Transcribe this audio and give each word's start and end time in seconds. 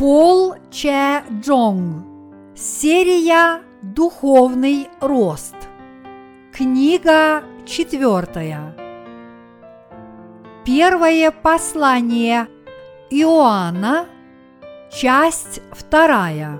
Пол 0.00 0.54
Че 0.70 1.22
Джонг. 1.42 2.06
Серия 2.56 3.60
«Духовный 3.82 4.88
рост». 5.02 5.54
Книга 6.54 7.44
четвертая. 7.66 8.74
Первое 10.64 11.30
послание 11.30 12.48
Иоанна, 13.10 14.06
часть 14.90 15.60
вторая. 15.70 16.58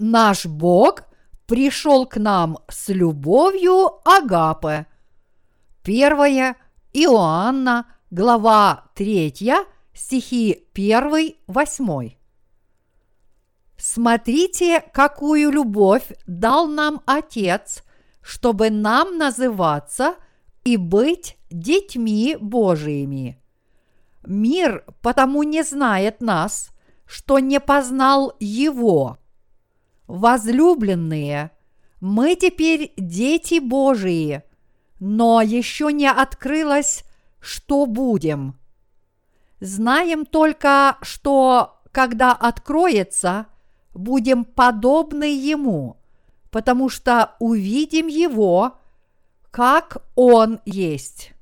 Наш 0.00 0.44
Бог 0.46 1.07
пришел 1.48 2.06
к 2.06 2.18
нам 2.18 2.58
с 2.68 2.90
любовью 2.90 4.06
Агапе. 4.06 4.86
Первое 5.82 6.56
Иоанна, 6.92 7.86
глава 8.10 8.84
3, 8.94 9.32
стихи 9.94 10.68
1-8. 10.74 12.12
Смотрите, 13.78 14.84
какую 14.92 15.50
любовь 15.50 16.12
дал 16.26 16.66
нам 16.66 17.00
Отец, 17.06 17.82
чтобы 18.20 18.68
нам 18.68 19.16
называться 19.16 20.16
и 20.64 20.76
быть 20.76 21.38
детьми 21.50 22.36
Божиими. 22.38 23.42
Мир 24.22 24.84
потому 25.00 25.44
не 25.44 25.62
знает 25.62 26.20
нас, 26.20 26.70
что 27.06 27.38
не 27.38 27.58
познал 27.58 28.36
Его– 28.38 29.16
Возлюбленные, 30.08 31.50
мы 32.00 32.34
теперь 32.34 32.94
дети 32.96 33.60
Божии, 33.60 34.42
но 35.00 35.42
еще 35.42 35.92
не 35.92 36.10
открылось, 36.10 37.04
что 37.40 37.84
будем. 37.84 38.58
Знаем 39.60 40.24
только, 40.24 40.96
что 41.02 41.82
когда 41.92 42.32
откроется, 42.32 43.48
будем 43.92 44.46
подобны 44.46 45.24
Ему, 45.24 45.98
потому 46.50 46.88
что 46.88 47.36
увидим 47.38 48.06
Его, 48.06 48.78
как 49.50 49.98
Он 50.14 50.60
есть. 50.64 51.32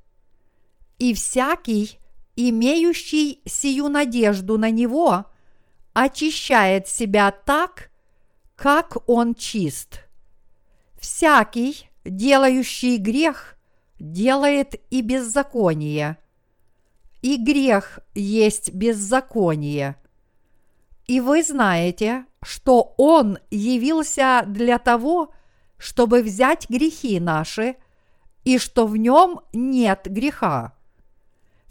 И 0.98 1.14
всякий, 1.14 2.00
имеющий 2.34 3.42
сию 3.44 3.88
надежду 3.88 4.58
на 4.58 4.70
Него, 4.70 5.26
очищает 5.92 6.88
себя 6.88 7.30
так, 7.30 7.90
как 8.56 9.08
он 9.08 9.34
чист. 9.34 10.00
Всякий, 10.98 11.90
делающий 12.04 12.96
грех, 12.96 13.56
делает 14.00 14.74
и 14.90 15.02
беззаконие. 15.02 16.16
И 17.22 17.36
грех 17.36 18.00
есть 18.14 18.72
беззаконие. 18.72 19.96
И 21.06 21.20
вы 21.20 21.42
знаете, 21.42 22.26
что 22.42 22.94
Он 22.98 23.38
явился 23.50 24.44
для 24.46 24.78
того, 24.78 25.32
чтобы 25.78 26.22
взять 26.22 26.68
грехи 26.68 27.20
наши, 27.20 27.76
и 28.44 28.58
что 28.58 28.86
в 28.86 28.96
нем 28.96 29.40
нет 29.52 30.02
греха. 30.06 30.74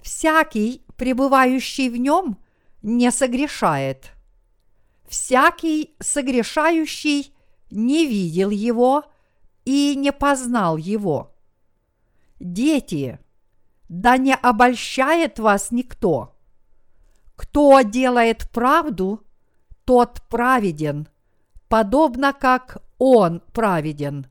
Всякий, 0.01 0.85
пребывающий 0.97 1.89
в 1.89 1.97
нем, 1.97 2.37
не 2.81 3.11
согрешает 3.11 4.14
всякий 5.07 5.95
согрешающий 5.99 7.33
не 7.69 8.05
видел 8.05 8.49
его 8.49 9.03
и 9.63 9.95
не 9.95 10.11
познал 10.11 10.77
его. 10.77 11.35
Дети, 12.39 13.19
да 13.89 14.17
не 14.17 14.35
обольщает 14.35 15.39
вас 15.39 15.71
никто. 15.71 16.35
Кто 17.35 17.81
делает 17.81 18.49
правду, 18.51 19.23
тот 19.83 20.21
праведен, 20.29 21.07
подобно 21.67 22.33
как 22.33 22.77
он 22.97 23.41
праведен. 23.53 24.27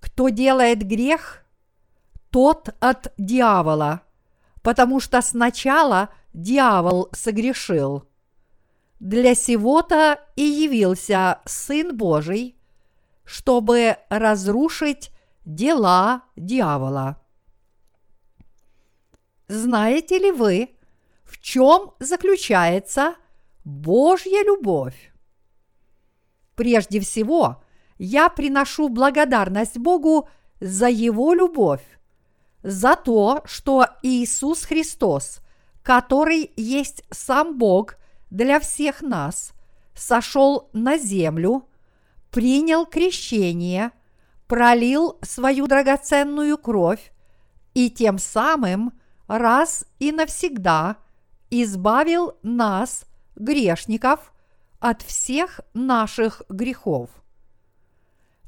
Кто 0.00 0.28
делает 0.28 0.82
грех, 0.82 1.44
тот 2.30 2.74
от 2.80 3.12
дьявола, 3.18 4.02
потому 4.62 5.00
что 5.00 5.22
сначала 5.22 6.08
дьявол 6.32 7.08
согрешил– 7.12 8.08
для 9.02 9.34
сего-то 9.34 10.20
и 10.36 10.42
явился 10.42 11.40
Сын 11.44 11.96
Божий, 11.96 12.56
чтобы 13.24 13.96
разрушить 14.08 15.10
дела 15.44 16.22
дьявола. 16.36 17.20
Знаете 19.48 20.18
ли 20.18 20.30
вы, 20.30 20.70
в 21.24 21.40
чем 21.40 21.94
заключается 21.98 23.16
Божья 23.64 24.44
любовь? 24.44 25.12
Прежде 26.54 27.00
всего, 27.00 27.60
я 27.98 28.28
приношу 28.28 28.88
благодарность 28.88 29.78
Богу 29.78 30.28
за 30.60 30.88
Его 30.88 31.34
любовь, 31.34 31.84
за 32.62 32.94
то, 32.94 33.42
что 33.46 33.84
Иисус 34.04 34.62
Христос, 34.62 35.40
который 35.82 36.52
есть 36.54 37.02
сам 37.10 37.58
Бог– 37.58 37.96
для 38.32 38.60
всех 38.60 39.02
нас, 39.02 39.52
сошел 39.94 40.70
на 40.72 40.96
землю, 40.96 41.68
принял 42.30 42.86
крещение, 42.86 43.92
пролил 44.46 45.18
свою 45.20 45.66
драгоценную 45.66 46.56
кровь 46.56 47.12
и 47.74 47.90
тем 47.90 48.18
самым 48.18 48.94
раз 49.28 49.84
и 49.98 50.12
навсегда 50.12 50.96
избавил 51.50 52.38
нас, 52.42 53.04
грешников, 53.36 54.32
от 54.80 55.02
всех 55.02 55.60
наших 55.74 56.40
грехов. 56.48 57.10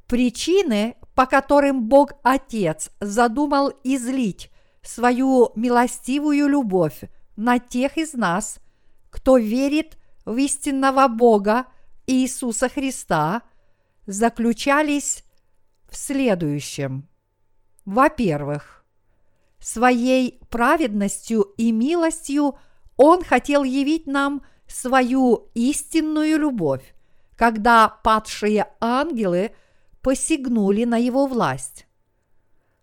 Причины, 0.06 0.96
по 1.14 1.26
которым 1.26 1.88
Бог 1.88 2.12
Отец 2.22 2.90
задумал 3.00 3.70
излить 3.84 4.50
свою 4.80 5.52
милостивую 5.56 6.48
любовь 6.48 7.02
на 7.36 7.58
тех 7.58 7.98
из 7.98 8.14
нас, 8.14 8.60
кто 9.14 9.36
верит 9.36 9.96
в 10.24 10.36
истинного 10.38 11.06
Бога 11.06 11.66
Иисуса 12.04 12.68
Христа, 12.68 13.42
заключались 14.06 15.22
в 15.88 15.96
следующем. 15.96 17.08
Во-первых, 17.84 18.84
своей 19.60 20.40
праведностью 20.50 21.42
и 21.56 21.70
милостью 21.70 22.58
Он 22.96 23.22
хотел 23.22 23.62
явить 23.62 24.08
нам 24.08 24.44
свою 24.66 25.48
истинную 25.54 26.36
любовь, 26.36 26.92
когда 27.36 27.88
падшие 27.88 28.66
ангелы 28.80 29.54
посягнули 30.02 30.82
на 30.82 30.96
Его 30.96 31.28
власть. 31.28 31.86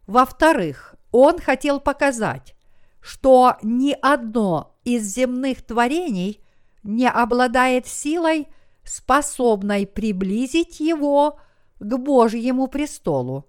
Во-вторых, 0.08 0.96
Он 1.12 1.40
хотел 1.40 1.82
показать, 1.82 2.56
что 3.02 3.58
ни 3.62 3.94
одно 4.02 4.71
из 4.84 5.04
земных 5.04 5.62
творений 5.62 6.42
не 6.84 7.10
обладает 7.10 7.88
силой, 7.88 8.48
способной 8.84 9.86
приблизить 9.86 10.80
его 10.80 11.40
к 11.80 11.98
Божьему 11.98 12.68
престолу. 12.68 13.46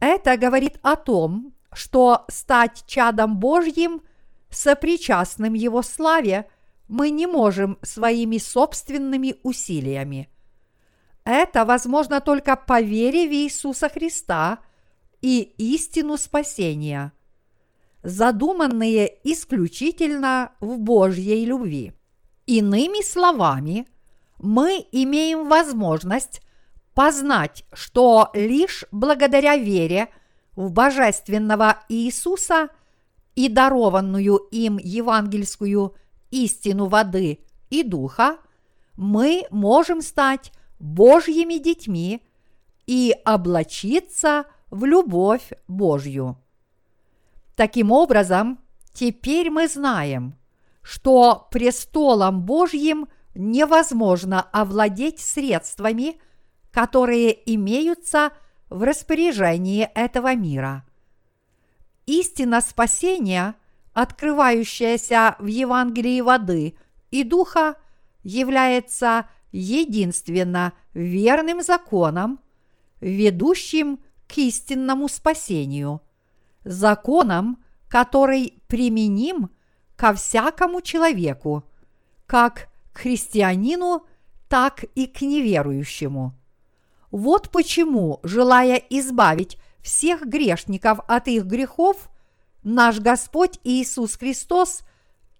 Это 0.00 0.36
говорит 0.36 0.78
о 0.82 0.96
том, 0.96 1.54
что 1.72 2.24
стать 2.28 2.84
чадом 2.86 3.38
Божьим, 3.38 4.02
сопричастным 4.50 5.54
Его 5.54 5.82
славе, 5.82 6.48
мы 6.88 7.10
не 7.10 7.26
можем 7.26 7.78
своими 7.82 8.38
собственными 8.38 9.36
усилиями. 9.42 10.28
Это 11.24 11.64
возможно 11.64 12.20
только 12.20 12.56
по 12.56 12.80
вере 12.80 13.28
в 13.28 13.32
Иисуса 13.32 13.88
Христа 13.88 14.58
и 15.20 15.40
истину 15.56 16.16
спасения– 16.16 17.12
задуманные 18.04 19.18
исключительно 19.24 20.52
в 20.60 20.78
Божьей 20.78 21.44
любви. 21.46 21.94
Иными 22.46 23.02
словами, 23.02 23.88
мы 24.38 24.86
имеем 24.92 25.48
возможность 25.48 26.42
познать, 26.92 27.64
что 27.72 28.30
лишь 28.34 28.84
благодаря 28.92 29.56
вере 29.56 30.10
в 30.54 30.70
Божественного 30.70 31.78
Иисуса 31.88 32.68
и 33.34 33.48
дарованную 33.48 34.36
им 34.50 34.78
евангельскую 34.78 35.96
истину 36.30 36.86
воды 36.86 37.40
и 37.70 37.82
духа, 37.82 38.36
мы 38.96 39.46
можем 39.50 40.02
стать 40.02 40.52
Божьими 40.78 41.54
детьми 41.54 42.22
и 42.86 43.16
облачиться 43.24 44.44
в 44.70 44.84
любовь 44.84 45.52
Божью. 45.66 46.38
Таким 47.56 47.92
образом, 47.92 48.58
теперь 48.92 49.50
мы 49.50 49.68
знаем, 49.68 50.36
что 50.82 51.48
престолом 51.50 52.42
Божьим 52.42 53.06
невозможно 53.34 54.42
овладеть 54.42 55.20
средствами, 55.20 56.20
которые 56.70 57.54
имеются 57.54 58.32
в 58.68 58.82
распоряжении 58.82 59.88
этого 59.94 60.34
мира. 60.34 60.84
Истина 62.06 62.60
спасения, 62.60 63.54
открывающаяся 63.92 65.36
в 65.38 65.46
Евангелии 65.46 66.20
воды 66.20 66.76
и 67.10 67.22
духа, 67.22 67.76
является 68.24 69.28
единственно 69.52 70.72
верным 70.92 71.62
законом, 71.62 72.40
ведущим 73.00 74.00
к 74.26 74.38
истинному 74.38 75.08
спасению, 75.08 76.02
законом, 76.64 77.58
который 77.88 78.58
применим 78.66 79.50
ко 79.96 80.14
всякому 80.14 80.80
человеку, 80.80 81.64
как 82.26 82.68
к 82.92 82.98
христианину, 82.98 84.04
так 84.48 84.84
и 84.94 85.06
к 85.06 85.20
неверующему. 85.22 86.34
Вот 87.10 87.50
почему, 87.50 88.20
желая 88.22 88.76
избавить 88.76 89.58
всех 89.80 90.26
грешников 90.26 91.00
от 91.06 91.28
их 91.28 91.44
грехов, 91.44 92.08
наш 92.62 92.98
Господь 92.98 93.60
Иисус 93.62 94.16
Христос 94.16 94.80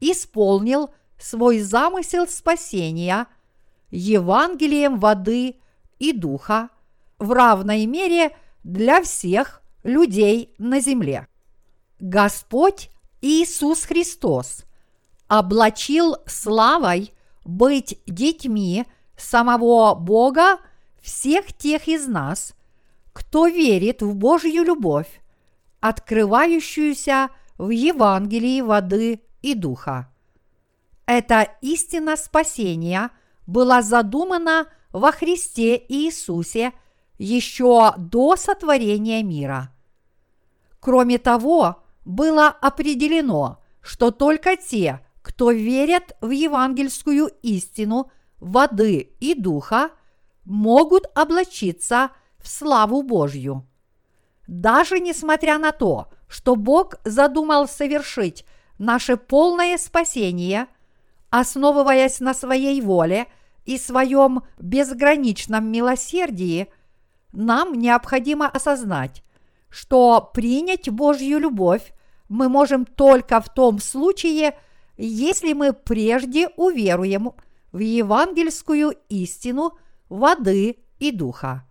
исполнил 0.01 0.91
свой 1.19 1.61
замысел 1.61 2.27
спасения 2.29 3.27
Евангелием 3.91 4.99
воды 4.99 5.57
и 5.99 6.13
духа 6.13 6.69
в 7.19 7.33
равной 7.33 7.87
мере 7.87 8.37
для 8.63 9.03
всех 9.03 9.63
людей 9.85 10.53
на 10.59 10.81
земле. 10.81 11.29
Господь 12.01 12.91
Иисус 13.21 13.85
Христос 13.85 14.65
облачил 15.29 16.17
славой 16.27 17.13
быть 17.45 18.01
детьми 18.07 18.85
самого 19.17 19.95
Бога 19.95 20.59
всех 21.01 21.53
тех 21.53 21.87
из 21.87 22.07
нас, 22.09 22.55
кто 23.13 23.47
верит 23.47 24.03
в 24.03 24.15
Божью 24.15 24.65
любовь, 24.65 25.21
открывающуюся 25.81 27.29
в 27.59 27.71
Евангелии 27.71 28.61
воды 28.61 29.21
и 29.43 29.55
духа. 29.55 30.11
Эта 31.07 31.49
истина 31.61 32.17
спасения 32.17 33.11
была 33.47 33.83
задумана 33.83 34.67
во 34.91 35.13
Христе 35.13 35.77
Иисусе 35.89 36.73
еще 37.19 37.93
до 37.99 38.37
сотворения 38.37 39.23
мира. 39.23 39.74
Кроме 40.85 41.17
того, 41.17 41.83
было 42.05 42.49
определено, 42.49 43.63
что 43.81 44.11
только 44.11 44.55
те, 44.55 45.01
кто 45.23 45.51
верят 45.51 46.15
в 46.21 46.29
евангельскую 46.29 47.29
истину 47.41 48.11
воды 48.39 49.15
и 49.19 49.35
духа, 49.35 49.93
могут 50.45 51.07
облачиться 51.15 52.11
в 52.37 52.49
славу 52.49 53.01
Божью. 53.01 53.67
Даже 54.47 55.01
несмотря 55.01 55.57
на 55.59 55.73
то, 55.73 56.09
что 56.29 56.55
Бог 56.55 56.97
задумал 57.05 57.67
совершить 57.67 58.45
наше 58.77 59.17
полное 59.17 59.79
спасение, 59.79 60.67
основываясь 61.31 62.21
на 62.21 62.35
своей 62.35 62.83
воле 62.83 63.25
и 63.65 63.79
своем 63.79 64.43
безграничном 64.59 65.67
милосердии, 65.67 66.69
нам 67.33 67.73
необходимо 67.73 68.47
осознать, 68.47 69.25
что 69.75 70.31
принять 70.33 70.89
Божью 70.89 71.41
любовь 71.41 71.93
мы 72.29 72.49
можем 72.49 72.87
только 72.87 73.41
в 73.41 73.53
том 73.53 73.81
случае, 73.81 74.57
если 74.97 75.53
мы 75.53 75.73
прежде 75.73 76.49
уверуем 76.57 77.33
в 77.73 77.81
евангельскую 77.81 78.95
истину 79.09 79.77
воды 80.09 80.79
и 81.01 81.11
духа, 81.11 81.67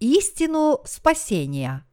истину 0.00 0.80
спасения. 0.86 1.86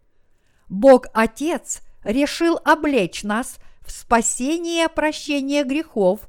Бог 0.69 1.07
Отец 1.13 1.81
решил 2.05 2.57
облечь 2.63 3.23
нас 3.23 3.57
в 3.81 3.91
спасение 3.91 4.87
прощения 4.87 5.65
грехов 5.65 6.21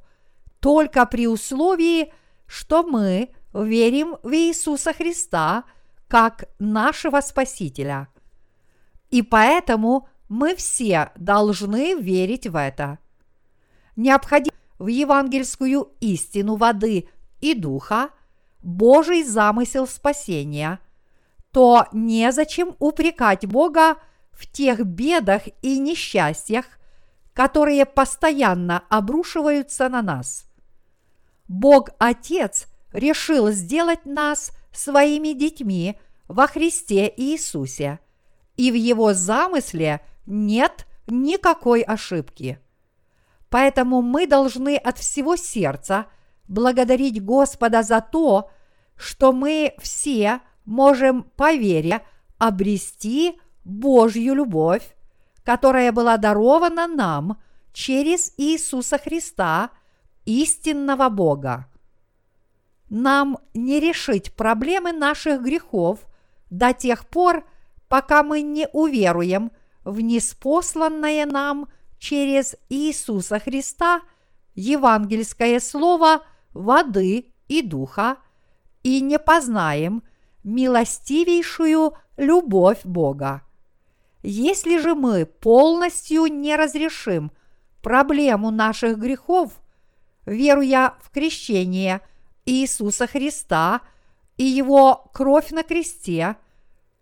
только 0.59 1.07
при 1.07 1.29
условии, 1.29 2.13
что 2.47 2.83
мы 2.83 3.29
верим 3.53 4.17
в 4.25 4.35
Иисуса 4.35 4.93
Христа 4.93 5.63
как 6.09 6.47
нашего 6.59 7.21
Спасителя– 7.21 8.09
и 9.15 9.23
поэтому 9.23 10.09
мы 10.29 10.57
все 10.57 11.13
должны 11.15 11.95
верить 11.95 12.49
в 12.49 12.57
это. 12.57 12.99
Необходимо 13.95 14.57
в 14.81 14.89
евангельскую 14.89 15.93
истину 16.01 16.57
воды 16.57 17.09
и 17.41 17.55
духа, 17.55 18.11
Божий 18.61 19.23
замысел 19.23 19.87
спасения, 19.87 20.81
то 21.53 21.87
незачем 21.93 22.75
упрекать 22.81 23.47
Бога 23.47 23.99
в 24.33 24.51
тех 24.51 24.85
бедах 24.85 25.43
и 25.63 25.79
несчастьях, 25.79 26.65
которые 27.35 27.87
постоянно 27.87 28.83
обрушиваются 28.89 29.89
на 29.89 30.03
нас. 30.03 30.45
Бог 31.47 31.91
Отец 32.01 32.67
решил 32.93 33.53
сделать 33.53 34.07
нас 34.07 34.51
своими 34.73 35.35
детьми 35.35 36.01
во 36.27 36.49
Христе 36.49 37.15
Иисусе– 37.17 38.01
и 38.57 38.71
в 38.71 38.75
его 38.75 39.13
замысле 39.13 40.01
нет 40.27 40.87
никакой 41.07 41.83
ошибки. 41.83 42.59
Поэтому 43.51 44.03
мы 44.03 44.27
должны 44.27 44.77
от 44.77 44.99
всего 44.99 45.37
сердца 45.37 46.07
благодарить 46.49 47.23
Господа 47.23 47.83
за 47.83 48.01
то, 48.01 48.51
что 48.97 49.33
мы 49.33 49.75
все 49.79 50.41
можем 50.65 51.25
по 51.37 51.53
вере 51.53 52.03
обрести 52.39 53.41
Божью 53.65 54.35
любовь, 54.35 54.95
которая 55.45 55.93
была 55.93 56.17
дарована 56.17 56.87
нам 56.87 57.41
через 57.73 58.33
Иисуса 58.37 58.99
Христа, 58.99 59.71
истинного 60.25 61.09
Бога. 61.09 61.69
Нам 62.89 63.39
не 63.53 63.81
решить 63.81 64.35
проблемы 64.35 64.93
наших 64.93 65.43
грехов 65.43 66.01
до 66.51 66.73
тех 66.73 67.07
пор, 67.07 67.45
пока 67.95 68.25
мы 68.25 68.43
не 68.43 68.67
уверуем 68.73 69.53
в 69.85 70.01
неспосланное 70.01 71.27
нам 71.27 71.69
через 72.01 72.57
Иисуса 72.69 73.39
Христа 73.39 74.01
евангельское 74.57 75.61
слово 75.61 76.25
воды 76.55 77.33
и 77.47 77.63
духа 77.63 78.17
и 78.83 79.01
не 79.01 79.21
познаем 79.21 80.03
милостивейшую 80.43 81.97
любовь 82.17 82.81
Бога. 82.83 83.43
Если 84.25 84.79
же 84.79 84.97
мы 84.97 85.25
полностью 85.25 86.27
не 86.27 86.57
разрешим 86.57 87.31
проблему 87.81 88.51
наших 88.51 88.99
грехов, 88.99 89.53
веруя 90.27 90.95
в 91.01 91.11
крещение 91.11 92.01
Иисуса 92.45 93.07
Христа 93.07 93.83
и 94.37 94.43
Его 94.43 95.09
кровь 95.15 95.53
на 95.53 95.63
кресте– 95.63 96.35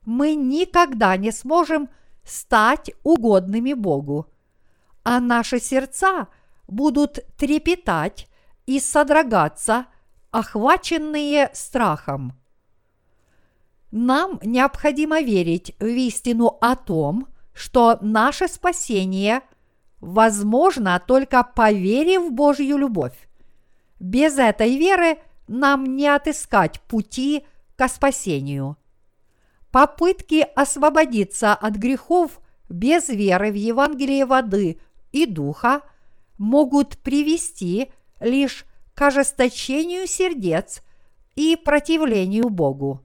мы 0.04 0.34
никогда 0.34 1.16
не 1.16 1.30
сможем 1.30 1.88
стать 2.24 2.92
угодными 3.02 3.72
Богу, 3.72 4.26
а 5.04 5.20
наши 5.20 5.58
сердца 5.60 6.28
будут 6.68 7.20
трепетать 7.36 8.28
и 8.66 8.80
содрогаться, 8.80 9.86
охваченные 10.30 11.50
страхом. 11.52 12.38
Нам 13.90 14.38
необходимо 14.42 15.20
верить 15.20 15.74
в 15.78 15.84
истину 15.84 16.56
о 16.60 16.76
том, 16.76 17.28
что 17.52 17.98
наше 18.00 18.48
спасение 18.48 19.42
возможно 20.00 21.02
только 21.04 21.44
по 21.44 21.70
вере 21.70 22.18
в 22.18 22.32
Божью 22.32 22.78
любовь. 22.78 23.28
Без 24.00 24.38
этой 24.38 24.76
веры 24.78 25.18
нам 25.46 25.84
не 25.84 26.08
отыскать 26.08 26.80
пути 26.82 27.44
к 27.76 27.86
спасению– 27.88 28.76
Попытки 29.72 30.46
освободиться 30.54 31.54
от 31.54 31.76
грехов 31.76 32.42
без 32.68 33.08
веры 33.08 33.50
в 33.50 33.54
Евангелие 33.54 34.26
воды 34.26 34.78
и 35.12 35.24
духа 35.24 35.80
могут 36.36 36.98
привести 36.98 37.90
лишь 38.20 38.66
к 38.94 39.00
ожесточению 39.00 40.06
сердец 40.06 40.82
и 41.36 41.56
противлению 41.56 42.50
Богу. 42.50 43.02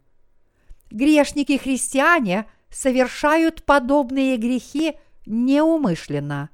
Грешники-христиане 0.91 2.47
совершают 2.69 3.63
подобные 3.63 4.35
грехи 4.35 4.97
неумышленно, 5.25 6.49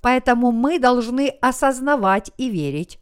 поэтому 0.00 0.50
мы 0.50 0.78
должны 0.78 1.28
осознавать 1.42 2.32
и 2.38 2.48
верить, 2.48 2.98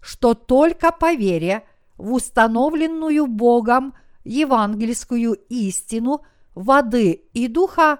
что 0.00 0.34
только 0.34 0.90
по 0.90 1.14
вере 1.14 1.62
в 1.96 2.12
установленную 2.12 3.28
Богом 3.28 3.94
евангельскую 4.24 5.34
истину 5.48 6.24
воды 6.54 7.22
и 7.32 7.48
духа, 7.48 7.98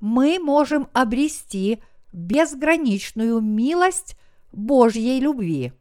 мы 0.00 0.38
можем 0.38 0.88
обрести 0.92 1.82
безграничную 2.12 3.40
милость 3.40 4.16
Божьей 4.52 5.20
любви. 5.20 5.72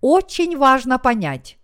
Очень 0.00 0.56
важно 0.56 0.98
понять, 0.98 1.58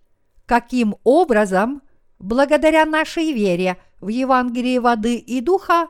каким 0.45 0.95
образом 1.03 1.81
благодаря 2.19 2.85
нашей 2.85 3.31
вере 3.31 3.77
в 3.99 4.07
Евангелие 4.07 4.79
воды 4.79 5.17
и 5.17 5.41
духа 5.41 5.89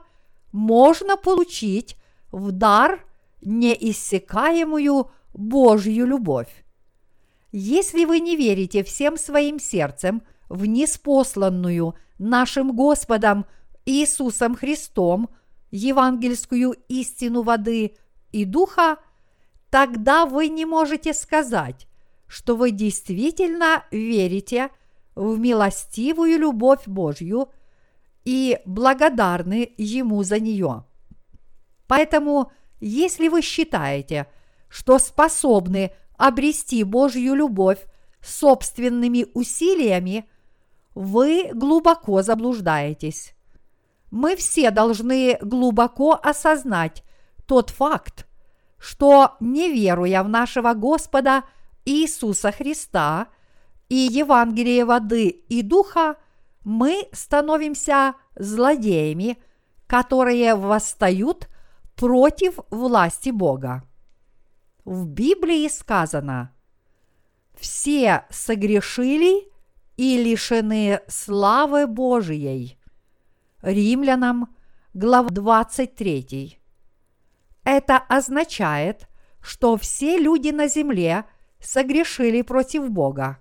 можно 0.51 1.17
получить 1.17 1.95
в 2.31 2.51
дар 2.51 3.05
неиссякаемую 3.41 5.11
Божью 5.33 6.05
любовь. 6.05 6.65
Если 7.51 8.05
вы 8.05 8.19
не 8.19 8.35
верите 8.35 8.83
всем 8.83 9.17
своим 9.17 9.59
сердцем 9.59 10.23
в 10.49 10.65
неспосланную 10.65 11.95
нашим 12.17 12.75
Господом 12.75 13.45
Иисусом 13.85 14.55
Христом 14.55 15.29
евангельскую 15.71 16.75
истину 16.87 17.41
воды 17.41 17.95
и 18.31 18.45
духа, 18.45 18.97
тогда 19.69 20.25
вы 20.25 20.49
не 20.49 20.65
можете 20.65 21.13
сказать, 21.13 21.87
что 22.27 22.55
вы 22.55 22.71
действительно 22.71 23.83
верите 23.91 24.69
в 25.15 25.37
милостивую 25.37 26.39
любовь 26.39 26.87
Божью 26.87 27.49
и 28.25 28.59
благодарны 28.65 29.73
Ему 29.77 30.23
за 30.23 30.39
нее. 30.39 30.85
Поэтому, 31.87 32.51
если 32.79 33.27
вы 33.27 33.41
считаете, 33.41 34.27
что 34.69 34.97
способны 34.97 35.91
обрести 36.17 36.83
Божью 36.83 37.35
любовь 37.35 37.85
собственными 38.21 39.27
усилиями, 39.33 40.25
вы 40.95 41.49
глубоко 41.53 42.21
заблуждаетесь. 42.21 43.33
Мы 44.11 44.35
все 44.35 44.71
должны 44.71 45.37
глубоко 45.41 46.19
осознать 46.21 47.03
тот 47.45 47.71
факт, 47.71 48.27
что, 48.77 49.35
не 49.39 49.71
веруя 49.71 50.23
в 50.23 50.29
нашего 50.29 50.73
Господа 50.73 51.43
Иисуса 51.85 52.51
Христа 52.51 53.27
и 53.89 53.95
Евангелие 53.95 54.85
воды 54.85 55.27
и 55.29 55.61
духа, 55.61 56.17
мы 56.63 57.07
становимся 57.11 58.15
злодеями, 58.35 59.37
которые 59.87 60.55
восстают 60.55 61.49
против 61.95 62.59
власти 62.69 63.29
Бога. 63.29 63.83
В 64.85 65.05
Библии 65.05 65.67
сказано, 65.69 66.53
все 67.55 68.25
согрешили 68.29 69.52
и 69.97 70.17
лишены 70.17 71.01
славы 71.07 71.87
Божией. 71.87 72.77
Римлянам, 73.61 74.55
глава 74.93 75.29
23. 75.29 76.59
Это 77.63 77.97
означает, 77.97 79.07
что 79.41 79.77
все 79.77 80.17
люди 80.17 80.49
на 80.49 80.67
земле 80.67 81.25
согрешили 81.59 82.41
против 82.41 82.89
Бога. 82.89 83.39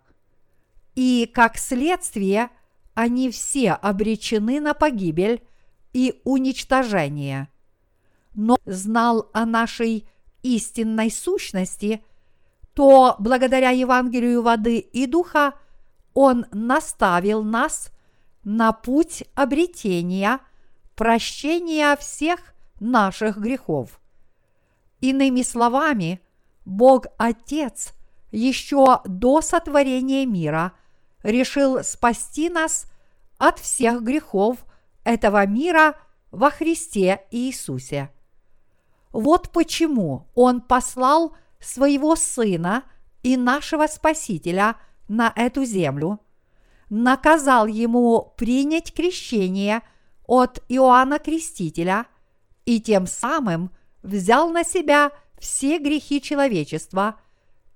И 0.94 1.30
как 1.32 1.58
следствие 1.58 2.50
они 2.94 3.30
все 3.30 3.72
обречены 3.72 4.60
на 4.60 4.74
погибель 4.74 5.42
и 5.92 6.20
уничтожение. 6.24 7.48
Но 8.34 8.56
знал 8.64 9.30
о 9.32 9.46
нашей 9.46 10.06
истинной 10.42 11.10
сущности, 11.10 12.04
то 12.74 13.16
благодаря 13.18 13.70
Евангелию 13.70 14.42
воды 14.42 14.78
и 14.78 15.06
духа 15.06 15.54
Он 16.14 16.46
наставил 16.52 17.42
нас 17.42 17.90
на 18.44 18.72
путь 18.72 19.24
обретения 19.34 20.40
прощения 20.94 21.96
всех 21.96 22.54
наших 22.80 23.38
грехов. 23.38 24.00
Иными 25.00 25.42
словами, 25.42 26.20
Бог 26.64 27.06
Отец 27.18 27.92
еще 28.30 29.00
до 29.04 29.40
сотворения 29.40 30.26
мира 30.26 30.72
решил 31.22 31.82
спасти 31.82 32.48
нас 32.48 32.86
от 33.38 33.58
всех 33.58 34.02
грехов 34.02 34.58
этого 35.04 35.46
мира 35.46 35.96
во 36.30 36.50
Христе 36.50 37.26
Иисусе. 37.30 38.10
Вот 39.12 39.50
почему 39.50 40.28
Он 40.34 40.60
послал 40.60 41.36
своего 41.60 42.16
Сына 42.16 42.84
и 43.22 43.36
нашего 43.36 43.86
Спасителя 43.86 44.76
на 45.12 45.32
эту 45.34 45.64
землю, 45.64 46.20
наказал 46.88 47.66
ему 47.66 48.32
принять 48.36 48.92
крещение 48.94 49.82
от 50.26 50.62
Иоанна 50.68 51.18
Крестителя 51.18 52.06
и 52.64 52.80
тем 52.80 53.06
самым 53.06 53.70
взял 54.02 54.50
на 54.50 54.64
себя 54.64 55.10
все 55.38 55.78
грехи 55.78 56.20
человечества 56.20 57.16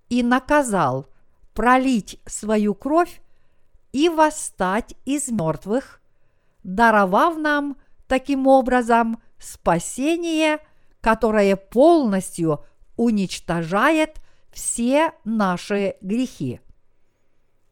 и 0.08 0.22
наказал 0.22 1.06
пролить 1.54 2.20
свою 2.26 2.74
кровь 2.74 3.20
и 3.92 4.08
восстать 4.08 4.94
из 5.04 5.28
мертвых, 5.28 6.00
даровав 6.62 7.36
нам 7.36 7.76
таким 8.06 8.46
образом 8.46 9.20
спасение– 9.38 10.58
которое 11.06 11.54
полностью 11.54 12.64
уничтожает 12.96 14.16
все 14.50 15.12
наши 15.24 15.94
грехи. 16.00 16.60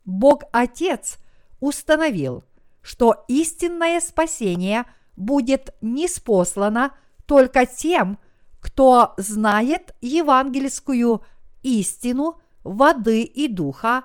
Бог 0.05 0.45
Отец 0.53 1.19
установил, 1.61 2.45
что 2.83 3.25
истинное 3.29 4.01
спасение 4.01 4.85
будет 5.17 5.75
неспослано 5.81 6.95
только 7.27 7.67
тем, 7.67 8.19
кто 8.61 9.15
знает 9.17 9.95
евангельскую 10.01 11.23
истину 11.63 12.41
воды 12.63 13.23
и 13.23 13.49
духа 13.49 14.05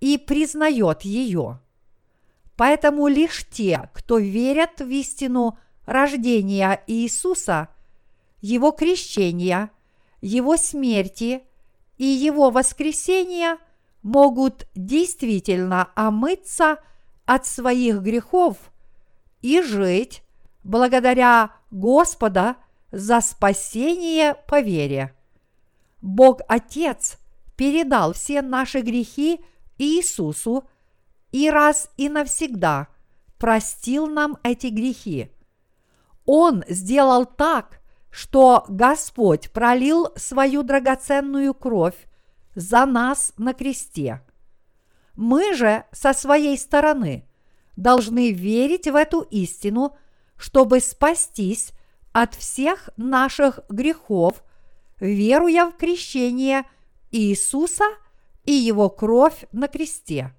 и 0.00 0.18
признает 0.18 1.02
ее. 1.02 1.60
Поэтому 2.56 3.08
лишь 3.08 3.46
те, 3.48 3.90
кто 3.92 4.18
верят 4.18 4.80
в 4.80 4.88
истину 4.88 5.58
рождения 5.86 6.82
Иисуса– 6.86 7.68
его 8.40 8.70
крещения, 8.70 9.70
его 10.20 10.56
смерти 10.56 11.42
и 11.98 12.04
его 12.04 12.50
воскресения 12.50 13.58
могут 14.06 14.68
действительно 14.76 15.90
омыться 15.96 16.78
от 17.24 17.44
своих 17.44 18.02
грехов 18.02 18.56
и 19.42 19.60
жить 19.62 20.22
благодаря 20.62 21.50
Господа 21.72 22.54
за 22.92 23.20
спасение 23.20 24.36
по 24.46 24.60
вере. 24.60 25.12
Бог 26.02 26.40
Отец 26.46 27.18
передал 27.56 28.12
все 28.12 28.42
наши 28.42 28.80
грехи 28.80 29.40
Иисусу 29.76 30.68
и 31.32 31.50
раз 31.50 31.90
и 31.96 32.08
навсегда 32.08 32.86
простил 33.38 34.06
нам 34.06 34.38
эти 34.44 34.68
грехи. 34.68 35.32
Он 36.26 36.62
сделал 36.68 37.26
так, 37.26 37.80
что 38.12 38.64
Господь 38.68 39.50
пролил 39.50 40.10
свою 40.14 40.62
драгоценную 40.62 41.54
кровь 41.54 42.05
за 42.56 42.84
нас 42.86 43.32
на 43.36 43.54
кресте. 43.54 44.20
Мы 45.14 45.54
же 45.54 45.84
со 45.92 46.12
своей 46.12 46.58
стороны 46.58 47.28
должны 47.76 48.32
верить 48.32 48.88
в 48.88 48.96
эту 48.96 49.20
истину, 49.20 49.96
чтобы 50.36 50.80
спастись 50.80 51.70
от 52.12 52.34
всех 52.34 52.90
наших 52.96 53.60
грехов, 53.68 54.42
веруя 54.98 55.66
в 55.66 55.76
крещение 55.76 56.64
Иисуса 57.12 57.84
и 58.44 58.52
Его 58.52 58.90
кровь 58.90 59.44
на 59.52 59.68
кресте. 59.68 60.34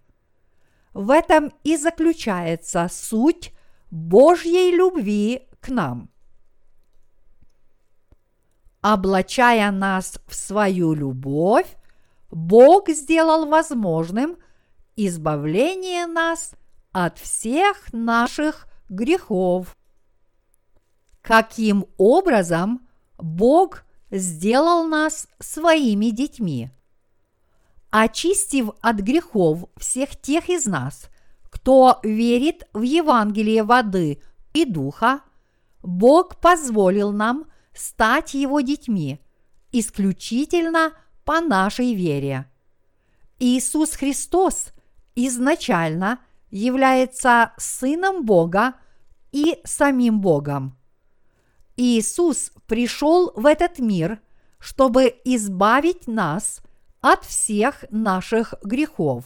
В 0.93 1.11
этом 1.11 1.53
и 1.63 1.77
заключается 1.77 2.89
суть 2.91 3.53
Божьей 3.89 4.75
любви 4.75 5.47
к 5.61 5.69
нам– 5.69 6.09
облачая 8.81 9.71
нас 9.71 10.19
в 10.27 10.35
свою 10.35 10.93
любовь, 10.93 11.67
Бог 12.29 12.89
сделал 12.89 13.45
возможным 13.47 14.37
избавление 14.95 16.05
нас 16.07 16.53
от 16.91 17.19
всех 17.19 17.93
наших 17.93 18.67
грехов. 18.89 19.77
Каким 21.21 21.85
образом 21.97 22.87
Бог 23.17 23.83
сделал 24.11 24.85
нас 24.87 25.27
своими 25.39 26.09
детьми? 26.09 26.69
Очистив 27.89 28.71
от 28.81 28.97
грехов 28.97 29.65
всех 29.77 30.19
тех 30.19 30.49
из 30.49 30.65
нас, 30.65 31.09
кто 31.49 31.99
верит 32.03 32.67
в 32.73 32.81
Евангелие 32.81 33.63
воды 33.63 34.21
и 34.53 34.65
духа, 34.65 35.21
Бог 35.81 36.37
позволил 36.37 37.11
нам– 37.11 37.45
стать 37.77 38.33
Его 38.33 38.61
детьми 38.61 39.19
исключительно 39.71 40.93
по 41.27 41.41
нашей 41.41 41.93
вере. 41.93 42.49
Иисус 43.37 43.91
Христос 43.91 44.69
изначально 45.13 46.19
является 46.49 47.53
Сыном 47.57 48.25
Бога 48.25 48.73
и 49.31 49.59
самим 49.63 50.21
Богом. 50.21 50.75
Иисус 51.75 52.51
пришел 52.65 53.31
в 53.35 53.45
этот 53.45 53.77
мир, 53.77 54.21
чтобы 54.57 55.13
избавить 55.25 56.07
нас 56.07 56.61
от 57.01 57.23
всех 57.25 57.85
наших 57.91 58.55
грехов. 58.63 59.25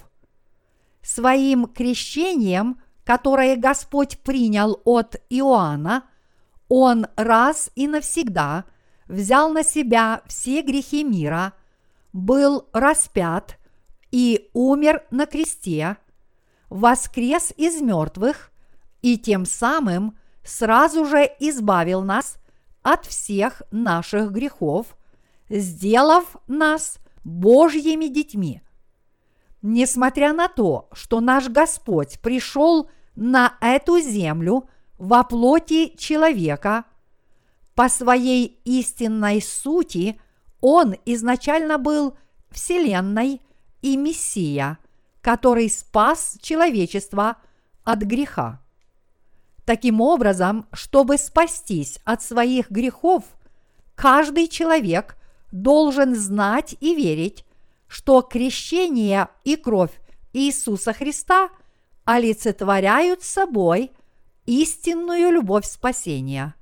Своим 1.02 1.68
крещением 1.68 2.82
которое 3.04 3.56
Господь 3.56 4.20
принял 4.20 4.80
от 4.86 5.16
Иоанна, 5.30 6.06
Он 6.70 7.08
раз 7.16 7.70
и 7.76 7.88
навсегда 7.88 8.66
взял 9.08 9.52
на 9.52 9.64
себя 9.64 10.22
все 10.28 10.62
грехи 10.62 11.04
мира, 11.04 11.54
был 12.14 12.68
распят 12.74 13.58
и 14.12 14.50
умер 14.54 15.04
на 15.12 15.26
кресте, 15.26 15.98
воскрес 16.70 17.54
из 17.58 17.82
мертвых 17.82 18.52
и 19.02 19.18
тем 19.18 19.46
самым 19.46 20.18
сразу 20.44 21.06
же 21.06 21.30
избавил 21.40 22.02
нас 22.04 22.38
от 22.82 23.06
всех 23.06 23.62
наших 23.72 24.32
грехов, 24.32 24.98
сделав 25.50 26.36
нас 26.48 26.98
Божьими 27.24 28.08
детьми. 28.08 28.62
Несмотря 29.62 30.34
на 30.34 30.48
то, 30.48 30.90
что 30.92 31.20
наш 31.20 31.48
Господь 31.48 32.20
пришел 32.20 32.90
на 33.16 33.58
эту 33.62 34.00
землю 34.00 34.68
во 34.98 35.24
плоти 35.24 35.96
человека, 35.98 36.86
по 37.76 37.90
своей 37.90 38.60
истинной 38.66 39.42
сути 39.42 40.20
Он 40.62 40.96
изначально 41.06 41.78
был 41.78 42.16
Вселенной 42.52 43.42
и 43.82 43.98
Мессия, 43.98 44.78
который 45.22 45.70
спас 45.70 46.38
человечество 46.42 47.38
от 47.84 48.00
греха. 48.00 48.62
Таким 49.66 50.02
образом, 50.02 50.68
чтобы 50.72 51.18
спастись 51.18 52.00
от 52.04 52.22
своих 52.22 52.70
грехов, 52.70 53.24
каждый 53.96 54.48
человек 54.48 55.18
должен 55.52 56.16
знать 56.16 56.76
и 56.80 56.96
верить, 56.96 57.46
что 57.88 58.22
крещение 58.22 59.28
и 59.44 59.56
кровь 59.56 59.92
Иисуса 60.34 60.94
Христа 60.94 61.50
олицетворяют 62.06 63.24
собой 63.24 63.92
истинную 64.46 65.32
любовь 65.32 65.66
спасения. 65.66 66.56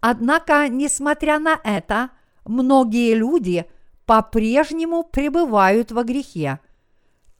Однако, 0.00 0.68
несмотря 0.68 1.38
на 1.38 1.58
это, 1.64 2.10
многие 2.44 3.14
люди 3.14 3.66
по-прежнему 4.06 5.02
пребывают 5.02 5.92
во 5.92 6.04
грехе. 6.04 6.60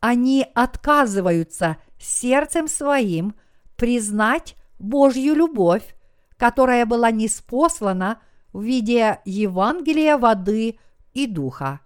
Они 0.01 0.47
отказываются 0.55 1.79
сердцем 1.99 2.69
своим 2.69 3.35
признать 3.77 4.57
Божью 4.79 5.35
любовь, 5.35 5.95
которая 6.37 6.87
была 6.87 7.11
неспослана 7.11 8.21
в 8.53 8.63
виде 8.63 9.21
Евангелия 9.25 10.19
воды 10.19 10.79
и 11.13 11.27
духа, 11.27 11.81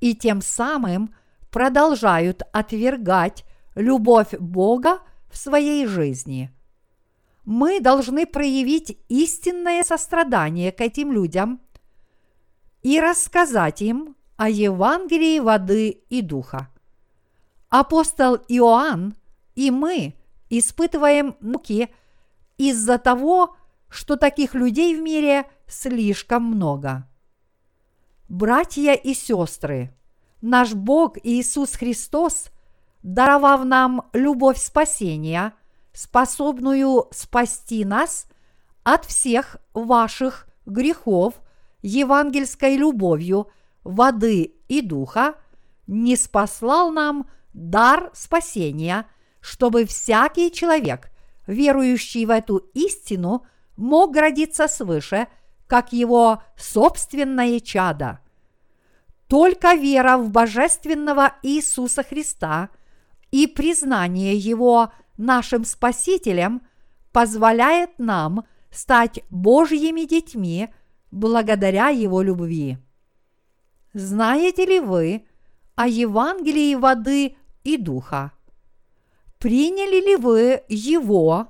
и 0.00 0.14
тем 0.14 0.40
самым 0.40 1.14
продолжают 1.50 2.42
отвергать 2.52 3.44
любовь 3.74 4.32
Бога 4.38 5.00
в 5.30 5.36
своей 5.36 5.86
жизни. 5.86 6.50
Мы 7.44 7.80
должны 7.80 8.26
проявить 8.26 8.98
истинное 9.08 9.82
сострадание 9.82 10.70
к 10.70 10.80
этим 10.80 11.12
людям 11.12 11.60
и 12.82 13.00
рассказать 13.00 13.82
им 13.82 14.16
о 14.36 14.48
Евангелии 14.48 15.38
воды 15.38 16.02
и 16.08 16.22
духа. 16.22 16.68
Апостол 17.68 18.36
Иоанн 18.48 19.14
и 19.54 19.70
мы 19.70 20.14
испытываем 20.50 21.36
муки– 21.40 21.88
из-за 22.70 22.98
того, 22.98 23.56
что 23.88 24.16
таких 24.16 24.54
людей 24.54 24.96
в 24.96 25.02
мире 25.02 25.46
слишком 25.66 26.44
много. 26.44 27.08
Братья 28.28 28.94
и 28.94 29.14
сестры, 29.14 29.94
наш 30.40 30.72
Бог 30.74 31.18
Иисус 31.22 31.72
Христос, 31.72 32.46
даровав 33.02 33.64
нам 33.64 34.08
любовь 34.12 34.58
спасения, 34.58 35.52
способную 35.92 37.08
спасти 37.10 37.84
нас 37.84 38.26
от 38.82 39.04
всех 39.04 39.56
ваших 39.74 40.48
грехов 40.64 41.34
евангельской 41.82 42.76
любовью 42.76 43.50
воды 43.84 44.54
и 44.68 44.80
духа, 44.80 45.34
не 45.86 46.16
спаслал 46.16 46.90
нам 46.90 47.28
дар 47.52 48.10
спасения, 48.14 49.06
чтобы 49.40 49.84
всякий 49.84 50.50
человек 50.50 51.12
верующий 51.46 52.24
в 52.24 52.30
эту 52.30 52.58
истину, 52.74 53.46
мог 53.76 54.16
родиться 54.16 54.68
свыше, 54.68 55.28
как 55.66 55.92
его 55.92 56.42
собственное 56.56 57.60
чадо. 57.60 58.20
Только 59.28 59.74
вера 59.74 60.18
в 60.18 60.30
божественного 60.30 61.34
Иисуса 61.42 62.02
Христа 62.02 62.68
и 63.30 63.46
признание 63.46 64.36
Его 64.36 64.92
нашим 65.16 65.64
Спасителем 65.64 66.62
позволяет 67.12 67.98
нам 67.98 68.44
стать 68.70 69.20
Божьими 69.30 70.02
детьми 70.02 70.68
благодаря 71.12 71.90
Его 71.90 72.20
любви. 72.20 72.78
Знаете 73.94 74.66
ли 74.66 74.80
вы 74.80 75.24
о 75.76 75.86
Евангелии 75.86 76.74
воды 76.74 77.36
и 77.62 77.76
духа? 77.76 78.32
приняли 79.42 80.00
ли 80.00 80.14
вы 80.14 80.62
его 80.68 81.48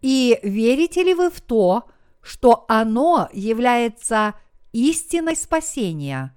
и 0.00 0.38
верите 0.44 1.02
ли 1.02 1.14
вы 1.14 1.30
в 1.30 1.40
то, 1.40 1.88
что 2.22 2.64
оно 2.68 3.28
является 3.32 4.34
истиной 4.72 5.34
спасения? 5.34 6.32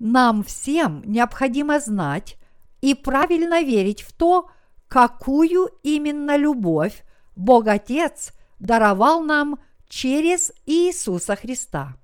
Нам 0.00 0.42
всем 0.42 1.02
необходимо 1.04 1.80
знать 1.80 2.38
и 2.80 2.94
правильно 2.94 3.62
верить 3.62 4.00
в 4.00 4.14
то, 4.14 4.48
какую 4.88 5.68
именно 5.82 6.38
любовь 6.38 7.04
Бог 7.36 7.66
Отец 7.66 8.32
даровал 8.58 9.22
нам 9.22 9.58
через 9.88 10.52
Иисуса 10.66 11.36
Христа. 11.36 11.96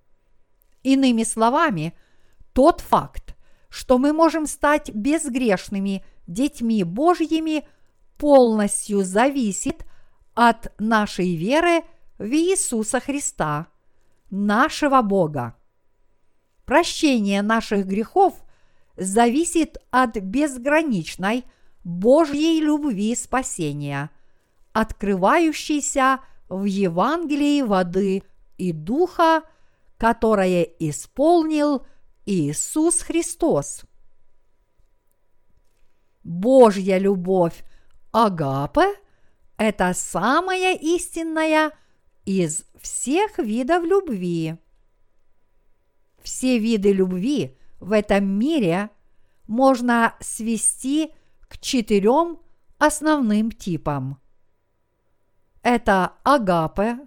Иными 0.82 1.24
словами, 1.24 1.94
тот 2.52 2.80
факт, 2.80 3.36
что 3.68 3.98
мы 3.98 4.12
можем 4.12 4.46
стать 4.46 4.90
безгрешными 4.92 6.04
детьми 6.26 6.84
Божьими 6.84 7.66
полностью 8.16 9.02
зависит 9.02 9.84
от 10.34 10.72
нашей 10.78 11.36
веры 11.36 11.82
в 12.18 12.30
Иисуса 12.32 13.00
Христа, 13.00 13.68
нашего 14.30 15.02
Бога. 15.02 15.56
Прощение 16.64 17.42
наших 17.42 17.86
грехов 17.86 18.34
зависит 18.96 19.78
от 19.90 20.16
безграничной 20.18 21.44
Божьей 21.82 22.60
любви 22.60 23.16
спасения, 23.16 24.10
открывающейся 24.72 26.20
в 26.50 26.64
Евангелии 26.64 27.62
воды 27.62 28.24
и 28.58 28.72
духа, 28.72 29.44
которое 29.96 30.64
исполнил 30.64 31.86
Иисус 32.26 33.00
Христос. 33.00 33.82
Божья 36.22 36.98
любовь 36.98 37.64
Агапе– 38.12 38.94
это 39.56 39.92
самая 39.94 40.76
истинная 40.76 41.72
из 42.24 42.64
всех 42.80 43.38
видов 43.38 43.84
любви. 43.84 44.56
Все 46.22 46.58
виды 46.58 46.92
любви 46.92 47.56
в 47.78 47.92
этом 47.92 48.26
мире 48.26 48.90
можно 49.46 50.14
свести 50.20 51.12
к 51.48 51.58
четырем 51.58 52.40
основным 52.78 53.50
типам. 53.50 54.20
Это 55.62 56.14
агапе, 56.24 56.98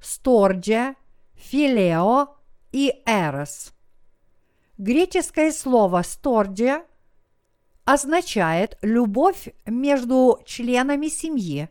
сторджа, 0.00 0.96
филео 1.34 2.36
и 2.72 3.02
эрос. 3.06 3.72
Греческое 4.76 5.50
слово 5.50 6.02
сторджа 6.02 6.84
означает 7.84 8.76
любовь 8.82 9.48
между 9.64 10.40
членами 10.44 11.08
семьи, 11.08 11.70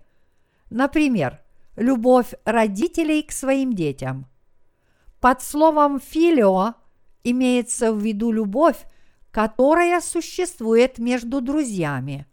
например, 0.70 1.42
любовь 1.76 2.34
родителей 2.44 3.22
к 3.24 3.32
своим 3.32 3.74
детям. 3.74 4.26
Под 5.22 5.42
словом 5.42 6.00
«филио» 6.00 6.74
имеется 7.24 7.94
в 7.94 8.00
виду 8.00 8.32
любовь, 8.32 8.78
которая 9.32 10.02
существует 10.02 10.98
между 10.98 11.42
друзьями. 11.42 12.26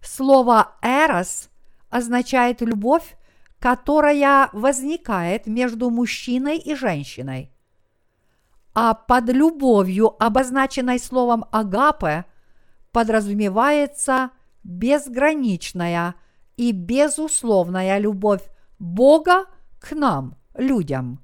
Слово 0.00 0.76
«эрос» 0.82 1.49
означает 1.90 2.62
любовь, 2.62 3.16
которая 3.58 4.48
возникает 4.52 5.46
между 5.46 5.90
мужчиной 5.90 6.58
и 6.58 6.74
женщиной. 6.74 7.52
А 8.72 8.94
под 8.94 9.28
любовью, 9.30 10.14
обозначенной 10.22 10.98
словом 10.98 11.44
«агапе», 11.50 12.24
подразумевается 12.92 14.30
безграничная 14.64 16.14
и 16.56 16.72
безусловная 16.72 17.98
любовь 17.98 18.42
Бога 18.78 19.46
к 19.78 19.92
нам, 19.92 20.36
людям. 20.54 21.22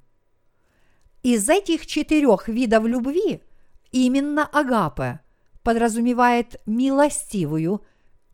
Из 1.23 1.49
этих 1.49 1.85
четырех 1.87 2.47
видов 2.47 2.85
любви 2.85 3.43
именно 3.91 4.45
агапе 4.45 5.19
подразумевает 5.63 6.61
милостивую 6.65 7.83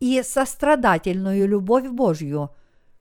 и 0.00 0.22
сострадательную 0.22 1.48
любовь 1.48 1.88
Божью, 1.88 2.50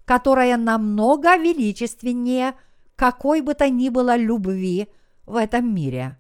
которая 0.05 0.57
намного 0.57 1.35
величественнее 1.37 2.53
какой 2.95 3.41
бы 3.41 3.53
то 3.53 3.69
ни 3.69 3.89
было 3.89 4.15
любви 4.15 4.87
в 5.25 5.35
этом 5.35 5.73
мире. 5.73 6.17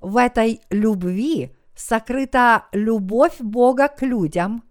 В 0.00 0.16
этой 0.16 0.60
любви 0.70 1.54
сокрыта 1.74 2.66
любовь 2.72 3.40
Бога 3.40 3.88
к 3.88 4.02
людям, 4.02 4.64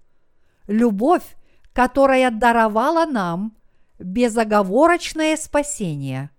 любовь, 0.68 1.36
которая 1.74 2.32
даровала 2.32 3.06
нам 3.06 3.56
безоговорочное 4.00 5.38
спасение. 5.38 6.32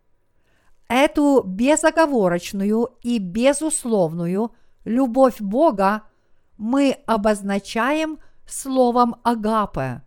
Эту 0.88 1.42
безоговорочную 1.42 2.90
и 3.02 3.18
безусловную 3.18 4.52
любовь 4.84 5.40
Бога 5.40 6.02
мы 6.58 6.98
обозначаем 7.06 8.18
словом 8.46 9.16
агапе. 9.22 10.02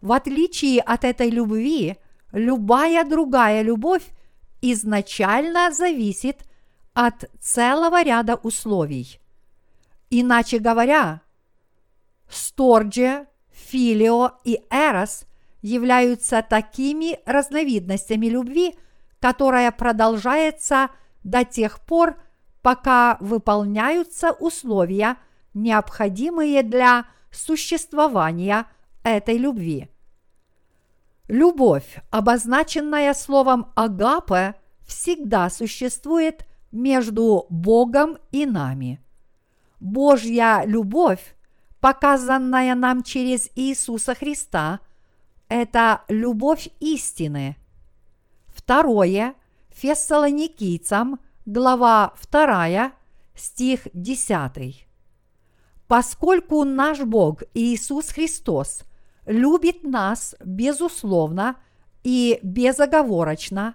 В 0.00 0.12
отличие 0.12 0.80
от 0.80 1.04
этой 1.04 1.30
любви, 1.30 1.96
любая 2.32 3.04
другая 3.04 3.62
любовь 3.62 4.04
изначально 4.60 5.72
зависит 5.72 6.44
от 6.94 7.30
целого 7.40 8.02
ряда 8.02 8.36
условий. 8.36 9.20
Иначе 10.10 10.58
говоря, 10.58 11.22
стордже, 12.28 13.26
филио 13.50 14.32
и 14.44 14.60
эрос 14.70 15.24
являются 15.62 16.42
такими 16.42 17.18
разновидностями 17.26 18.26
любви, 18.26 18.74
которая 19.20 19.70
продолжается 19.72 20.90
до 21.24 21.44
тех 21.44 21.80
пор, 21.80 22.16
пока 22.62 23.16
выполняются 23.20 24.32
условия, 24.32 25.16
необходимые 25.54 26.62
для 26.62 27.06
существования 27.30 28.66
этой 29.02 29.36
любви. 29.38 29.88
Любовь, 31.28 32.02
обозначенная 32.10 33.12
словом 33.12 33.70
агапе, 33.76 34.54
всегда 34.86 35.50
существует 35.50 36.46
между 36.72 37.46
Богом 37.50 38.18
и 38.30 38.46
нами. 38.46 39.00
Божья 39.78 40.62
любовь, 40.64 41.36
показанная 41.80 42.74
нам 42.74 43.02
через 43.02 43.50
Иисуса 43.54 44.14
Христа, 44.14 44.80
это 45.48 46.02
любовь 46.08 46.68
истины. 46.80 47.56
Второе, 48.46 49.34
Фессалоникийцам, 49.70 51.20
глава 51.46 52.14
2, 52.30 52.92
стих 53.34 53.86
10. 53.92 54.87
Поскольку 55.88 56.64
наш 56.64 57.00
Бог 57.00 57.42
Иисус 57.54 58.10
Христос 58.10 58.82
любит 59.24 59.84
нас 59.84 60.36
безусловно 60.44 61.56
и 62.04 62.38
безоговорочно, 62.42 63.74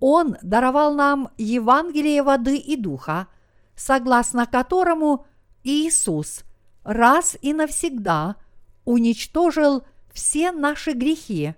Он 0.00 0.36
даровал 0.42 0.94
нам 0.94 1.30
Евангелие 1.38 2.22
воды 2.22 2.58
и 2.58 2.76
духа, 2.76 3.26
согласно 3.74 4.44
которому 4.44 5.24
Иисус 5.64 6.44
раз 6.84 7.38
и 7.40 7.54
навсегда 7.54 8.36
уничтожил 8.84 9.84
все 10.12 10.52
наши 10.52 10.92
грехи 10.92 11.54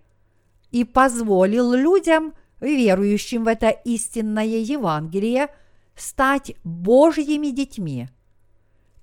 и 0.70 0.84
позволил 0.84 1.72
людям, 1.72 2.34
верующим 2.60 3.44
в 3.44 3.48
это 3.48 3.70
истинное 3.70 4.44
Евангелие, 4.44 5.48
стать 5.96 6.54
Божьими 6.62 7.48
детьми– 7.48 8.08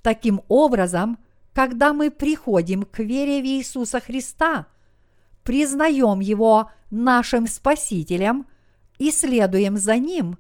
Таким 0.09 0.41
образом, 0.47 1.19
когда 1.53 1.93
мы 1.93 2.09
приходим 2.09 2.81
к 2.81 2.97
вере 2.97 3.43
в 3.43 3.45
Иисуса 3.45 3.99
Христа, 3.99 4.65
признаем 5.43 6.19
Его 6.19 6.71
нашим 6.89 7.45
Спасителем 7.45 8.47
и 8.97 9.11
следуем 9.11 9.77
за 9.77 9.97
Ним, 9.97 10.39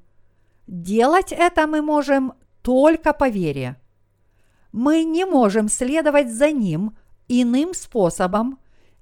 делать 0.65 1.31
это 1.31 1.67
мы 1.67 1.83
можем 1.83 2.33
только 2.63 3.13
по 3.13 3.29
вере. 3.29 3.79
Мы 4.71 5.03
не 5.03 5.23
можем 5.23 5.69
следовать 5.69 6.33
за 6.33 6.49
Ним 6.49 6.97
иным 7.27 7.75
способом 7.75 8.57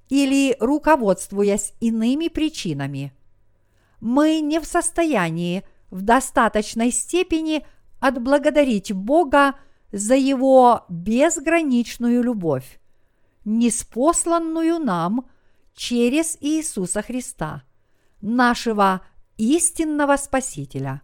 или 0.09 0.57
руководствуясь 0.59 1.75
иными 1.79 2.27
причинами. 2.27 3.13
Мы 4.01 4.41
не 4.41 4.59
в 4.59 4.65
состоянии 4.65 5.63
в 5.91 6.01
достаточной 6.01 6.91
степени 6.91 7.65
отблагодарить 8.01 8.91
Бога 8.91 9.55
за 9.91 10.15
Его 10.15 10.85
безграничную 10.89 12.23
любовь, 12.23 12.79
неспосланную 13.45 14.79
нам 14.79 15.27
через 15.73 16.37
Иисуса 16.41 17.01
Христа, 17.01 17.63
нашего 18.21 19.01
истинного 19.37 20.17
Спасителя. 20.17 21.01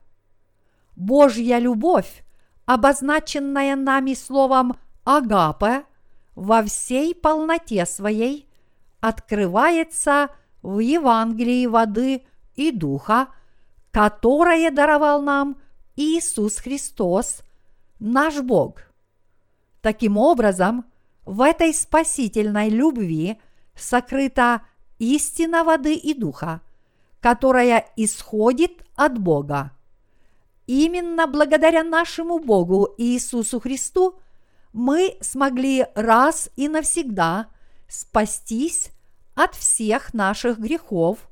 Божья 0.96 1.58
любовь, 1.60 2.24
обозначенная 2.66 3.76
нами 3.76 4.14
словом 4.14 4.76
«агапе», 5.04 5.86
во 6.36 6.64
всей 6.64 7.14
полноте 7.14 7.86
своей 7.86 8.50
открывается 9.00 10.30
в 10.64 10.80
Евангелии 10.80 11.68
воды 11.68 12.26
и 12.56 12.72
духа, 12.72 13.28
которое 13.92 14.72
даровал 14.72 15.22
нам 15.22 15.58
Иисус 15.96 16.58
Христос– 16.58 17.44
наш 18.00 18.42
Бог. 18.42 18.82
Таким 19.82 20.18
образом, 20.18 20.86
в 21.26 21.42
этой 21.42 21.74
спасительной 21.74 22.70
любви 22.70 23.40
сокрыта 23.76 24.62
истина 25.00 25.64
воды 25.64 25.96
и 25.96 26.14
духа, 26.14 26.62
которая 27.20 27.86
исходит 27.96 28.84
от 28.96 29.18
Бога. 29.18 29.72
Именно 30.68 31.28
благодаря 31.28 31.84
нашему 31.84 32.40
Богу 32.40 32.94
Иисусу 32.98 33.60
Христу 33.60 34.20
мы 34.72 35.18
смогли 35.22 35.86
раз 35.96 36.50
и 36.56 36.68
навсегда 36.68 37.48
спастись 37.88 38.90
от 39.36 39.56
всех 39.56 40.14
наших 40.14 40.60
грехов 40.60 41.30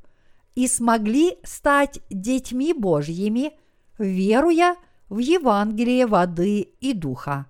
и 0.55 0.67
смогли 0.67 1.37
стать 1.43 1.99
детьми 2.09 2.73
Божьими, 2.73 3.53
веруя 3.97 4.75
в 4.75 4.79
в 5.11 5.17
Евангелие 5.17 6.07
воды 6.07 6.61
и 6.79 6.93
духа. 6.93 7.45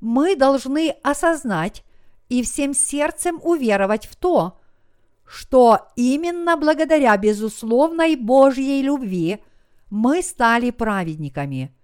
Мы 0.00 0.34
должны 0.34 0.94
осознать 1.02 1.84
и 2.30 2.42
всем 2.42 2.72
сердцем 2.72 3.38
уверовать 3.42 4.06
в 4.06 4.16
то, 4.16 4.58
что 5.26 5.88
именно 5.94 6.56
благодаря 6.56 7.14
безусловной 7.18 8.16
Божьей 8.16 8.80
любви 8.80 9.44
мы 9.90 10.22
стали 10.22 10.70
праведниками, 10.70 11.76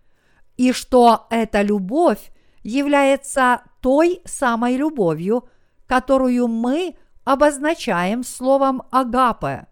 и 0.56 0.72
что 0.72 1.26
эта 1.28 1.60
любовь 1.60 2.32
является 2.62 3.60
той 3.82 4.22
самой 4.24 4.76
любовью, 4.76 5.46
которую 5.86 6.48
мы 6.48 6.96
обозначаем 7.22 8.24
словом 8.24 8.82
«агапе». 8.90 9.66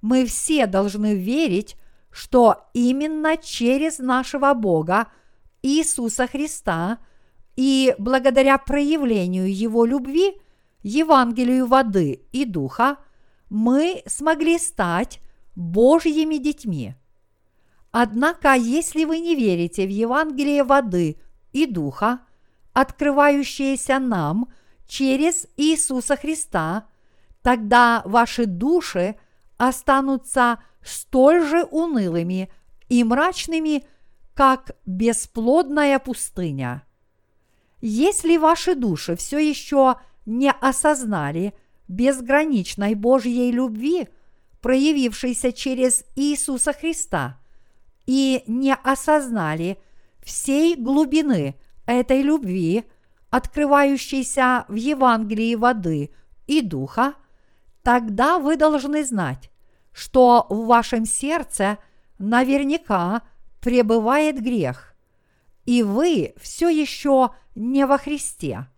Мы 0.00 0.24
все 0.24 0.66
должны 0.66 1.14
верить 1.16 1.76
что 2.10 2.68
именно 2.72 3.36
через 3.36 3.98
нашего 3.98 4.54
Бога 4.54 5.08
Иисуса 5.62 6.26
Христа 6.26 6.98
и 7.56 7.94
благодаря 7.98 8.58
проявлению 8.58 9.52
Его 9.52 9.84
любви, 9.84 10.40
Евангелию 10.82 11.66
воды 11.66 12.22
и 12.32 12.44
духа, 12.44 12.98
мы 13.50 14.02
смогли 14.06 14.58
стать 14.58 15.20
Божьими 15.56 16.36
детьми. 16.36 16.94
Однако, 17.90 18.54
если 18.54 19.04
вы 19.04 19.18
не 19.18 19.34
верите 19.34 19.86
в 19.86 19.90
Евангелие 19.90 20.62
воды 20.62 21.18
и 21.52 21.66
духа, 21.66 22.20
открывающееся 22.72 23.98
нам 23.98 24.52
через 24.86 25.46
Иисуса 25.56 26.16
Христа, 26.16 26.86
тогда 27.42 28.02
ваши 28.04 28.46
души 28.46 29.16
останутся 29.56 30.62
столь 30.82 31.46
же 31.46 31.64
унылыми 31.64 32.50
и 32.88 33.04
мрачными, 33.04 33.84
как 34.34 34.76
бесплодная 34.86 35.98
пустыня. 35.98 36.82
Если 37.80 38.36
ваши 38.36 38.74
души 38.74 39.16
все 39.16 39.38
еще 39.38 39.96
не 40.26 40.50
осознали 40.50 41.54
безграничной 41.88 42.94
Божьей 42.94 43.50
любви, 43.50 44.08
проявившейся 44.60 45.52
через 45.52 46.04
Иисуса 46.16 46.72
Христа, 46.72 47.38
и 48.06 48.42
не 48.46 48.74
осознали 48.74 49.78
всей 50.22 50.76
глубины 50.76 51.56
этой 51.86 52.22
любви, 52.22 52.84
открывающейся 53.30 54.64
в 54.68 54.74
Евангелии 54.74 55.54
воды 55.54 56.10
и 56.46 56.62
духа, 56.62 57.14
тогда 57.82 58.38
вы 58.38 58.56
должны 58.56 59.04
знать, 59.04 59.50
что 59.98 60.46
в 60.48 60.66
вашем 60.66 61.04
сердце 61.04 61.78
наверняка 62.20 63.22
пребывает 63.60 64.40
грех, 64.40 64.94
и 65.64 65.82
вы 65.82 66.34
все 66.40 66.68
еще 66.68 67.30
не 67.56 67.84
во 67.84 67.98
Христе. 67.98 68.68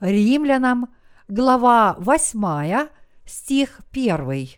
Римлянам, 0.00 0.92
глава 1.28 1.94
8, 2.00 2.88
стих 3.26 3.80
1. 3.92 4.48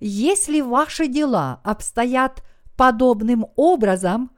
Если 0.00 0.60
ваши 0.62 1.06
дела 1.06 1.60
обстоят 1.62 2.42
подобным 2.76 3.46
образом, 3.54 4.32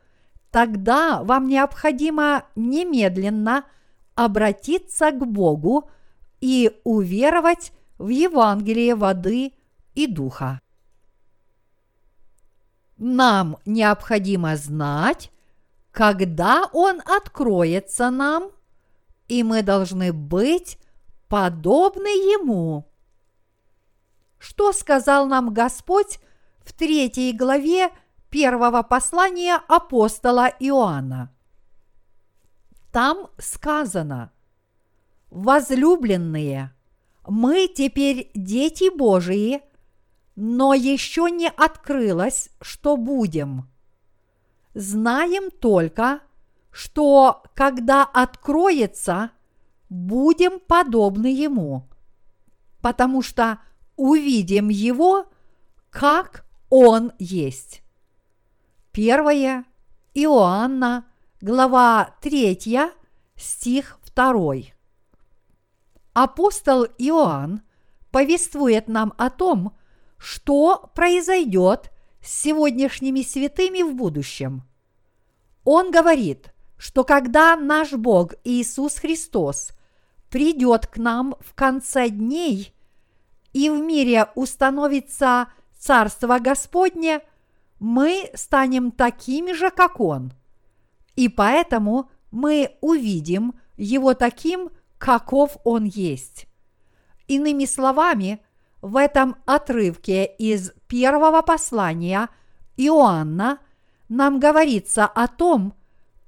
тогда 0.50 1.22
вам 1.22 1.48
необходимо 1.48 2.44
немедленно 2.54 3.64
обратиться 4.14 5.10
к 5.10 5.26
Богу 5.26 5.88
и 6.42 6.70
уверовать 6.84 7.72
в 7.96 8.08
Евангелие 8.08 8.94
воды 8.94 9.54
и 9.94 10.06
духа. 10.06 10.60
Нам 12.96 13.56
необходимо 13.64 14.56
знать, 14.56 15.30
когда 15.90 16.68
Он 16.72 17.00
откроется 17.00 18.10
нам, 18.10 18.50
и 19.28 19.42
мы 19.42 19.62
должны 19.62 20.12
быть 20.12 20.78
подобны 21.28 22.08
Ему. 22.08 22.86
Что 24.38 24.72
сказал 24.72 25.26
нам 25.26 25.52
Господь 25.54 26.18
в 26.64 26.72
третьей 26.72 27.32
главе 27.32 27.90
первого 28.30 28.82
послания 28.82 29.60
апостола 29.68 30.48
Иоанна? 30.60 31.34
Там 32.92 33.28
сказано, 33.38 34.32
возлюбленные, 35.30 36.74
мы 37.26 37.68
теперь 37.68 38.30
дети 38.34 38.94
Божии, 38.94 39.62
но 40.36 40.74
еще 40.74 41.30
не 41.30 41.48
открылось, 41.48 42.50
что 42.60 42.96
будем. 42.96 43.68
Знаем 44.74 45.50
только, 45.50 46.20
что 46.70 47.42
когда 47.54 48.04
откроется, 48.04 49.30
будем 49.88 50.60
подобны 50.60 51.26
Ему, 51.26 51.88
потому 52.80 53.22
что 53.22 53.60
увидим 53.96 54.68
Его, 54.68 55.26
как 55.90 56.46
Он 56.70 57.12
есть. 57.18 57.82
Первое 58.92 59.64
Иоанна, 60.14 61.04
глава 61.40 62.14
3, 62.20 62.92
стих 63.36 63.98
2. 64.14 64.54
Апостол 66.12 66.84
Иоанн 66.98 67.62
повествует 68.10 68.88
нам 68.88 69.14
о 69.16 69.30
том, 69.30 69.76
что 70.20 70.90
произойдет 70.94 71.90
с 72.22 72.42
сегодняшними 72.42 73.22
святыми 73.22 73.82
в 73.82 73.94
будущем. 73.94 74.62
Он 75.64 75.90
говорит, 75.90 76.52
что 76.76 77.04
когда 77.04 77.56
наш 77.56 77.92
Бог 77.92 78.34
Иисус 78.44 78.96
Христос 78.96 79.70
придет 80.28 80.86
к 80.86 80.98
нам 80.98 81.36
в 81.40 81.54
конце 81.54 82.10
дней 82.10 82.74
и 83.54 83.70
в 83.70 83.80
мире 83.80 84.28
установится 84.34 85.48
Царство 85.78 86.38
Господне, 86.38 87.22
мы 87.78 88.30
станем 88.34 88.90
такими 88.90 89.52
же, 89.52 89.70
как 89.70 90.00
Он. 90.00 90.34
И 91.16 91.28
поэтому 91.28 92.10
мы 92.30 92.76
увидим 92.82 93.54
Его 93.78 94.12
таким, 94.12 94.68
каков 94.98 95.56
Он 95.64 95.84
есть. 95.84 96.46
Иными 97.26 97.64
словами, 97.64 98.44
в 98.82 98.96
этом 98.96 99.36
отрывке 99.44 100.24
из 100.24 100.72
первого 100.86 101.42
послания 101.42 102.28
Иоанна 102.76 103.58
нам 104.08 104.40
говорится 104.40 105.04
о 105.06 105.28
том, 105.28 105.74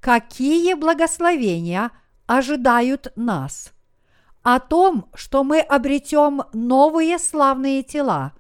какие 0.01 0.75
благословения 0.75 1.91
ожидают 2.27 3.13
нас, 3.17 3.73
о 4.43 4.61
том, 4.61 5.09
что 5.15 5.45
мы 5.45 5.61
обретем 5.61 6.43
новые 6.53 7.19
славные 7.19 7.83
тела, 7.83 8.33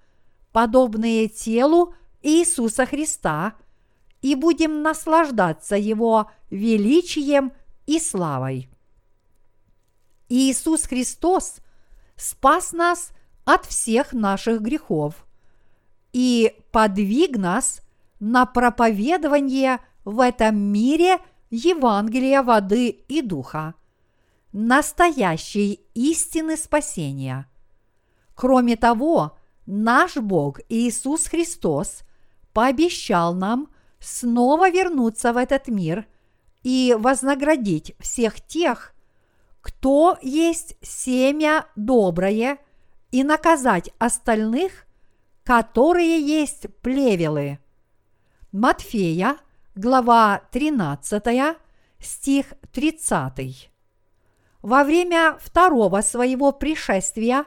подобные 0.52 1.28
телу 1.28 1.94
Иисуса 2.22 2.86
Христа, 2.86 3.54
и 4.20 4.36
будем 4.36 4.82
наслаждаться 4.82 5.74
Его 5.74 6.30
величием 6.50 7.52
и 7.86 7.98
славой. 7.98 8.68
Иисус 10.28 10.84
Христос 10.84 11.56
спас 12.16 12.72
нас 12.72 13.10
от 13.44 13.66
всех 13.66 14.12
наших 14.12 14.60
грехов 14.60 15.26
и 16.12 16.56
подвиг 16.70 17.36
нас 17.36 17.82
на 18.20 18.46
проповедование 18.46 19.80
в 20.04 20.20
этом 20.20 20.56
мире 20.56 21.18
Евангелия 21.50 22.42
воды 22.42 22.88
и 22.88 23.22
духа, 23.22 23.74
настоящей 24.52 25.80
истины 25.94 26.56
спасения. 26.56 27.46
Кроме 28.34 28.76
того, 28.76 29.36
наш 29.66 30.16
Бог 30.16 30.60
Иисус 30.68 31.26
Христос 31.26 32.02
пообещал 32.52 33.34
нам 33.34 33.68
снова 33.98 34.70
вернуться 34.70 35.32
в 35.32 35.36
этот 35.36 35.68
мир 35.68 36.06
и 36.62 36.96
вознаградить 36.98 37.94
всех 37.98 38.40
тех, 38.40 38.94
кто 39.60 40.18
есть 40.22 40.76
семя 40.80 41.66
доброе, 41.76 42.58
и 43.12 43.22
наказать 43.22 43.90
остальных, 43.98 44.86
которые 45.44 46.20
есть 46.20 46.66
плевелы. 46.80 47.58
Матфея, 48.50 49.36
глава 49.74 50.42
13, 50.50 51.22
стих 52.00 52.54
30. 52.72 53.70
Во 54.62 54.84
время 54.84 55.36
второго 55.40 56.00
своего 56.00 56.52
пришествия 56.52 57.44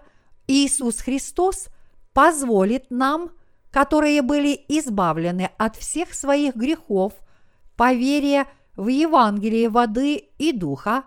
Иисус 0.47 0.99
Христос 1.01 1.67
позволит 2.13 2.91
нам, 2.91 3.31
которые 3.71 4.21
были 4.21 4.63
избавлены 4.67 5.49
от 5.57 5.75
всех 5.75 6.13
своих 6.13 6.55
грехов 6.55 7.13
по 7.75 7.93
вере 7.93 8.45
в 8.75 8.87
Евангелие 8.87 9.69
воды 9.69 10.29
и 10.37 10.51
духа, 10.51 11.05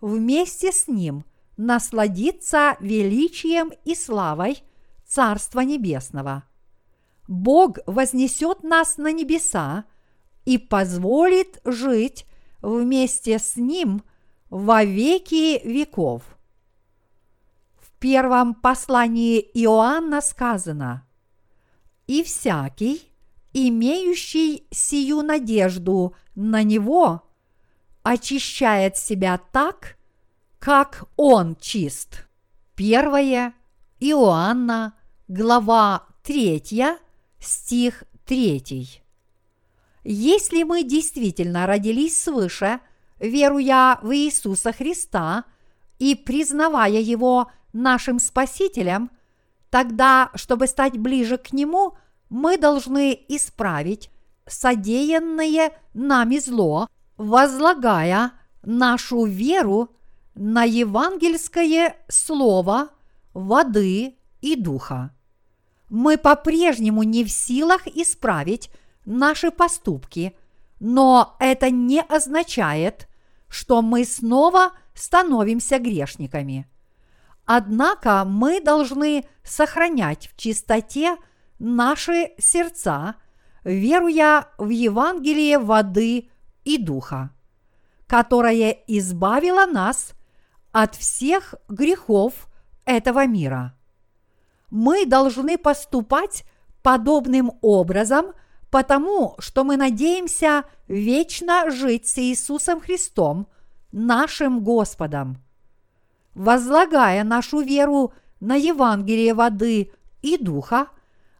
вместе 0.00 0.72
с 0.72 0.88
Ним 0.88 1.24
насладиться 1.56 2.76
величием 2.80 3.72
и 3.84 3.94
славой 3.94 4.62
Царства 5.06 5.60
Небесного. 5.60 6.44
Бог 7.28 7.78
вознесет 7.86 8.62
нас 8.62 8.96
на 8.96 9.12
небеса 9.12 9.84
и 10.44 10.58
позволит 10.58 11.60
жить 11.64 12.26
вместе 12.60 13.38
с 13.38 13.56
Ним 13.56 14.02
во 14.50 14.84
веки 14.84 15.66
веков. 15.66 16.22
В 17.78 17.90
первом 17.98 18.54
послании 18.54 19.40
Иоанна 19.40 20.20
сказано 20.20 21.06
«И 22.06 22.22
всякий, 22.22 23.10
имеющий 23.54 24.66
сию 24.70 25.22
надежду 25.22 26.14
на 26.34 26.62
Него, 26.62 27.22
очищает 28.02 28.98
себя 28.98 29.38
так, 29.38 29.96
как 30.64 31.04
Он 31.16 31.56
чист». 31.60 32.26
Первое 32.74 33.52
Иоанна, 34.00 34.94
глава 35.28 36.06
3, 36.22 36.96
стих 37.38 38.04
3. 38.24 39.02
Если 40.04 40.62
мы 40.62 40.82
действительно 40.82 41.66
родились 41.66 42.22
свыше, 42.22 42.80
веруя 43.18 43.98
в 44.00 44.16
Иисуса 44.16 44.72
Христа 44.72 45.44
и 45.98 46.14
признавая 46.14 46.98
Его 46.98 47.50
нашим 47.74 48.18
Спасителем, 48.18 49.10
тогда, 49.68 50.30
чтобы 50.34 50.66
стать 50.66 50.96
ближе 50.96 51.36
к 51.36 51.52
Нему, 51.52 51.98
мы 52.30 52.56
должны 52.56 53.22
исправить 53.28 54.10
содеянное 54.46 55.72
нами 55.92 56.38
зло, 56.38 56.88
возлагая 57.18 58.32
нашу 58.62 59.26
веру 59.26 59.90
на 60.34 60.64
евангельское 60.64 61.96
слово 62.08 62.88
воды 63.32 64.16
и 64.40 64.56
духа. 64.56 65.14
Мы 65.88 66.18
по-прежнему 66.18 67.02
не 67.02 67.24
в 67.24 67.30
силах 67.30 67.86
исправить 67.86 68.70
наши 69.04 69.50
поступки, 69.50 70.36
но 70.80 71.36
это 71.38 71.70
не 71.70 72.00
означает, 72.00 73.08
что 73.48 73.82
мы 73.82 74.04
снова 74.04 74.72
становимся 74.94 75.78
грешниками. 75.78 76.68
Однако 77.46 78.24
мы 78.24 78.60
должны 78.60 79.26
сохранять 79.42 80.28
в 80.28 80.36
чистоте 80.36 81.16
наши 81.58 82.32
сердца, 82.38 83.16
веруя 83.62 84.48
в 84.58 84.70
Евангелие 84.70 85.58
воды 85.58 86.30
и 86.64 86.78
духа, 86.78 87.30
которое 88.06 88.70
избавило 88.86 89.66
нас 89.66 90.14
от 90.74 90.94
всех 90.94 91.54
грехов 91.70 92.48
этого 92.84 93.26
мира. 93.26 93.74
Мы 94.68 95.06
должны 95.06 95.56
поступать 95.56 96.44
подобным 96.82 97.52
образом– 97.62 98.34
потому 98.74 99.36
что 99.38 99.62
мы 99.62 99.76
надеемся 99.76 100.64
вечно 100.88 101.70
жить 101.70 102.08
с 102.08 102.18
Иисусом 102.18 102.80
Христом, 102.80 103.46
нашим 103.92 104.64
Господом. 104.64 105.36
возлагая 106.34 107.22
нашу 107.22 107.60
веру 107.60 108.12
на 108.40 108.56
Евангелие 108.56 109.32
воды 109.32 109.92
и 110.22 110.36
духа, 110.38 110.88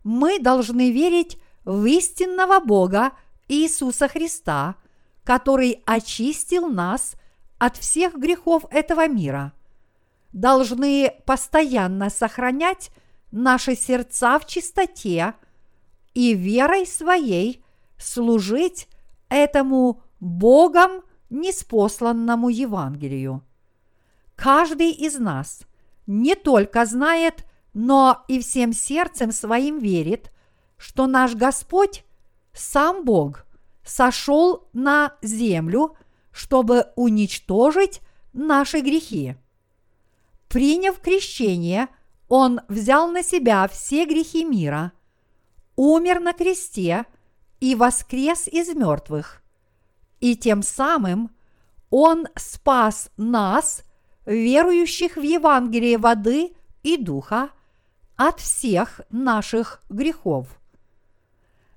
мы 0.04 0.38
должны 0.38 0.92
верить 0.92 1.36
в 1.64 1.84
истинного 1.86 2.60
Бога 2.60 3.10
Иисуса 3.48 4.06
Христа, 4.06 4.76
который 5.24 5.82
очистил 5.86 6.68
нас 6.68 7.16
от 7.58 7.76
всех 7.76 8.14
грехов 8.14 8.64
этого 8.70 9.08
мира. 9.08 9.52
Должны 10.32 11.12
постоянно 11.26 12.10
сохранять 12.10 12.90
наши 13.30 13.76
сердца 13.76 14.38
в 14.38 14.46
чистоте 14.46 15.34
и 16.14 16.34
верой 16.34 16.86
своей 16.86 17.64
служить 17.98 18.88
этому 19.28 20.02
Богом 20.20 21.02
неспосланному 21.30 22.48
Евангелию. 22.48 23.42
Каждый 24.36 24.90
из 24.90 25.18
нас 25.18 25.62
не 26.06 26.34
только 26.34 26.86
знает, 26.86 27.44
но 27.72 28.24
и 28.28 28.40
всем 28.40 28.72
сердцем 28.72 29.32
своим 29.32 29.78
верит, 29.78 30.30
что 30.76 31.06
наш 31.06 31.34
Господь, 31.34 32.04
сам 32.52 33.04
Бог, 33.04 33.46
сошел 33.84 34.68
на 34.72 35.14
землю, 35.22 35.96
чтобы 36.34 36.88
уничтожить 36.96 38.00
наши 38.32 38.80
грехи. 38.80 39.36
Приняв 40.48 40.98
крещение, 40.98 41.88
Он 42.28 42.60
взял 42.68 43.08
на 43.08 43.22
себя 43.22 43.68
все 43.68 44.04
грехи 44.04 44.44
мира, 44.44 44.92
умер 45.76 46.18
на 46.18 46.32
кресте 46.32 47.06
и 47.60 47.76
воскрес 47.76 48.48
из 48.48 48.74
мертвых. 48.74 49.42
И 50.18 50.36
тем 50.36 50.64
самым 50.64 51.30
Он 51.90 52.26
спас 52.34 53.10
нас, 53.16 53.84
верующих 54.26 55.16
в 55.16 55.22
Евангелие 55.22 55.98
воды 55.98 56.52
и 56.82 56.96
духа, 56.96 57.50
от 58.16 58.40
всех 58.40 59.00
наших 59.10 59.80
грехов. 59.88 60.48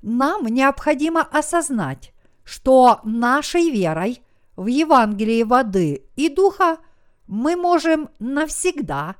Нам 0.01 0.45
необходимо 0.45 1.21
осознать, 1.21 2.11
что 2.43 3.01
нашей 3.03 3.69
верой 3.69 4.21
в 4.57 4.65
Евангелие 4.65 5.45
воды 5.45 6.03
и 6.15 6.29
духа 6.29 6.79
мы 7.27 7.55
можем 7.55 8.09
навсегда 8.19 9.15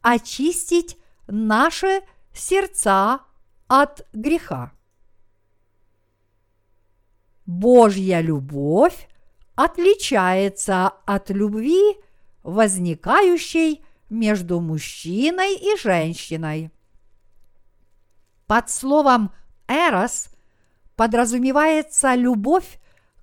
очистить 0.00 0.98
наши 1.28 2.00
сердца 2.32 3.20
от 3.68 4.06
греха. 4.12 4.72
Божья 7.44 8.20
любовь 8.20 9.08
отличается 9.54 10.88
от 11.04 11.28
любви, 11.30 11.96
возникающей 12.42 13.84
между 14.08 14.60
мужчиной 14.60 15.56
и 15.56 15.76
женщиной. 15.76 16.70
Под 18.46 18.70
словом 18.70 19.32
«эрос» 19.68 20.30
подразумевается 20.96 22.14
любовь, 22.14 22.80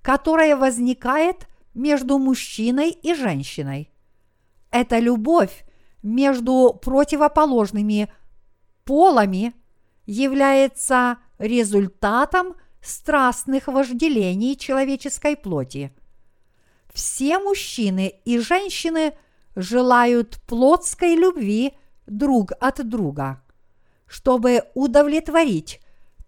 которая 0.08 0.56
возникает 0.56 1.50
между 1.74 2.18
мужчиной 2.18 2.92
и 2.92 3.14
женщиной. 3.14 3.92
Это 4.72 5.00
любовь 5.00 5.66
между 6.02 6.80
противоположными 6.82 8.08
полами 8.86 9.54
является 10.06 11.18
результатом– 11.40 12.56
страстных 12.82 13.68
вожделений 13.68 14.56
человеческой 14.56 15.36
плоти. 15.36 15.92
Все 16.94 17.38
мужчины 17.38 18.14
и 18.24 18.40
женщины 18.40 19.12
желают 19.58 20.42
плотской 20.48 21.16
любви 21.16 21.74
друг 22.06 22.54
от 22.62 22.88
друга, 22.88 23.44
чтобы 24.06 24.64
удовлетворить 24.74 25.82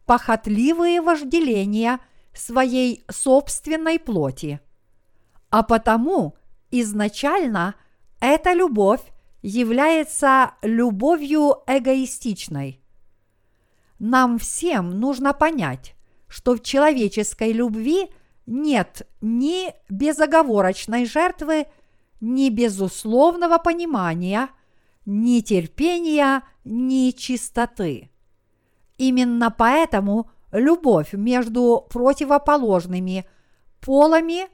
похотливые 0.05 0.99
вожделения 0.99 2.01
своей 2.33 3.03
собственной 3.09 3.99
плоти. 3.99 4.59
А 5.49 5.63
потому 5.63 6.35
изначально 6.71 7.75
эта 8.19 8.53
любовь 8.53 9.01
является 9.41 10.53
любовью 10.61 11.63
эгоистичной. 11.67 12.81
Нам 13.97 14.37
всем 14.37 14.99
нужно 14.99 15.33
понять, 15.33 15.95
что 16.27 16.55
в 16.55 16.61
человеческой 16.61 17.51
любви 17.51 18.09
нет 18.45 19.07
ни 19.21 19.73
безоговорочной 19.89 21.05
жертвы, 21.05 21.67
ни 22.21 22.49
безусловного 22.49 23.57
понимания, 23.57 24.49
ни 25.05 25.41
терпения, 25.41 26.43
ни 26.63 27.11
чистоты. 27.11 28.09
Именно 28.97 29.51
поэтому 29.51 30.29
любовь 30.51 31.13
между 31.13 31.85
противоположными 31.89 33.25
полами 33.81 34.47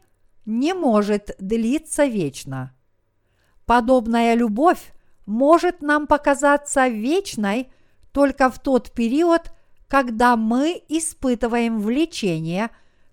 не 0.45 0.73
может 0.73 1.35
длиться 1.39 2.05
вечно. 2.05 2.73
Подобная 3.65 4.35
любовь 4.35 4.93
может 5.25 5.81
нам 5.81 6.07
показаться 6.07 6.87
вечной 6.87 7.71
только 8.11 8.49
в 8.49 8.59
тот 8.59 8.91
период, 8.91 9.51
когда 9.87 10.35
мы 10.35 10.81
испытываем 10.87 11.79
влечение 11.79 12.69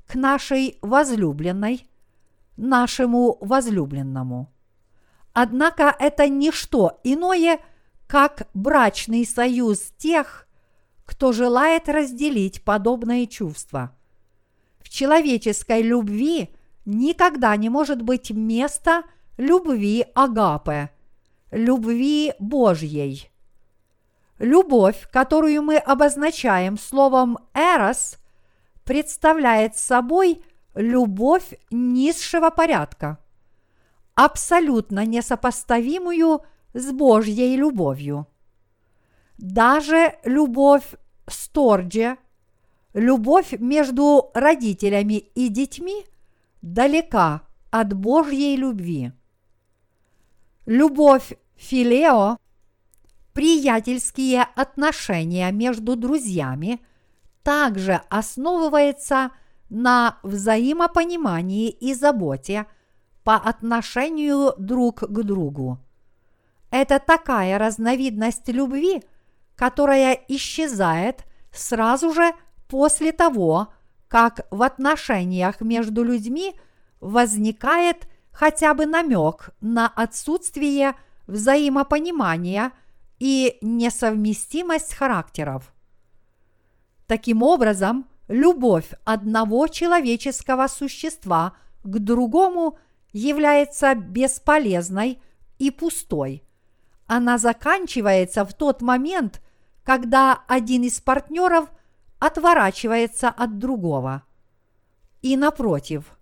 к 0.06 0.14
нашей 0.14 0.78
возлюбленной, 0.82 1.86
нашему 2.56 3.38
возлюбленному. 3.40 4.52
Однако 5.32 5.94
это 5.98 6.28
не 6.28 6.50
что 6.50 7.00
иное, 7.02 7.58
как 8.06 8.48
брачный 8.52 9.24
союз 9.24 9.92
тех, 9.96 10.46
кто 11.12 11.32
желает 11.32 11.90
разделить 11.90 12.64
подобные 12.64 13.26
чувства. 13.26 13.94
В 14.80 14.88
человеческой 14.88 15.82
любви 15.82 16.48
никогда 16.86 17.54
не 17.56 17.68
может 17.68 18.00
быть 18.00 18.30
места 18.30 19.02
любви 19.36 20.06
Агапе, 20.14 20.90
любви 21.50 22.32
Божьей. 22.38 23.30
Любовь, 24.38 25.06
которую 25.12 25.62
мы 25.62 25.76
обозначаем 25.76 26.78
словом 26.78 27.38
«эрос», 27.52 28.16
представляет 28.82 29.76
собой 29.76 30.42
любовь 30.74 31.52
низшего 31.70 32.48
порядка, 32.48 33.18
абсолютно 34.14 35.04
несопоставимую 35.04 36.40
с 36.72 36.90
Божьей 36.90 37.54
любовью. 37.56 38.26
Даже 39.36 40.14
любовь 40.24 40.94
Сторджи, 41.28 42.16
любовь 42.94 43.52
между 43.58 44.30
родителями 44.34 45.18
и 45.34 45.48
детьми 45.48 46.04
далека 46.60 47.42
от 47.70 47.94
Божьей 47.94 48.56
любви. 48.56 49.12
Любовь 50.66 51.34
Филео 51.56 52.38
приятельские 53.32 54.42
отношения 54.42 55.50
между 55.50 55.96
друзьями 55.96 56.80
также 57.42 58.02
основывается 58.08 59.30
на 59.68 60.18
взаимопонимании 60.22 61.70
и 61.70 61.94
заботе 61.94 62.66
по 63.24 63.36
отношению 63.36 64.54
друг 64.58 65.00
к 65.00 65.22
другу. 65.22 65.78
Это 66.70 66.98
такая 66.98 67.58
разновидность 67.58 68.48
любви, 68.48 69.02
которая 69.62 70.18
исчезает 70.26 71.24
сразу 71.52 72.12
же 72.12 72.32
после 72.66 73.12
того, 73.12 73.68
как 74.08 74.44
в 74.50 74.62
отношениях 74.62 75.60
между 75.60 76.02
людьми 76.02 76.58
возникает 76.98 78.08
хотя 78.32 78.74
бы 78.74 78.86
намек 78.86 79.50
на 79.60 79.86
отсутствие 79.86 80.96
взаимопонимания– 81.28 82.72
и 83.22 83.56
несовместимость 83.60 84.94
характеров. 84.94 85.72
Таким 87.06 87.44
образом, 87.44 88.08
любовь 88.26 88.90
одного 89.04 89.68
человеческого 89.68 90.66
существа 90.66 91.52
к 91.84 92.00
другому 92.00 92.78
является 93.12 93.94
бесполезной 93.94 95.22
и 95.60 95.70
пустой. 95.70 96.42
Она 97.06 97.38
заканчивается 97.38 98.44
в 98.44 98.54
тот 98.54 98.82
момент, 98.82 99.40
когда 99.84 100.42
один 100.48 100.82
из 100.82 101.00
партнеров 101.00 101.70
отворачивается 102.18 103.28
от 103.28 103.58
другого. 103.58 104.22
И 105.22 105.36
напротив, 105.36 106.18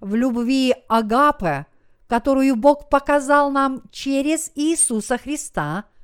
в 0.00 0.14
любви 0.14 0.74
Агапе, 0.88 1.66
которую 2.06 2.56
Бог 2.56 2.88
показал 2.88 3.50
нам 3.50 3.82
через 3.90 4.50
Иисуса 4.54 5.18
Христа– 5.18 5.84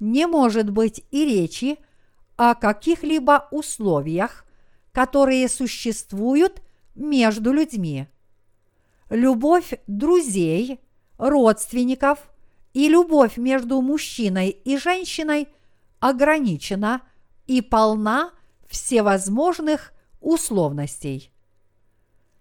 не 0.00 0.26
может 0.26 0.70
быть 0.70 1.04
и 1.10 1.24
речи 1.24 1.78
о 2.36 2.54
каких-либо 2.54 3.48
условиях, 3.50 4.44
которые 4.92 5.48
существуют 5.48 6.62
между 6.94 7.52
людьми. 7.52 8.06
Любовь 9.10 9.74
друзей, 9.86 10.80
родственников 11.16 12.30
и 12.74 12.88
любовь 12.88 13.36
между 13.36 13.80
мужчиной 13.80 14.50
и 14.50 14.76
женщиной 14.76 15.48
ограничена 16.00 17.02
и 17.46 17.60
полна 17.60 18.30
всевозможных 18.66 19.92
условностей. 20.20 21.32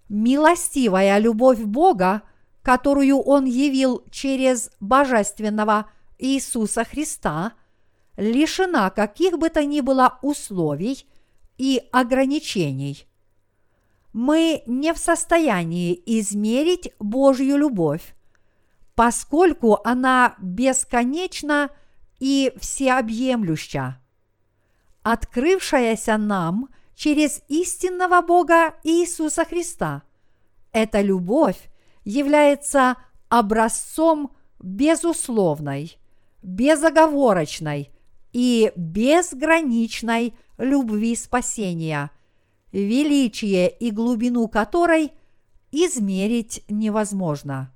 Милостивая 0.10 1.18
любовь 1.18 1.60
Бога, 1.60 2.24
которую 2.62 3.20
Он 3.20 3.46
явил 3.46 4.04
через 4.12 4.72
божественного 4.80 5.90
Иисуса 6.18 6.84
Христа, 6.84 7.54
лишена 8.16 8.90
каких 8.90 9.38
бы 9.38 9.50
то 9.50 9.64
ни 9.64 9.82
было 9.82 10.18
условий 10.22 11.06
и 11.58 11.82
ограничений. 11.92 13.08
Мы 14.14 14.64
не 14.66 14.94
в 14.94 14.98
состоянии 14.98 16.02
измерить 16.06 16.92
Божью 17.00 17.58
любовь, 17.58 18.16
поскольку 18.96 19.80
она 19.84 20.36
бесконечна 20.40 21.70
и 22.20 22.54
всеобъемлюща. 22.60 24.00
Открывшаяся 25.04 26.18
нам 26.18 26.70
через 26.96 27.42
истинного 27.48 28.22
Бога 28.22 28.76
Иисуса 28.84 29.46
Христа, 29.46 30.04
эта 30.72 31.02
любовь 31.02 31.70
является 32.04 32.98
образцом 33.30 34.32
безусловной, 34.60 35.98
безоговорочной 36.42 37.92
и 38.34 38.72
безграничной 38.76 40.34
любви 40.58 41.16
спасения, 41.16 42.12
величие 42.72 43.70
и 43.70 43.92
глубину 43.92 44.48
которой 44.48 45.12
измерить 45.72 46.64
невозможно. 46.70 47.74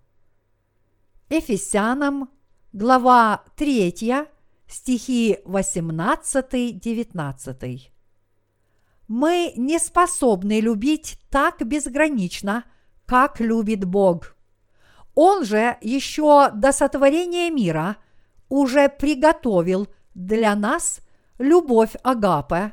Ефесянам, 1.29 2.29
глава 2.73 3.43
3, 3.57 4.27
стихи 4.67 5.37
18-19. 5.45 7.91
Мы 9.07 9.53
не 9.57 9.79
способны 9.79 10.61
любить 10.61 11.19
так 11.29 11.67
безгранично, 11.67 12.63
как 13.05 13.41
любит 13.41 13.83
Бог. 13.83 14.37
Он 15.15 15.43
же 15.43 15.75
еще 15.81 16.49
до 16.53 16.71
сотворения 16.71 17.49
мира 17.49 17.97
уже 18.47 18.87
приготовил 18.87 19.89
для 20.15 20.55
нас 20.55 21.01
любовь 21.37 21.97
Агапе 22.03 22.71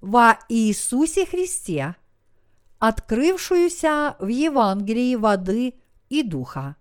во 0.00 0.38
Иисусе 0.48 1.26
Христе, 1.26 1.96
открывшуюся 2.78 4.14
в 4.20 4.28
Евангелии 4.28 5.16
воды 5.16 5.74
и 6.08 6.22
духа 6.22 6.76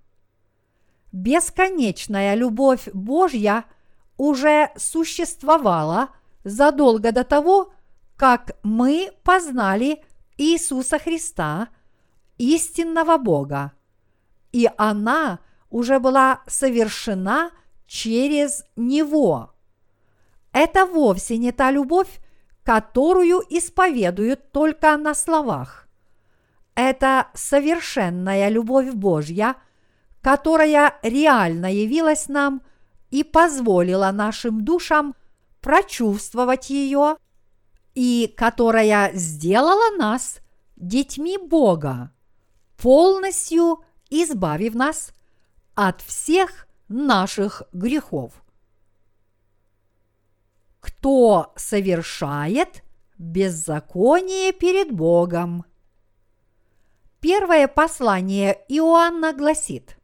бесконечная 1.11 2.35
любовь 2.35 2.87
Божья 2.93 3.65
уже 4.17 4.69
существовала 4.77 6.09
задолго 6.43 7.11
до 7.11 7.23
того, 7.23 7.73
как 8.15 8.57
мы 8.63 9.11
познали 9.23 10.03
Иисуса 10.37 10.99
Христа, 10.99 11.69
истинного 12.37 13.17
Бога, 13.17 13.73
и 14.51 14.69
она 14.77 15.39
уже 15.69 15.99
была 15.99 16.41
совершена 16.47 17.51
через 17.87 18.63
Него. 18.75 19.53
Это 20.51 20.85
вовсе 20.85 21.37
не 21.37 21.51
та 21.51 21.71
любовь, 21.71 22.19
которую 22.63 23.41
исповедуют 23.49 24.51
только 24.51 24.97
на 24.97 25.13
словах. 25.13 25.87
Это 26.75 27.27
совершенная 27.33 28.49
любовь 28.49 28.91
Божья– 28.93 29.55
которая 30.21 30.99
реально 31.01 31.71
явилась 31.73 32.27
нам 32.27 32.61
и 33.09 33.23
позволила 33.23 34.11
нашим 34.11 34.63
душам 34.63 35.15
прочувствовать 35.59 36.69
ее, 36.69 37.17
и 37.93 38.33
которая 38.37 39.11
сделала 39.13 39.97
нас 39.97 40.39
детьми 40.75 41.37
Бога, 41.37 42.11
полностью 42.77 43.83
избавив 44.09 44.75
нас 44.75 45.11
от 45.75 46.01
всех 46.01 46.67
наших 46.87 47.63
грехов. 47.73 48.33
Кто 50.79 51.53
совершает 51.55 52.83
беззаконие 53.17 54.51
перед 54.51 54.91
Богом? 54.91 55.65
Первое 57.19 57.67
послание 57.67 58.57
Иоанна 58.67 59.33
гласит– 59.33 59.97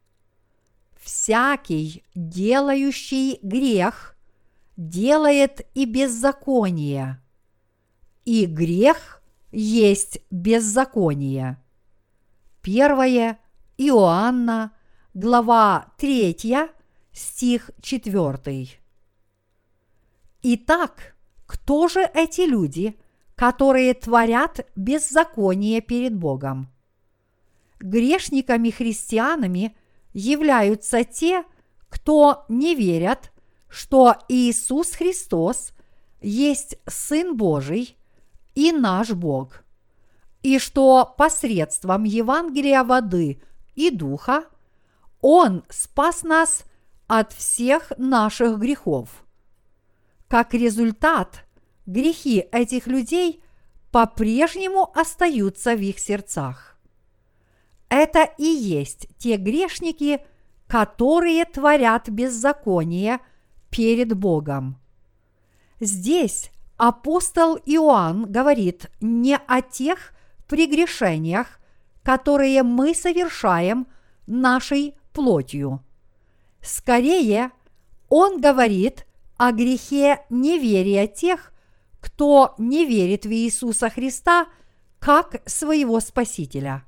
всякий, 1.08 2.04
делающий 2.14 3.40
грех, 3.42 4.14
делает 4.76 5.66
и 5.74 5.86
беззаконие, 5.86 7.22
и 8.26 8.44
грех 8.44 9.22
есть 9.50 10.20
беззаконие. 10.30 11.56
Первое 12.60 13.38
Иоанна, 13.78 14.72
глава 15.14 15.94
3, 15.96 16.36
стих 17.12 17.70
4. 17.80 18.68
Итак, 20.42 21.16
кто 21.46 21.88
же 21.88 22.02
эти 22.12 22.42
люди, 22.42 23.00
которые 23.34 23.94
творят 23.94 24.68
беззаконие 24.76 25.80
перед 25.80 26.14
Богом? 26.14 26.68
Грешниками-христианами– 27.80 29.74
являются 30.18 31.04
те, 31.04 31.44
кто 31.88 32.44
не 32.48 32.74
верят, 32.74 33.32
что 33.68 34.16
Иисус 34.28 34.92
Христос 34.92 35.72
есть 36.20 36.76
Сын 36.86 37.36
Божий 37.36 37.96
и 38.54 38.72
наш 38.72 39.12
Бог, 39.12 39.62
и 40.42 40.58
что 40.58 41.14
посредством 41.16 42.02
Евангелия 42.02 42.82
воды 42.82 43.40
и 43.76 43.90
духа 43.90 44.44
Он 45.20 45.64
спас 45.68 46.24
нас 46.24 46.64
от 47.06 47.32
всех 47.32 47.92
наших 47.96 48.58
грехов. 48.58 49.24
Как 50.26 50.52
результат, 50.52 51.44
грехи 51.86 52.44
этих 52.50 52.88
людей 52.88 53.42
по-прежнему 53.92 54.90
остаются 54.94 55.76
в 55.76 55.80
их 55.80 55.98
сердцах. 56.00 56.77
Это 57.88 58.28
и 58.36 58.44
есть 58.44 59.08
те 59.18 59.36
грешники, 59.36 60.20
которые 60.66 61.44
творят 61.46 62.08
беззаконие 62.08 63.20
перед 63.70 64.14
Богом. 64.14 64.78
Здесь 65.80 66.50
апостол 66.76 67.56
Иоанн 67.64 68.30
говорит 68.30 68.90
не 69.00 69.36
о 69.36 69.62
тех 69.62 70.12
прегрешениях, 70.46 71.60
которые 72.02 72.62
мы 72.62 72.94
совершаем 72.94 73.86
нашей 74.26 74.94
плотью. 75.12 75.82
Скорее, 76.60 77.50
он 78.08 78.40
говорит 78.40 79.06
о 79.36 79.52
грехе 79.52 80.24
неверия 80.28 81.06
тех, 81.06 81.52
кто 82.00 82.54
не 82.58 82.84
верит 82.84 83.24
в 83.24 83.30
Иисуса 83.30 83.88
Христа 83.88 84.46
как 84.98 85.42
своего 85.46 86.00
Спасителя 86.00 86.84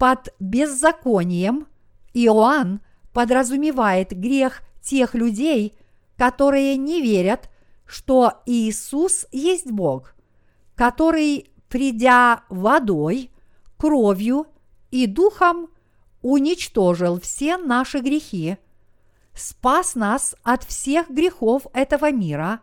под 0.00 0.34
беззаконием. 0.40 1.66
Иоанн 2.14 2.80
подразумевает 3.12 4.18
грех 4.18 4.62
тех 4.80 5.14
людей, 5.14 5.76
которые 6.16 6.78
не 6.78 7.02
верят, 7.02 7.50
что 7.84 8.40
Иисус 8.46 9.26
есть 9.30 9.70
Бог, 9.70 10.14
который, 10.74 11.50
придя 11.68 12.44
водой, 12.48 13.30
кровью 13.76 14.46
и 14.90 15.06
духом, 15.06 15.68
уничтожил 16.22 17.20
все 17.20 17.58
наши 17.58 17.98
грехи, 17.98 18.56
спас 19.34 19.94
нас 19.96 20.34
от 20.42 20.64
всех 20.64 21.10
грехов 21.10 21.66
этого 21.74 22.10
мира, 22.10 22.60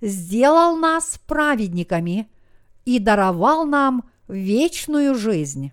сделал 0.00 0.76
нас 0.76 1.18
праведниками 1.26 2.30
и 2.84 3.00
даровал 3.00 3.66
нам 3.66 4.08
вечную 4.28 5.16
жизнь 5.16 5.72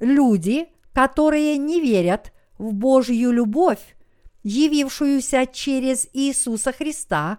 люди, 0.00 0.68
которые 0.92 1.58
не 1.58 1.80
верят 1.80 2.32
в 2.58 2.72
Божью 2.72 3.32
любовь, 3.32 3.96
явившуюся 4.42 5.46
через 5.46 6.08
Иисуса 6.12 6.72
Христа, 6.72 7.38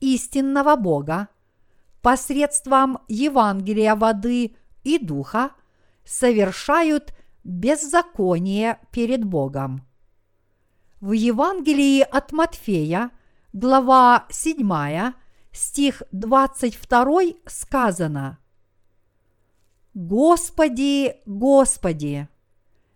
истинного 0.00 0.76
Бога, 0.76 1.28
посредством 2.00 2.98
Евангелия 3.08 3.94
воды 3.94 4.56
и 4.82 4.98
духа, 4.98 5.52
совершают 6.04 7.14
беззаконие 7.44 8.80
перед 8.90 9.24
Богом. 9.24 9.86
В 11.00 11.12
Евангелии 11.12 12.00
от 12.00 12.32
Матфея, 12.32 13.10
глава 13.52 14.26
7, 14.30 15.12
стих 15.52 16.02
22 16.12 17.20
сказано– 17.46 18.38
Господи, 19.94 21.16
Господи, 21.26 22.28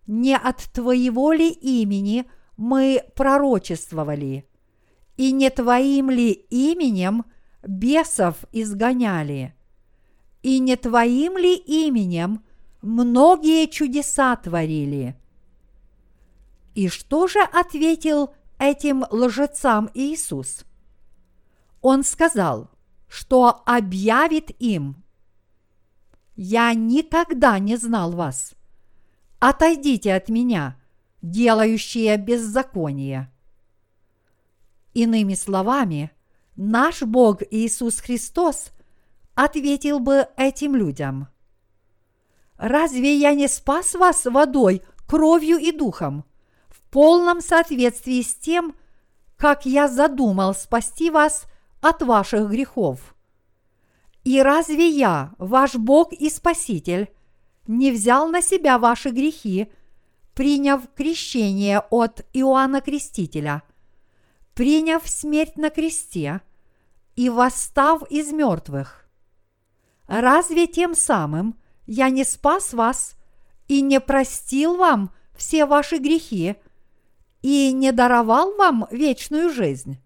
не 0.06 0.36
от 0.36 0.62
Твоего 0.72 1.32
ли 1.32 1.50
имени 1.50 2.24
мы 2.56 3.02
пророчествовали? 3.14 4.48
И 5.16 5.32
не 5.32 5.50
Твоим 5.50 6.10
ли 6.10 6.32
именем 6.32 7.24
бесов 7.66 8.44
изгоняли? 8.52 9.54
И 10.42 10.58
не 10.58 10.76
Твоим 10.76 11.36
ли 11.36 11.54
именем 11.54 12.44
многие 12.80 13.66
чудеса 13.66 14.36
творили? 14.36 15.16
И 16.74 16.88
что 16.88 17.26
же 17.26 17.40
ответил 17.40 18.30
этим 18.58 19.04
лжецам 19.10 19.90
Иисус? 19.92 20.64
Он 21.82 22.04
сказал, 22.04 22.70
что 23.08 23.62
объявит 23.66 24.50
им, 24.60 25.02
«Я 26.36 26.72
никогда 26.74 27.58
не 27.58 27.76
знал 27.76 28.12
вас. 28.12 28.54
Отойдите 29.38 30.14
от 30.14 30.28
меня, 30.28 30.78
делающие 31.22 32.16
беззаконие». 32.18 33.32
Иными 34.92 35.34
словами, 35.34 36.10
наш 36.56 37.02
Бог 37.02 37.42
Иисус 37.50 38.00
Христос 38.00 38.70
ответил 39.34 39.98
бы 39.98 40.28
этим 40.36 40.76
людям. 40.76 41.28
«Разве 42.56 43.16
я 43.16 43.34
не 43.34 43.48
спас 43.48 43.94
вас 43.94 44.24
водой, 44.26 44.82
кровью 45.06 45.58
и 45.58 45.72
духом, 45.72 46.24
в 46.68 46.80
полном 46.90 47.40
соответствии 47.40 48.22
с 48.22 48.34
тем, 48.34 48.74
как 49.36 49.66
я 49.66 49.88
задумал 49.88 50.54
спасти 50.54 51.10
вас 51.10 51.46
от 51.80 52.02
ваших 52.02 52.50
грехов? 52.50 53.15
И 54.26 54.42
разве 54.42 54.88
я, 54.88 55.36
ваш 55.38 55.76
Бог 55.76 56.12
и 56.12 56.28
Спаситель, 56.30 57.14
не 57.68 57.92
взял 57.92 58.26
на 58.26 58.42
себя 58.42 58.76
ваши 58.76 59.10
грехи, 59.10 59.70
приняв 60.34 60.82
крещение 60.96 61.78
от 61.78 62.26
Иоанна 62.32 62.80
Крестителя, 62.80 63.62
приняв 64.52 65.08
смерть 65.08 65.56
на 65.56 65.70
кресте 65.70 66.40
и 67.14 67.28
восстав 67.28 68.02
из 68.10 68.32
мертвых? 68.32 69.08
Разве 70.08 70.66
тем 70.66 70.96
самым 70.96 71.56
я 71.86 72.10
не 72.10 72.24
спас 72.24 72.74
вас 72.74 73.14
и 73.68 73.80
не 73.80 74.00
простил 74.00 74.76
вам 74.76 75.12
все 75.36 75.66
ваши 75.66 75.98
грехи 75.98 76.56
и 77.42 77.72
не 77.72 77.92
даровал 77.92 78.56
вам 78.56 78.88
вечную 78.90 79.50
жизнь? 79.50 79.98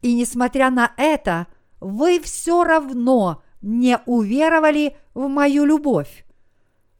И 0.00 0.14
несмотря 0.14 0.70
на 0.70 0.94
это, 0.96 1.46
вы 1.80 2.20
все 2.20 2.64
равно 2.64 3.42
не 3.60 3.98
уверовали 4.06 4.96
в 5.14 5.28
мою 5.28 5.64
любовь. 5.64 6.24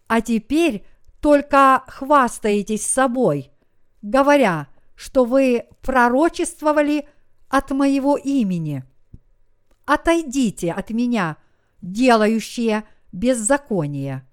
А 0.07 0.21
теперь 0.21 0.85
только 1.21 1.83
хвастаетесь 1.87 2.87
собой, 2.87 3.51
говоря, 4.03 4.69
что 4.95 5.25
вы 5.25 5.67
пророчествовали 5.83 7.09
от 7.49 7.71
моего 7.71 8.17
имени. 8.17 8.85
Отойдите 9.85 10.73
от 10.73 10.91
меня, 10.91 11.37
делающие 11.81 12.85
беззаконие. 13.13 14.27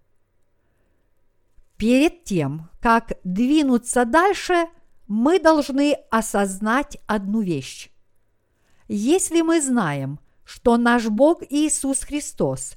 Перед 1.77 2.23
тем, 2.23 2.69
как 2.81 3.13
двинуться 3.23 4.05
дальше, 4.05 4.67
мы 5.07 5.39
должны 5.39 5.97
осознать 6.09 6.97
одну 7.07 7.41
вещь. 7.41 7.89
Если 8.87 9.41
мы 9.41 9.61
знаем, 9.61 10.19
что 10.45 10.77
наш 10.77 11.07
Бог 11.07 11.41
Иисус 11.49 12.03
Христос 12.03 12.75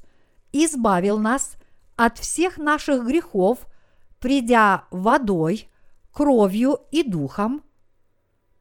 избавил 0.52 1.18
нас 1.18 1.56
от 1.96 2.18
всех 2.18 2.58
наших 2.58 3.06
грехов, 3.06 3.66
придя 4.20 4.84
водой, 4.90 5.68
кровью 6.12 6.78
и 6.90 7.02
духом. 7.02 7.62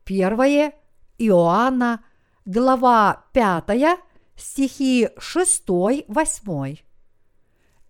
Первое 0.04 0.74
Иоанна, 1.18 2.04
глава 2.46 3.26
5, 3.34 4.00
стихи 4.36 5.10
6-8. 5.18 6.80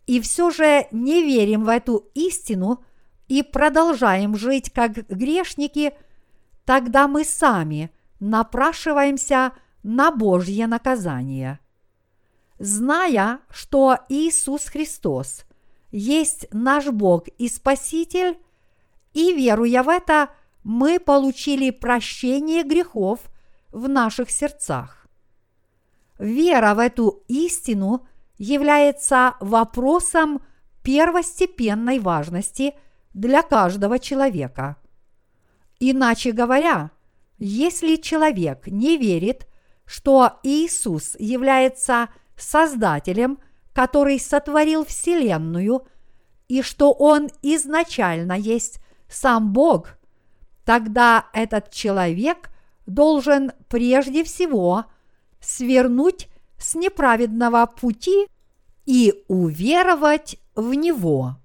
И 0.06 0.22
все 0.22 0.52
же 0.52 0.88
не 0.92 1.24
верим 1.24 1.64
в 1.64 1.70
эту 1.70 2.10
истину 2.14 2.84
и 3.28 3.42
продолжаем 3.42 4.36
жить 4.36 4.72
как 4.72 5.08
грешники, 5.08 5.94
тогда 6.64 7.08
мы 7.08 7.24
сами 7.24 7.90
напрашиваемся 8.20 9.54
на 9.86 10.10
Божье 10.10 10.66
наказание. 10.66 11.60
Зная, 12.58 13.42
что 13.52 14.00
Иисус 14.10 14.66
Христос 14.66 15.46
есть 15.92 16.48
наш 16.52 16.88
Бог 16.88 17.28
и 17.38 17.48
Спаситель, 17.48 18.40
и 19.14 19.32
веруя 19.32 19.84
в 19.84 19.90
это, 19.90 20.30
мы 20.64 21.00
получили 21.00 21.70
прощение 21.70 22.64
грехов 22.64 23.20
в 23.72 23.88
наших 23.88 24.32
сердцах. 24.32 25.08
Вера 26.18 26.74
в 26.74 26.80
эту 26.80 27.24
истину 27.28 28.08
является 28.40 29.36
вопросом 29.40 30.42
первостепенной 30.82 32.00
важности 32.00 32.74
для 33.14 33.44
каждого 33.44 34.00
человека. 34.00 34.78
Иначе 35.80 36.32
говоря, 36.32 36.90
если 37.38 37.98
человек 37.98 38.66
не 38.66 38.98
верит, 38.98 39.48
что 39.86 40.40
Иисус 40.44 41.16
является 41.20 42.10
Создателем, 42.38 43.40
который 43.74 44.20
сотворил 44.20 44.86
Вселенную, 44.86 45.88
и 46.48 46.62
что 46.62 46.92
Он 46.92 47.30
изначально 47.42 48.34
есть 48.34 48.80
сам 49.10 49.54
Бог, 49.54 49.98
тогда 50.64 51.28
этот 51.34 51.72
человек 51.72 52.50
должен 52.86 53.52
прежде 53.68 54.24
всего 54.24 54.86
свернуть 55.40 56.28
с 56.58 56.76
неправедного 56.76 57.66
пути 57.66 58.28
и 58.86 59.24
уверовать 59.28 60.38
в 60.56 60.74
Него. 60.74 61.38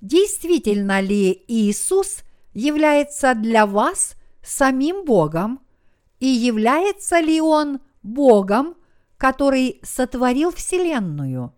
Действительно 0.00 1.00
ли 1.00 1.44
Иисус 1.48 2.22
является 2.54 3.34
для 3.34 3.66
вас 3.66 4.14
самим 4.42 5.04
Богом 5.04 5.60
и 6.20 6.26
является 6.26 7.18
ли 7.18 7.40
Он 7.40 7.80
Богом, 8.02 8.76
который 9.16 9.80
сотворил 9.82 10.52
Вселенную? 10.52 11.54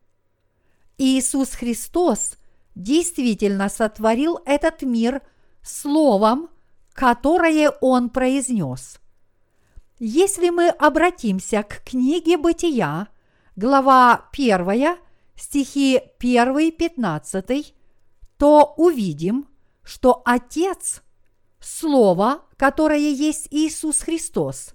Иисус 0.96 1.50
Христос 1.50 2.36
действительно 2.74 3.68
сотворил 3.68 4.40
этот 4.46 4.82
мир 4.82 5.20
Словом, 5.62 6.48
которое 6.92 7.70
Он 7.80 8.08
произнес. 8.08 8.98
Если 9.98 10.50
мы 10.50 10.68
обратимся 10.68 11.62
к 11.62 11.82
книге 11.84 12.36
Бытия, 12.36 13.08
глава 13.54 14.28
1, 14.32 14.96
стихи 15.36 16.00
1-15, 16.20 17.72
то 18.38 18.74
увидим, 18.76 19.48
что 19.84 20.22
Отец– 20.24 21.02
Слово, 21.62 22.42
которое 22.56 23.10
есть 23.10 23.48
Иисус 23.50 24.00
Христос, 24.00 24.74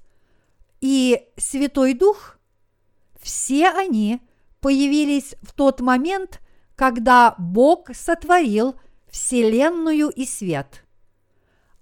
и 0.81 1.27
Святой 1.37 1.93
Дух– 1.93 2.37
все 3.21 3.69
они 3.69 4.21
появились 4.61 5.35
в 5.41 5.51
тот 5.51 5.81
момент, 5.81 6.39
когда 6.75 7.35
Бог 7.37 7.93
сотворил 7.93 8.75
Вселенную 9.09 10.09
и 10.09 10.25
свет. 10.25 10.85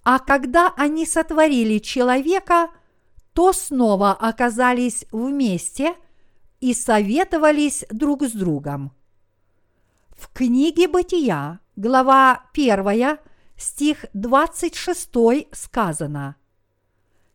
А 0.03 0.19
когда 0.19 0.73
они 0.75 1.05
сотворили 1.05 1.79
человека– 1.79 2.69
то 3.35 3.51
снова 3.51 4.13
оказались 4.13 5.05
вместе 5.11 5.93
и 6.61 6.73
советовались 6.73 7.83
друг 7.91 8.23
с 8.23 8.31
другом. 8.31 8.93
В 10.15 10.31
книге 10.31 10.87
Бытия, 10.87 11.59
глава 11.75 12.45
1, 12.53 13.19
стих 13.57 14.05
26 14.13 15.09
сказано 15.51 16.35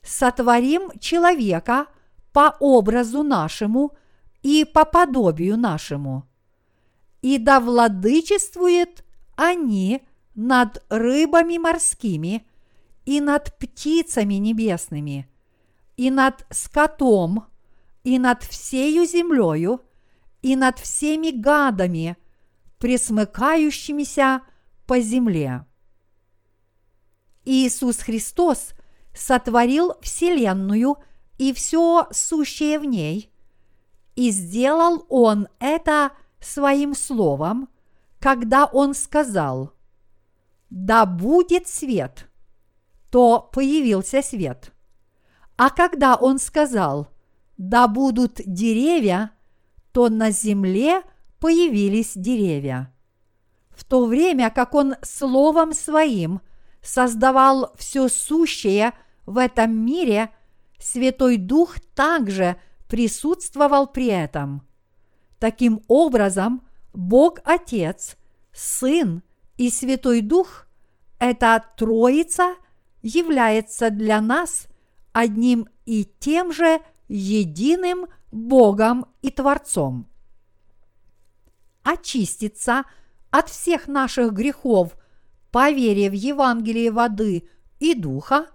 «Сотворим 0.03 0.91
человека 0.99 1.87
по 2.33 2.57
образу 2.61 3.23
нашему 3.23 3.97
и 4.43 4.65
по 4.65 4.85
подобию 4.85 5.57
нашему, 5.57 6.27
и 7.23 7.39
да 7.39 7.61
владычествует 7.61 9.05
они 9.37 10.03
над 10.35 10.83
рыбами 10.89 11.59
морскими 11.59 12.47
и 13.05 13.21
над 13.21 13.57
птицами 13.59 14.35
небесными, 14.35 15.29
и 15.97 16.11
над 16.11 16.47
скотом, 16.51 17.47
и 18.05 18.19
над 18.19 18.43
всею 18.43 19.07
землею, 19.07 19.83
и 20.43 20.57
над 20.57 20.79
всеми 20.79 21.31
гадами, 21.31 22.17
присмыкающимися 22.79 24.41
по 24.87 25.01
земле. 25.01 25.67
Иисус 27.45 27.99
Христос 27.99 28.75
сотворил 29.15 29.95
Вселенную 30.01 30.97
и 31.39 31.53
все 31.53 32.07
сущее 32.11 32.79
в 32.79 32.85
ней, 32.85 33.33
и 34.15 34.31
сделал 34.31 35.07
Он 35.09 35.49
это 35.59 36.13
своим 36.41 36.95
словом, 36.95 37.69
когда 38.19 38.67
Он 38.67 38.95
сказал 38.95 39.73
«Да 40.69 41.07
будет 41.07 41.67
свет», 41.67 42.31
то 43.11 43.51
появился 43.53 44.23
свет. 44.23 44.73
А 45.57 45.69
когда 45.71 46.15
он 46.15 46.39
сказал 46.39 47.09
«да 47.59 47.87
будут 47.89 48.41
деревья», 48.47 49.33
то 49.93 50.09
на 50.09 50.31
земле 50.31 51.03
появились 51.41 52.13
деревья. 52.15 52.95
В 53.71 53.85
то 53.85 54.07
время 54.07 54.51
как 54.51 54.75
он 54.75 54.95
словом 55.03 55.75
своим 55.75 56.41
создавал 56.83 57.73
все 57.77 58.09
сущее 58.09 58.93
в 59.27 59.39
этом 59.39 59.77
мире, 59.77 60.31
Святой 60.79 61.37
Дух 61.37 61.79
также 61.95 62.57
присутствовал 62.89 63.87
при 63.87 64.07
этом. 64.07 64.67
Таким 65.39 65.83
образом, 65.89 66.67
Бог 66.93 67.41
Отец, 67.45 68.17
Сын 68.53 69.23
и 69.57 69.71
Святой 69.71 70.21
Дух– 70.21 70.67
эта 71.21 71.63
Троица 71.77 72.57
является 73.03 73.91
для 73.91 74.21
нас 74.23 74.67
одним 75.13 75.69
и 75.85 76.05
тем 76.19 76.51
же 76.51 76.81
единым 77.09 78.07
Богом 78.33 79.07
и 79.21 79.31
Творцом. 79.31 80.09
Очиститься 81.83 82.85
от 83.31 83.51
всех 83.51 83.87
наших 83.87 84.33
грехов 84.33 84.97
по 85.51 85.69
в 85.69 86.13
Евангелие 86.13 86.91
воды 86.91 87.49
и 87.79 87.95
духа 87.95 88.47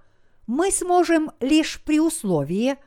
мы 0.47 0.71
сможем 0.71 1.31
лишь 1.39 1.81
при 1.83 1.99
условии, 1.99 2.77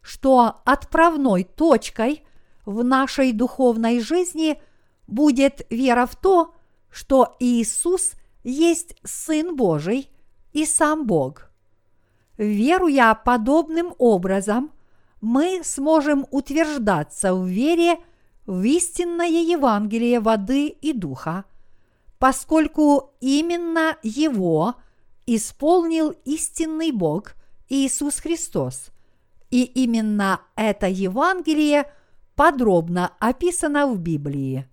что 0.00 0.62
отправной 0.64 1.44
точкой 1.44 2.24
в 2.64 2.84
нашей 2.84 3.32
духовной 3.32 4.00
жизни 4.00 4.60
будет 5.06 5.66
вера 5.70 6.06
в 6.06 6.16
то, 6.16 6.54
что 6.90 7.36
Иисус 7.40 8.12
есть 8.44 8.96
Сын 9.04 9.56
Божий 9.56 10.10
и 10.52 10.64
сам 10.64 11.06
Бог. 11.06 11.50
Веруя 12.38 13.14
подобным 13.14 13.94
образом, 13.98 14.70
мы 15.20 15.60
сможем 15.62 16.26
утверждаться 16.30 17.34
в 17.34 17.46
вере 17.46 17.98
в 18.46 18.62
истинное 18.62 19.28
Евангелие 19.28 20.20
воды 20.20 20.68
и 20.68 20.92
духа, 20.92 21.44
поскольку 22.20 23.14
именно 23.20 23.96
его 24.02 24.74
исполнил 25.24 26.10
истинный 26.26 26.92
Бог 26.92 27.34
Иисус 27.70 28.20
Христос, 28.20 28.90
и 29.48 29.64
именно 29.64 30.42
это 30.54 30.86
Евангелие 30.86 31.90
подробно 32.36 33.14
описано 33.20 33.86
в 33.86 33.98
Библии. 33.98 34.68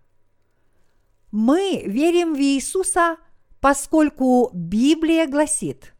Мы 1.32 1.84
верим 1.86 2.36
в 2.36 2.38
Иисуса, 2.38 3.16
поскольку 3.62 4.52
Библия 4.54 5.26
гласит, 5.26 5.94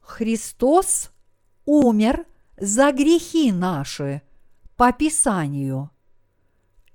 Христос 0.00 1.12
умер 1.64 2.26
за 2.58 2.92
грехи 2.92 3.52
наши 3.52 4.20
по 4.76 4.92
Писанию, 4.92 5.90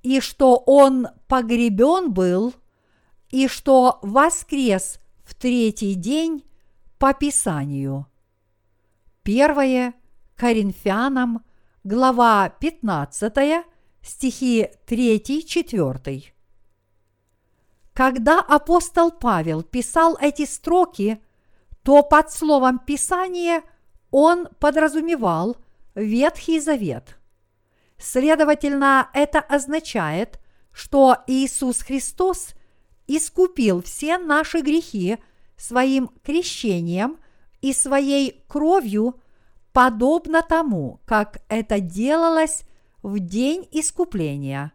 и 0.03 0.19
что 0.19 0.57
Он 0.57 1.07
погребен 1.27 2.13
был, 2.13 2.53
и 3.31 3.47
что 3.47 3.99
воскрес 4.01 4.99
в 5.23 5.33
третий 5.33 5.95
день 5.95 6.45
по 6.99 7.13
Писанию. 7.13 8.05
Первое 9.23 9.93
Коринфянам, 10.35 11.43
глава 11.83 12.49
15, 12.49 13.65
стихи 14.01 14.69
3-4. 14.85 16.23
Когда 17.93 18.39
апостол 18.39 19.11
Павел 19.11 19.63
писал 19.63 20.17
эти 20.19 20.45
строки, 20.45 21.21
то 21.83 22.03
под 22.03 22.31
словом 22.31 22.79
Писание 22.79 23.63
он 24.11 24.47
подразумевал 24.59 25.57
Ветхий 25.95 26.59
Завет. 26.59 27.17
Следовательно, 27.97 29.09
это 29.13 29.39
означает, 29.39 30.39
что 30.71 31.17
Иисус 31.27 31.81
Христос 31.81 32.55
искупил 33.07 33.81
все 33.81 34.17
наши 34.17 34.61
грехи 34.61 35.17
своим 35.57 36.09
крещением 36.23 37.17
и 37.61 37.73
своей 37.73 38.43
кровью, 38.47 39.19
подобно 39.73 40.41
тому, 40.41 40.99
как 41.05 41.41
это 41.49 41.79
делалось 41.79 42.63
в 43.03 43.19
день 43.19 43.67
искупления. 43.71 44.73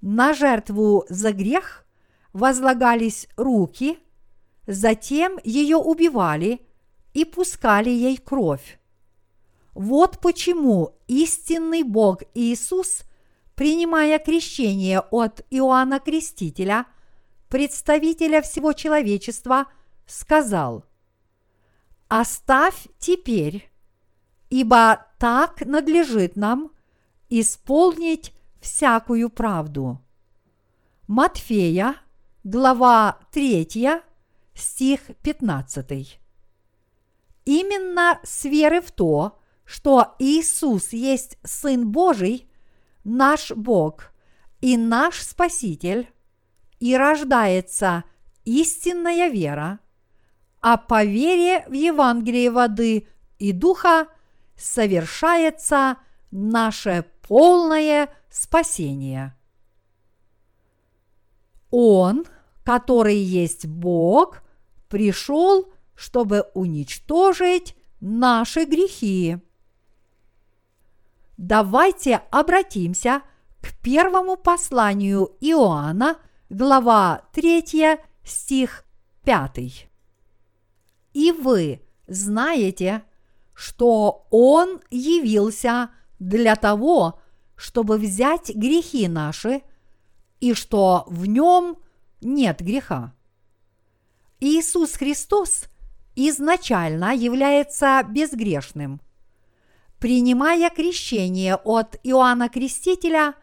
На 0.00 0.34
жертву 0.34 1.04
за 1.08 1.32
грех 1.32 1.84
возлагались 2.32 3.28
руки, 3.36 3.98
затем 4.66 5.38
ее 5.44 5.76
убивали 5.76 6.60
и 7.12 7.24
пускали 7.24 7.90
ей 7.90 8.16
кровь. 8.16 8.78
Вот 9.74 10.20
почему 10.20 10.90
истинный 11.08 11.82
Бог 11.82 12.22
Иисус, 12.34 13.02
принимая 13.54 14.18
крещение 14.18 15.00
от 15.00 15.44
Иоанна 15.50 15.98
Крестителя, 16.00 16.86
представителя 17.54 18.42
всего 18.42 18.72
человечества, 18.72 19.66
сказал, 20.08 20.84
«Оставь 22.08 22.88
теперь, 22.98 23.70
ибо 24.50 25.06
так 25.20 25.64
надлежит 25.64 26.34
нам 26.34 26.72
исполнить 27.30 28.32
всякую 28.60 29.30
правду». 29.30 30.00
Матфея, 31.06 31.94
глава 32.42 33.20
3, 33.30 34.00
стих 34.54 35.00
15. 35.22 36.18
Именно 37.44 38.18
с 38.24 38.44
веры 38.46 38.80
в 38.80 38.90
то, 38.90 39.38
что 39.64 40.16
Иисус 40.18 40.92
есть 40.92 41.38
Сын 41.44 41.88
Божий, 41.88 42.50
наш 43.04 43.52
Бог 43.52 44.12
и 44.60 44.76
наш 44.76 45.22
Спаситель, 45.22 46.08
и 46.80 46.96
рождается 46.96 48.04
истинная 48.44 49.28
вера, 49.28 49.80
а 50.60 50.76
по 50.76 51.04
вере 51.04 51.64
в 51.68 51.72
Евангелие 51.72 52.50
воды 52.50 53.08
и 53.38 53.52
духа 53.52 54.08
совершается 54.56 55.96
наше 56.30 57.04
полное 57.22 58.08
спасение. 58.30 59.34
Он 61.70 62.24
который 62.64 63.16
есть 63.16 63.66
Бог, 63.66 64.42
пришел, 64.88 65.68
чтобы 65.94 66.46
уничтожить 66.54 67.76
наши 68.00 68.64
грехи. 68.64 69.38
Давайте 71.36 72.22
обратимся 72.30 73.22
к 73.60 73.72
первому 73.82 74.36
посланию 74.36 75.36
Иоанна, 75.40 76.16
глава 76.50 77.22
3, 77.32 77.98
стих 78.24 78.84
5. 79.24 79.88
И 81.14 81.32
вы 81.32 81.82
знаете, 82.06 83.02
что 83.54 84.26
Он 84.30 84.80
явился 84.90 85.90
для 86.18 86.56
того, 86.56 87.20
чтобы 87.56 87.98
взять 87.98 88.54
грехи 88.54 89.08
наши, 89.08 89.62
и 90.40 90.52
что 90.52 91.04
в 91.06 91.26
нем 91.26 91.78
нет 92.20 92.60
греха. 92.60 93.14
Иисус 94.40 94.94
Христос 94.94 95.64
изначально 96.16 97.14
является 97.14 98.02
безгрешным. 98.06 99.00
Принимая 99.98 100.68
крещение 100.68 101.54
от 101.54 101.98
Иоанна 102.02 102.50
Крестителя, 102.50 103.34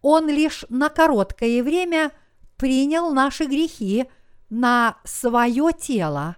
Он 0.00 0.28
лишь 0.28 0.64
на 0.70 0.88
короткое 0.88 1.62
время 1.62 2.12
принял 2.58 3.14
наши 3.14 3.46
грехи 3.46 4.06
на 4.50 4.98
свое 5.04 5.70
тело, 5.72 6.36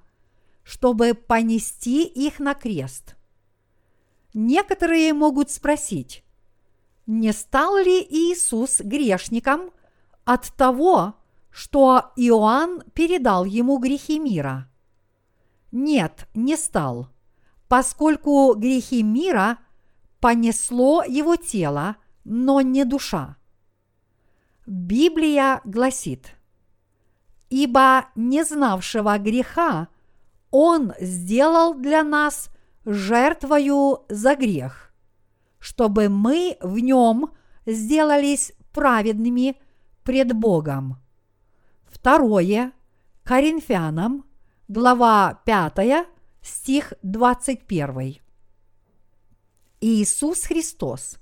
чтобы 0.62 1.14
понести 1.14 2.04
их 2.04 2.38
на 2.38 2.54
крест. 2.54 3.16
Некоторые 4.32 5.12
могут 5.12 5.50
спросить, 5.50 6.22
не 7.06 7.32
стал 7.32 7.76
ли 7.78 8.00
Иисус 8.08 8.80
грешником 8.80 9.72
от 10.24 10.54
того, 10.54 11.14
что 11.50 12.12
Иоанн 12.14 12.84
передал 12.94 13.44
ему 13.44 13.78
грехи 13.78 14.20
мира? 14.20 14.70
Нет, 15.72 16.28
не 16.34 16.56
стал, 16.56 17.08
поскольку 17.68 18.54
грехи 18.54 19.02
мира 19.02 19.58
понесло 20.20 21.02
его 21.02 21.34
тело, 21.34 21.96
но 22.22 22.60
не 22.60 22.84
душа. 22.84 23.39
Библия 24.70 25.60
гласит, 25.64 26.36
«Ибо 27.48 28.06
не 28.14 28.44
знавшего 28.44 29.18
греха 29.18 29.88
Он 30.52 30.92
сделал 31.00 31.74
для 31.74 32.04
нас 32.04 32.50
жертвою 32.84 34.04
за 34.08 34.36
грех, 34.36 34.94
чтобы 35.58 36.08
мы 36.08 36.56
в 36.60 36.78
нем 36.78 37.32
сделались 37.66 38.52
праведными 38.72 39.56
пред 40.04 40.36
Богом». 40.36 40.98
Второе 41.86 42.70
Коринфянам, 43.24 44.24
глава 44.68 45.40
5, 45.46 46.06
стих 46.42 46.94
21. 47.02 48.18
Иисус 49.80 50.44
Христос 50.44 51.18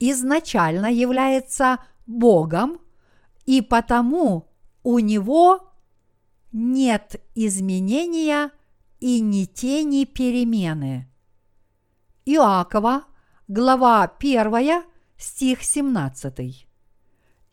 изначально 0.00 0.90
является 0.90 1.78
Богом, 2.06 2.80
и 3.46 3.60
потому 3.60 4.48
у 4.82 4.98
Него 4.98 5.72
нет 6.52 7.22
изменения 7.34 8.50
и 9.00 9.20
ни 9.20 9.44
тени 9.44 10.04
перемены. 10.04 11.08
Иакова, 12.24 13.04
глава 13.48 14.04
1, 14.18 14.84
стих 15.16 15.62
17. 15.62 16.66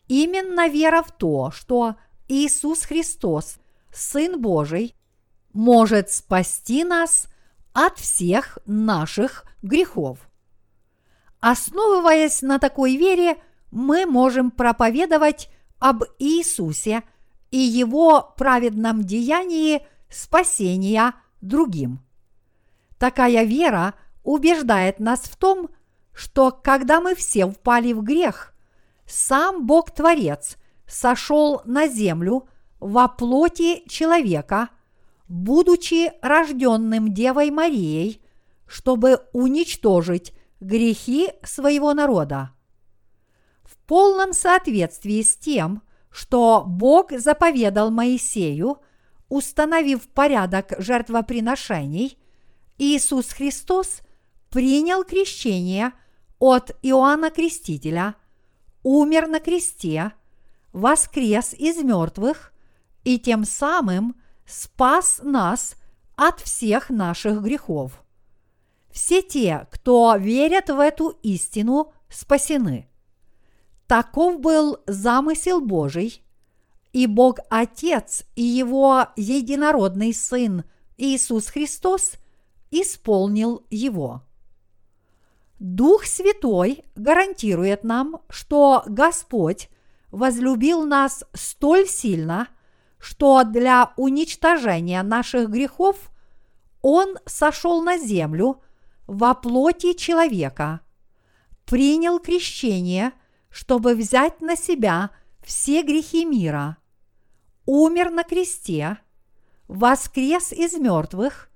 Именно 0.08 0.68
вера 0.68 1.02
в 1.02 1.12
то, 1.12 1.52
что 1.52 1.96
Иисус 2.28 2.84
Христос, 2.84 3.58
Сын 3.92 4.40
Божий, 4.40 4.96
может 5.54 6.12
спасти 6.12 6.84
нас 6.84 7.28
от 7.74 7.98
всех 7.98 8.60
наших 8.66 9.46
грехов. 9.62 10.20
Основываясь 11.40 12.42
на 12.42 12.60
такой 12.60 12.98
вере, 12.98 13.42
мы 13.72 14.06
можем 14.06 14.52
проповедовать 14.52 15.50
об 15.80 16.04
Иисусе 16.20 17.04
и 17.52 17.58
Его 17.58 18.34
праведном 18.38 19.04
деянии 19.04 19.86
спасения 20.10 21.14
другим. 21.42 22.00
Такая 22.98 23.44
вера 23.44 23.94
убеждает 24.24 25.00
нас 25.00 25.22
в 25.22 25.36
том, 25.38 25.70
что 26.14 26.52
когда 26.52 27.00
мы 27.00 27.16
все 27.16 27.48
впали 27.48 27.94
в 27.94 28.02
грех, 28.02 28.54
сам 29.06 29.66
Бог-творец 29.66 30.58
сошел 30.86 31.62
на 31.66 31.88
землю 31.88 32.48
во 32.80 33.08
плоти 33.08 33.88
человека, 33.88 34.70
будучи 35.28 36.12
рожденным 36.22 37.14
Девой 37.14 37.52
Марией, 37.52 38.22
чтобы 38.68 39.22
уничтожить 39.32 40.34
грехи 40.60 41.30
своего 41.44 41.94
народа. 41.94 42.52
Полном 43.90 44.34
соответствии 44.34 45.24
с 45.24 45.36
тем, 45.36 45.82
что 46.12 46.64
Бог 46.64 47.12
заповедал 47.12 47.90
Моисею, 47.90 48.78
установив 49.30 50.08
порядок 50.10 50.76
жертвоприношений, 50.78 52.20
Иисус 52.78 53.30
Христос 53.30 54.02
принял 54.52 55.04
крещение 55.04 55.94
от 56.38 56.70
Иоанна 56.84 57.32
Крестителя, 57.32 58.14
умер 58.84 59.28
на 59.28 59.40
кресте, 59.40 60.12
воскрес 60.72 61.56
из 61.56 61.78
мертвых 61.82 62.54
и 63.04 63.18
тем 63.18 63.44
самым 63.44 64.22
спас 64.46 65.20
нас 65.24 65.74
от 66.16 66.42
всех 66.42 66.92
наших 66.92 67.42
грехов. 67.42 68.04
Все 68.92 69.24
те, 69.24 69.68
кто 69.72 70.16
верят 70.16 70.70
в 70.70 70.80
эту 70.80 71.10
истину, 71.24 71.92
спасены. 72.08 72.89
Таков 73.90 74.40
был 74.40 74.78
замысел 74.86 75.62
Божий, 75.62 76.24
и 76.94 77.08
Бог 77.08 77.40
Отец 77.50 78.24
и 78.36 78.44
Его 78.44 79.08
единородный 79.16 80.14
Сын 80.14 80.64
Иисус 80.98 81.48
Христос 81.48 82.14
исполнил 82.70 83.66
его. 83.72 84.22
Дух 85.58 86.06
Святой 86.06 86.86
гарантирует 86.96 87.84
нам, 87.84 88.22
что 88.30 88.84
Господь 88.86 89.72
возлюбил 90.12 90.86
нас 90.86 91.24
столь 91.34 91.88
сильно, 91.88 92.48
что 93.00 93.44
для 93.44 93.94
уничтожения 93.98 95.02
наших 95.02 95.50
грехов 95.50 96.12
Он 96.84 97.18
сошел 97.26 97.82
на 97.82 97.98
землю 97.98 98.62
во 99.08 99.34
плоти 99.34 99.94
человека, 99.94 100.82
принял 101.66 102.20
крещение, 102.20 103.14
чтобы 103.50 103.96
взять 103.96 104.42
на 104.42 104.56
себя 104.56 105.12
все 105.42 105.82
грехи 105.84 106.26
мира, 106.26 106.78
умер 107.66 108.12
на 108.12 108.24
кресте, 108.24 109.00
воскрес 109.68 110.52
из 110.52 110.74
мертвых 110.74 111.50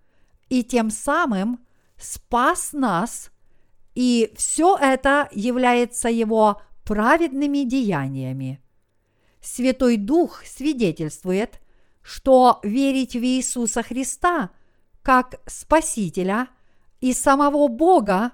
и 0.49 0.63
тем 0.63 0.89
самым 0.89 1.65
спас 1.97 2.73
нас, 2.73 3.31
и 3.95 4.33
все 4.35 4.77
это 4.77 5.29
является 5.31 6.09
его 6.09 6.61
праведными 6.85 7.63
деяниями. 7.63 8.61
Святой 9.41 9.97
Дух 9.97 10.43
свидетельствует, 10.45 11.59
что 12.01 12.59
верить 12.63 13.15
в 13.15 13.23
Иисуса 13.23 13.83
Христа 13.83 14.51
как 15.01 15.39
Спасителя– 15.47 16.47
и 17.03 17.11
самого 17.11 17.67
Бога 17.67 18.31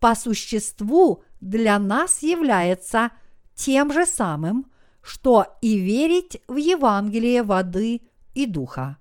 по 0.00 0.16
существу 0.16 1.22
для 1.40 1.78
нас 1.78 2.22
является 2.22 3.10
тем 3.54 3.92
же 3.92 4.06
самым, 4.06 4.70
что 5.02 5.46
и 5.60 5.78
верить 5.78 6.42
в 6.46 6.56
Евангелие 6.56 7.42
воды 7.42 8.02
и 8.34 8.46
духа. 8.46 8.98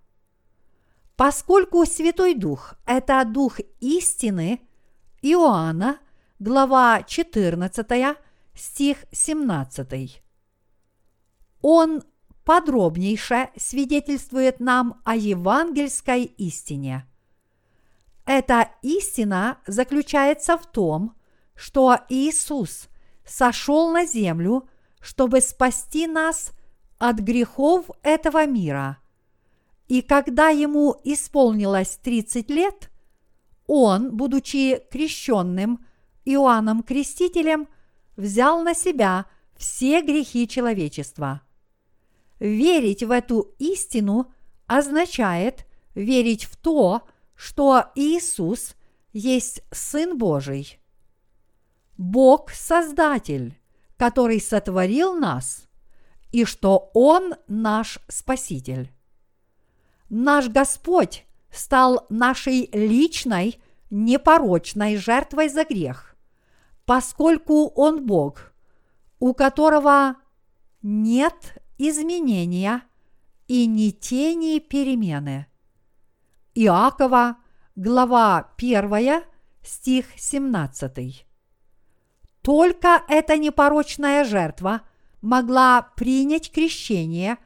Поскольку 1.16 1.86
Святой 1.86 2.34
Дух– 2.34 2.76
это 2.86 3.24
Дух 3.26 3.60
истины, 3.82 4.62
Иоанна, 5.22 6.00
глава 6.40 7.04
14, 7.04 8.18
стих 8.56 8.98
17. 9.12 10.24
Он 11.62 12.04
подробнейше 12.46 13.50
свидетельствует 13.58 14.62
нам 14.62 15.02
о 15.04 15.16
евангельской 15.16 16.24
истине– 16.24 17.06
эта 18.30 18.70
истина 18.84 19.58
заключается 19.66 20.56
в 20.56 20.68
том, 20.68 21.16
что 21.60 22.00
Иисус 22.08 22.88
сошел 23.26 23.92
на 23.92 24.06
землю, 24.06 24.70
чтобы 25.02 25.42
спасти 25.42 26.08
нас 26.08 26.52
от 26.98 27.20
грехов 27.20 27.90
этого 28.02 28.46
мира. 28.46 28.98
И 29.90 30.02
когда 30.02 30.50
ему 30.50 30.96
исполнилось 31.04 32.00
30 32.02 32.50
лет, 32.50 32.90
он, 33.68 34.16
будучи 34.16 34.82
крещенным 34.90 35.86
Иоанном 36.24 36.82
Крестителем, 36.82 37.68
взял 38.16 38.64
на 38.64 38.74
себя 38.74 39.26
все 39.58 40.02
грехи 40.02 40.48
человечества. 40.48 41.42
Верить 42.40 43.04
в 43.04 43.12
эту 43.12 43.54
истину 43.60 44.32
означает 44.66 45.66
верить 45.94 46.46
в 46.46 46.56
то, 46.56 47.02
что 47.36 47.92
Иисус 47.96 48.76
есть 49.12 49.62
Сын 49.72 50.18
Божий. 50.18 50.79
Бог– 52.00 52.52
Создатель, 52.54 53.60
который 53.98 54.40
сотворил 54.40 55.16
нас, 55.16 55.68
и 56.32 56.46
что 56.46 56.92
Он 56.94 57.36
наш 57.50 58.00
Спаситель. 58.08 58.94
Наш 60.10 60.48
Господь 60.48 61.26
стал 61.52 62.06
нашей 62.08 62.70
личной, 62.72 63.62
непорочной 63.90 64.96
жертвой 64.96 65.50
за 65.50 65.66
грех, 65.66 66.16
поскольку 66.86 67.68
Он 67.76 68.06
Бог, 68.06 68.54
у 69.20 69.34
которого 69.34 70.16
нет 70.82 71.62
изменения 71.78 72.84
и 73.50 73.68
ни 73.68 73.90
тени 73.90 74.60
перемены. 74.60 75.48
Иакова, 76.56 77.36
глава 77.76 78.54
1, 78.58 79.24
стих 79.64 80.06
17. 80.16 81.29
Только 82.50 83.04
эта 83.08 83.38
непорочная 83.38 84.24
жертва 84.24 84.82
могла 85.22 85.84
принять 85.96 86.52
крещение 86.52 87.38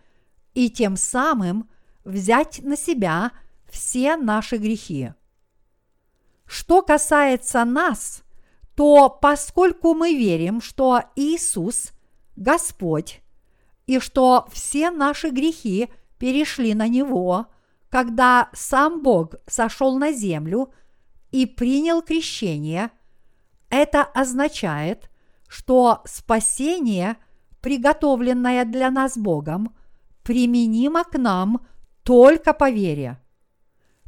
и 0.54 0.70
тем 0.70 0.96
самым 0.96 1.70
взять 2.06 2.62
на 2.64 2.78
себя 2.78 3.34
все 3.70 4.16
наши 4.16 4.56
грехи. 4.56 5.12
Что 6.46 6.82
касается 6.82 7.66
нас, 7.66 8.24
то 8.76 9.10
поскольку 9.10 9.94
мы 9.94 10.14
верим, 10.14 10.62
что 10.62 11.02
Иисус– 11.18 11.92
Господь, 12.38 13.22
и 13.86 14.00
что 14.00 14.48
все 14.54 14.90
наши 14.90 15.32
грехи 15.32 15.90
перешли 16.18 16.74
на 16.74 16.88
Него, 16.88 17.48
когда 17.90 18.50
сам 18.54 19.02
Бог 19.02 19.36
сошел 19.48 19.98
на 20.00 20.14
землю 20.14 20.74
и 21.32 21.46
принял 21.46 22.02
крещение, 22.02 22.90
это 23.74 24.04
означает, 24.04 25.10
что 25.48 26.02
спасение, 26.06 27.18
приготовленное 27.62 28.66
для 28.66 28.92
нас 28.92 29.18
Богом, 29.18 29.76
применимо 30.24 31.04
к 31.04 31.18
нам 31.18 31.66
только 32.04 32.54
по 32.54 32.70
вере. 32.70 33.20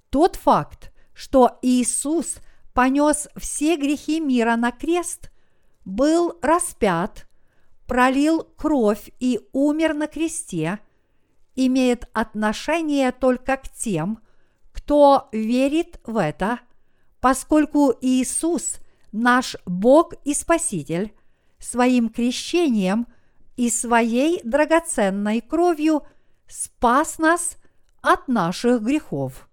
Тот 0.10 0.36
факт, 0.36 0.92
что 1.14 1.60
Иисус 1.62 2.38
понес 2.74 3.28
все 3.36 3.78
грехи 3.78 4.20
мира 4.20 4.56
на 4.56 4.72
крест, 4.72 5.32
был 5.84 6.38
распят, 6.42 7.28
пролил 7.88 8.44
кровь 8.58 9.10
и 9.20 9.40
умер 9.52 9.94
на 9.94 10.08
кресте– 10.08 10.80
имеет 11.56 12.10
отношение 12.14 13.12
только 13.12 13.58
к 13.58 13.70
тем, 13.70 14.20
кто 14.72 15.30
верит 15.32 16.00
в 16.06 16.18
это, 16.18 16.60
поскольку 17.22 17.94
Иисус, 18.02 18.80
наш 19.16 19.56
Бог 19.66 20.14
и 20.26 20.34
Спаситель, 20.34 21.14
своим 21.58 22.10
крещением 22.10 23.08
и 23.56 23.70
своей 23.70 24.42
драгоценной 24.44 25.42
кровью 25.42 26.04
спас 26.48 27.18
нас 27.18 27.58
от 28.02 28.28
наших 28.28 28.82
грехов. 28.82 29.50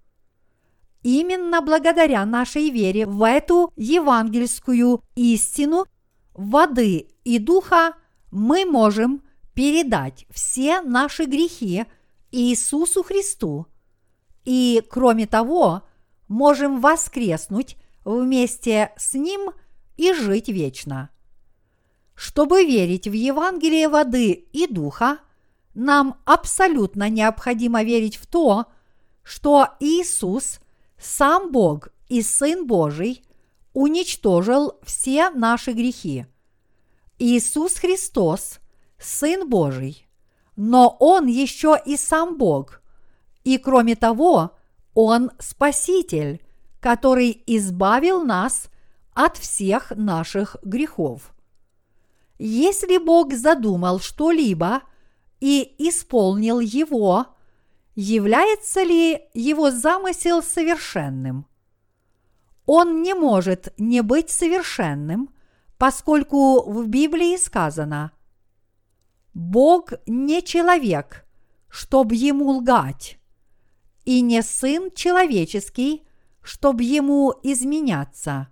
Именно 1.03 1.63
благодаря 1.63 2.25
нашей 2.27 2.71
вере 2.71 3.07
в 3.07 3.27
эту 3.27 3.73
евангельскую 3.77 5.03
истину 5.15 5.87
воды 6.35 7.09
и 7.25 7.39
духа 7.39 7.95
мы 8.31 8.65
можем 8.65 9.23
передать 9.55 10.27
все 10.31 10.81
наши 10.81 11.25
грехи 11.25 11.85
Иисусу 12.31 13.03
Христу. 13.03 13.67
И, 14.45 14.83
кроме 14.91 15.27
того, 15.27 15.83
можем 16.27 16.81
воскреснуть 16.81 17.77
вместе 18.05 18.93
с 18.97 19.15
Ним 19.15 19.51
и 19.97 20.13
жить 20.13 20.49
вечно. 20.49 21.11
Чтобы 22.15 22.65
верить 22.65 23.07
в 23.07 23.13
Евангелие 23.13 23.89
воды 23.89 24.31
и 24.33 24.67
духа, 24.67 25.19
нам 25.75 26.21
абсолютно 26.25 27.09
необходимо 27.09 27.83
верить 27.83 28.17
в 28.17 28.27
то, 28.27 28.67
что 29.23 29.69
Иисус, 29.81 30.61
сам 30.99 31.51
Бог 31.51 31.89
и 32.09 32.23
Сын 32.23 32.67
Божий, 32.67 33.25
уничтожил 33.73 34.79
все 34.83 35.31
наши 35.31 35.73
грехи. 35.73 36.27
Иисус 37.19 37.77
Христос– 37.77 38.59
Сын 39.03 39.49
Божий, 39.49 40.07
но 40.57 40.97
Он 41.01 41.27
еще 41.27 41.77
и 41.85 41.97
сам 41.97 42.39
Бог. 42.39 42.81
И 43.45 43.59
кроме 43.59 43.97
того, 43.97 44.57
Он 44.95 45.31
Спаситель, 45.39 46.41
который 46.83 47.45
избавил 47.47 48.25
нас 48.25 48.69
от 49.15 49.37
всех 49.37 49.93
наших 49.93 50.57
грехов. 50.65 51.33
Если 52.41 52.99
Бог 52.99 53.33
задумал 53.35 54.01
что-либо 54.01 54.83
и 55.39 55.77
исполнил 55.79 56.59
его, 56.59 57.27
является 57.95 58.83
ли 58.83 59.21
его 59.33 59.71
замысел 59.71 60.43
совершенным? 60.43 61.47
Он 62.67 63.01
не 63.03 63.15
может 63.15 63.73
не 63.79 64.03
быть 64.03 64.31
совершенным, 64.31 65.33
поскольку 65.79 66.69
в 66.69 66.89
Библии 66.89 67.37
сказано 67.37 68.11
«Бог 69.35 69.93
не 70.07 70.43
человек, 70.43 71.27
чтобы 71.69 72.17
ему 72.17 72.51
лгать, 72.51 73.19
и 74.05 74.21
не 74.21 74.43
сын 74.43 74.91
человеческий, 74.91 76.03
чтобы 76.43 76.83
ему 76.83 77.35
изменяться. 77.43 78.49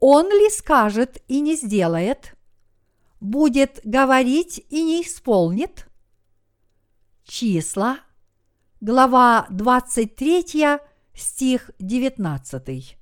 Он 0.00 0.28
ли 0.28 0.50
скажет 0.50 1.22
и 1.28 1.40
не 1.40 1.54
сделает? 1.56 2.34
Будет 3.20 3.80
говорить 3.84 4.64
и 4.68 4.82
не 4.82 5.02
исполнит? 5.02 5.86
Числа, 7.24 8.00
глава 8.80 9.46
23, 9.50 10.78
стих 11.14 11.70
19. 11.78 12.98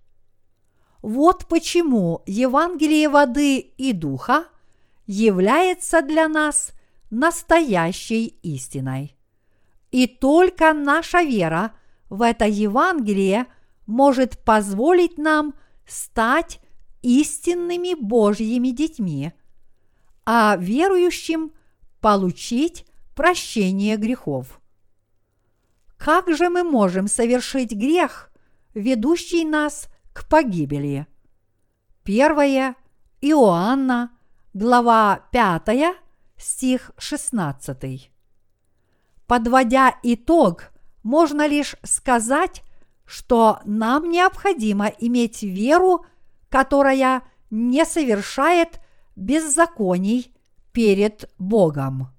Вот 1.03 1.47
почему 1.47 2.23
Евангелие 2.27 3.09
воды 3.09 3.59
и 3.59 3.93
духа 3.93 4.45
является 5.07 6.03
для 6.03 6.29
нас 6.29 6.73
настоящей 7.11 8.27
истиной. 8.43 9.16
И 9.91 10.07
только 10.07 10.73
наша 10.73 11.23
вера 11.23 11.73
в 12.09 12.23
это 12.23 12.47
Евангелие 12.47 13.47
может 13.91 14.38
позволить 14.45 15.18
нам 15.18 15.55
стать 15.86 16.61
истинными 17.03 17.95
Божьими 17.95 18.68
детьми, 18.68 19.32
а 20.24 20.57
верующим 20.57 21.53
получить 22.01 22.86
прощение 23.14 23.97
грехов. 23.97 24.61
Как 25.99 26.34
же 26.34 26.49
мы 26.49 26.62
можем 26.62 27.09
совершить 27.09 27.72
грех, 27.72 28.30
ведущий 28.72 29.45
нас 29.45 29.88
к 30.14 30.26
погибели? 30.28 31.07
Первое 32.05 32.76
Иоанна, 33.20 34.11
глава 34.55 35.28
5, 35.32 35.97
стих 36.38 36.93
16. 36.97 38.11
Подводя 39.26 39.95
итог, 40.03 40.70
можно 41.03 41.47
лишь 41.47 41.76
сказать, 41.82 42.62
что 43.11 43.59
нам 43.65 44.09
необходимо 44.09 44.87
иметь 44.87 45.43
веру, 45.43 46.07
которая 46.49 47.25
не 47.51 47.85
совершает 47.85 48.81
беззаконий 49.17 50.33
перед 50.71 51.29
Богом. 51.37 52.15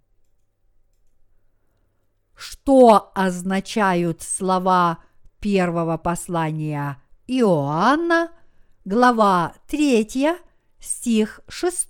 Что 2.35 3.09
означают 3.15 4.21
слова 4.21 4.97
первого 5.39 5.95
послания 5.95 7.01
Иоанна, 7.25 8.29
глава 8.83 9.53
3, 9.67 10.35
стих 10.81 11.39
6? 11.47 11.87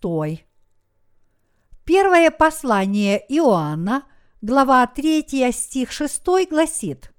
Первое 1.86 2.30
послание 2.30 3.18
Иоанна, 3.30 4.04
глава 4.44 4.86
3, 4.86 5.52
стих 5.52 5.92
6 5.92 6.24
гласит 6.48 7.12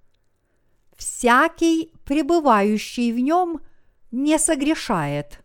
«Всякий, 1.03 1.93
пребывающий 2.05 3.11
в 3.11 3.19
нем, 3.19 3.61
не 4.13 4.39
согрешает. 4.39 5.41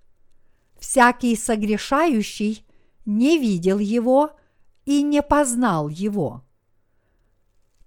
Всякий 0.79 1.35
согрешающий 1.35 2.63
не 3.05 3.39
видел 3.39 3.79
его 3.79 4.37
и 4.85 5.01
не 5.01 5.23
познал 5.23 5.89
его». 5.89 6.43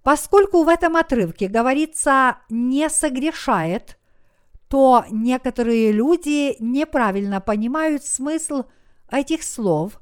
Поскольку 0.03 0.63
в 0.63 0.67
этом 0.67 0.97
отрывке 0.97 1.47
говорится 1.47 2.39
«не 2.49 2.89
согрешает», 2.89 3.97
то 4.67 5.05
некоторые 5.09 5.93
люди 5.93 6.57
неправильно 6.59 7.39
понимают 7.39 8.03
смысл 8.03 8.63
этих 9.09 9.43
слов 9.43 10.01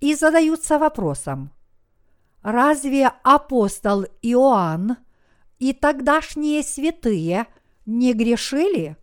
и 0.00 0.14
задаются 0.14 0.78
вопросом– 0.78 1.52
Разве 2.42 3.12
апостол 3.22 4.06
Иоанн 4.22 4.96
и 5.60 5.72
тогдашние 5.72 6.64
святые 6.64 7.46
не 7.86 8.12
грешили? 8.12 8.96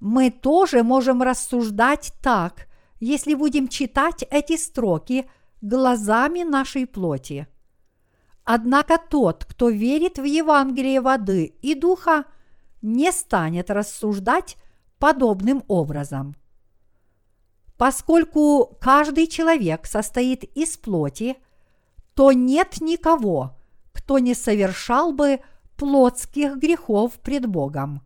Мы 0.00 0.30
тоже 0.30 0.82
можем 0.82 1.20
рассуждать 1.20 2.14
так, 2.22 2.66
если 2.98 3.34
будем 3.34 3.68
читать 3.68 4.24
эти 4.30 4.56
строки 4.56 5.30
глазами 5.60 6.44
нашей 6.44 6.86
плоти. 6.86 7.46
Однако 8.44 8.96
тот, 8.98 9.44
кто 9.44 9.68
верит 9.68 10.18
в 10.18 10.24
Евангелие 10.24 11.02
воды 11.02 11.44
и 11.60 11.74
духа, 11.74 12.24
не 12.80 13.12
станет 13.12 13.70
рассуждать 13.70 14.56
подобным 14.98 15.62
образом. 15.68 16.34
Поскольку 17.76 18.78
каждый 18.80 19.26
человек 19.26 19.84
состоит 19.84 20.44
из 20.44 20.78
плоти– 20.78 21.36
то 22.18 22.32
нет 22.32 22.80
никого, 22.80 23.57
кто 23.98 24.20
не 24.20 24.34
совершал 24.34 25.12
бы 25.12 25.40
плотских 25.76 26.56
грехов 26.56 27.14
пред 27.14 27.46
Богом. 27.46 28.00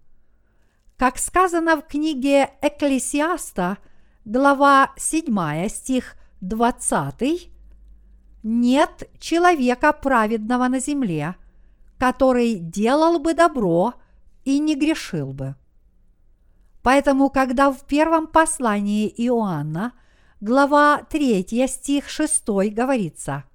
Как 0.96 1.18
сказано 1.18 1.76
в 1.76 1.82
книге 1.86 2.50
Экклесиаста, 2.62 3.76
глава 4.24 4.92
7, 4.96 5.68
стих 5.68 6.16
20, 6.40 7.50
нет 8.42 9.10
человека 9.18 9.92
праведного 9.92 10.68
на 10.68 10.80
земле, 10.80 11.36
который 11.98 12.54
делал 12.54 13.18
бы 13.18 13.34
добро 13.34 13.92
и 14.44 14.58
не 14.58 14.74
грешил 14.74 15.34
бы. 15.34 15.56
Поэтому, 16.82 17.28
когда 17.28 17.70
в 17.70 17.84
первом 17.84 18.26
послании 18.26 19.08
Иоанна, 19.08 19.92
глава 20.40 21.02
3, 21.10 21.68
стих 21.68 22.08
6 22.08 22.44
говорится– 22.72 23.44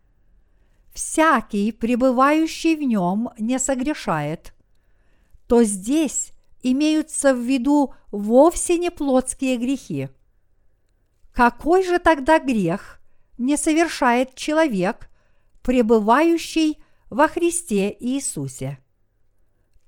всякий, 0.98 1.72
пребывающий 1.72 2.76
в 2.76 2.82
нем, 2.82 3.30
не 3.38 3.60
согрешает, 3.60 4.54
то 5.46 5.64
здесь 5.64 6.32
имеются 6.64 7.36
в 7.36 7.40
виду 7.40 7.94
вовсе 8.12 8.80
не 8.80 8.90
плотские 8.90 9.58
грехи. 9.58 10.10
Какой 11.34 11.84
же 11.84 12.00
тогда 12.00 12.40
грех 12.40 13.00
не 13.38 13.58
совершает 13.58 14.34
человек, 14.34 15.12
пребывающий 15.62 16.80
во 17.12 17.28
Христе 17.28 17.96
Иисусе? 18.00 18.80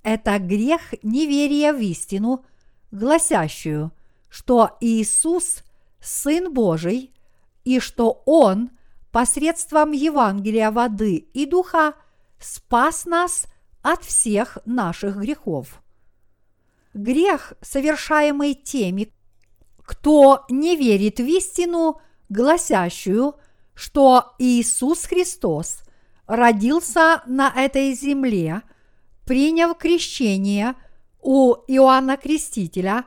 Это 0.04 0.38
грех 0.38 0.94
неверия 1.02 1.74
в 1.74 1.82
истину, 1.82 2.46
гласящую, 2.92 3.92
что 4.30 4.78
Иисус– 4.80 5.64
Сын 6.00 6.54
Божий, 6.54 7.12
и 7.66 7.80
что 7.80 8.22
Он 8.26 8.70
посредством 9.12 9.92
Евангелия 9.92 10.72
воды 10.72 11.16
и 11.16 11.46
духа 11.46 11.94
спас 12.40 13.06
нас 13.06 13.46
от 13.82 14.04
всех 14.04 14.58
наших 14.66 15.18
грехов. 15.18 15.82
грех, 16.94 17.54
совершаемый 17.62 18.54
теми, 18.54 19.14
кто 19.84 20.46
не 20.50 20.76
верит 20.76 21.20
в 21.20 21.26
истину, 21.26 22.02
гласящую, 22.30 23.36
что 23.74 24.34
Иисус 24.40 25.06
Христос 25.06 25.84
родился 26.28 27.24
на 27.26 27.50
этой 27.56 27.94
земле, 27.94 28.62
приняв 29.26 29.78
крещение 29.78 30.76
у 31.22 31.54
Иоанна 31.68 32.18
Крестителя, 32.18 33.06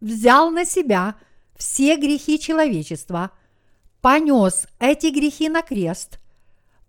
взял 0.00 0.50
на 0.50 0.64
себя 0.64 1.14
все 1.56 1.96
грехи 1.96 2.38
человечества, 2.38 3.30
понес 4.00 4.66
эти 4.78 5.08
грехи 5.08 5.48
на 5.48 5.62
крест, 5.62 6.18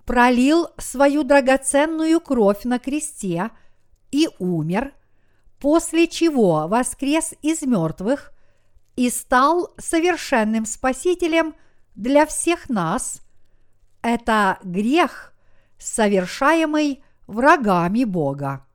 пролил 0.05 0.67
свою 0.77 1.23
драгоценную 1.23 2.19
кровь 2.19 2.63
на 2.63 2.79
кресте 2.79 3.51
и 4.11 4.29
умер, 4.39 4.93
после 5.59 6.07
чего 6.07 6.67
воскрес 6.67 7.33
из 7.41 7.61
мертвых 7.61 8.31
и 8.95 9.09
стал 9.09 9.73
совершенным 9.77 10.65
Спасителем 10.65 11.55
для 11.95 12.25
всех 12.25 12.69
нас, 12.69 13.21
это 14.01 14.57
грех, 14.63 15.33
совершаемый 15.77 17.03
врагами 17.27 18.03
Бога. 18.03 18.65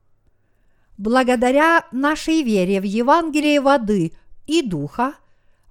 Благодаря 0.97 1.85
нашей 1.91 2.41
вере 2.41 2.81
в 2.81 2.83
Евангелие 2.83 3.61
воды 3.61 4.13
и 4.47 4.61
духа, 4.61 5.13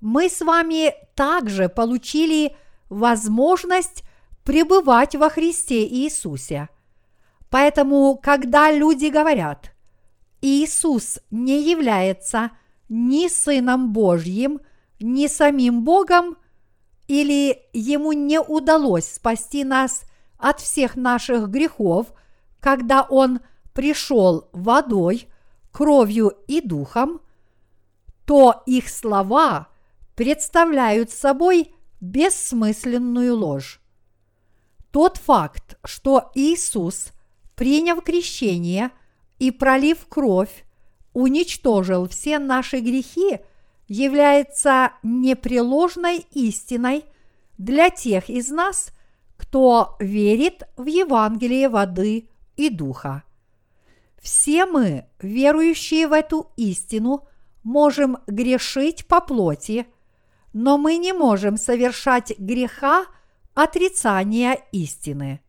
мы 0.01 0.29
с 0.29 0.41
вами 0.41 0.95
также 1.15 1.69
получили 1.69 2.57
возможность 2.89 4.05
пребывать 4.45 5.15
во 5.17 5.29
Христе 5.29 5.87
Иисусе. 5.87 6.69
Поэтому, 7.51 8.19
когда 8.23 8.71
люди 8.71 9.07
говорят, 9.07 9.73
Иисус 10.41 11.19
не 11.31 11.63
является 11.63 12.51
ни 12.89 13.29
Сыном 13.29 13.93
Божьим, 13.93 14.61
ни 15.01 15.27
самим 15.27 15.85
Богом, 15.85 16.37
или 17.09 17.63
Ему 17.73 18.13
не 18.13 18.41
удалось 18.41 19.15
спасти 19.15 19.65
нас 19.65 20.03
от 20.39 20.61
всех 20.61 20.97
наших 20.97 21.49
грехов, 21.49 22.13
когда 22.61 23.03
Он 23.03 23.41
пришел 23.73 24.49
водой, 24.53 25.29
кровью 25.73 26.33
и 26.49 26.61
духом, 26.61 27.21
то 28.25 28.63
их 28.67 28.89
слова 28.89 29.69
представляют 30.17 31.11
собой 31.11 31.71
бессмысленную 32.01 33.37
ложь. 33.37 33.81
Тот 34.91 35.19
факт, 35.19 35.79
что 35.85 36.33
Иисус, 36.35 37.12
приняв 37.55 38.03
крещение 38.03 38.91
и 39.39 39.51
пролив 39.51 40.07
кровь, 40.09 40.64
уничтожил 41.12 42.09
все 42.09 42.39
наши 42.39 42.81
грехи, 42.81 43.41
является 43.89 44.93
непреложной 45.03 46.27
истиной 46.33 47.05
для 47.59 47.91
тех 47.91 48.29
из 48.29 48.51
нас, 48.51 48.91
кто 49.37 49.97
верит 50.01 50.62
в 50.77 50.87
Евангелие 50.87 51.69
воды 51.69 52.29
и 52.57 52.71
духа. 52.71 53.23
Все 54.21 54.67
мы, 54.67 55.07
верующие 55.21 56.09
в 56.09 56.12
эту 56.12 56.51
истину, 56.57 57.29
можем 57.62 58.19
грешить 58.27 59.07
по 59.07 59.21
плоти, 59.21 59.87
но 60.59 60.79
мы 60.79 60.97
не 60.97 61.13
можем 61.13 61.59
совершать 61.59 62.33
греха– 62.39 63.05
отрицания 63.55 64.59
истины. 64.73 65.43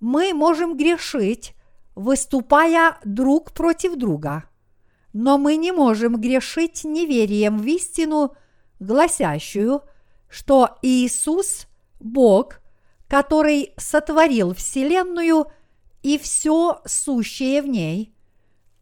Мы 0.00 0.34
можем 0.34 0.76
грешить, 0.76 1.54
выступая 1.94 2.98
друг 3.04 3.52
против 3.52 3.94
друга, 3.94 4.42
но 5.12 5.38
мы 5.38 5.54
не 5.54 5.70
можем 5.70 6.20
грешить 6.20 6.82
неверием 6.82 7.58
в 7.58 7.66
истину, 7.66 8.34
гласящую, 8.80 9.82
что 10.28 10.76
Иисус– 10.82 11.68
Бог, 12.00 12.60
который 13.06 13.74
сотворил 13.76 14.54
Вселенную 14.54 15.46
и 16.02 16.18
все 16.18 16.80
сущее 16.84 17.62
в 17.62 17.68
ней, 17.68 18.12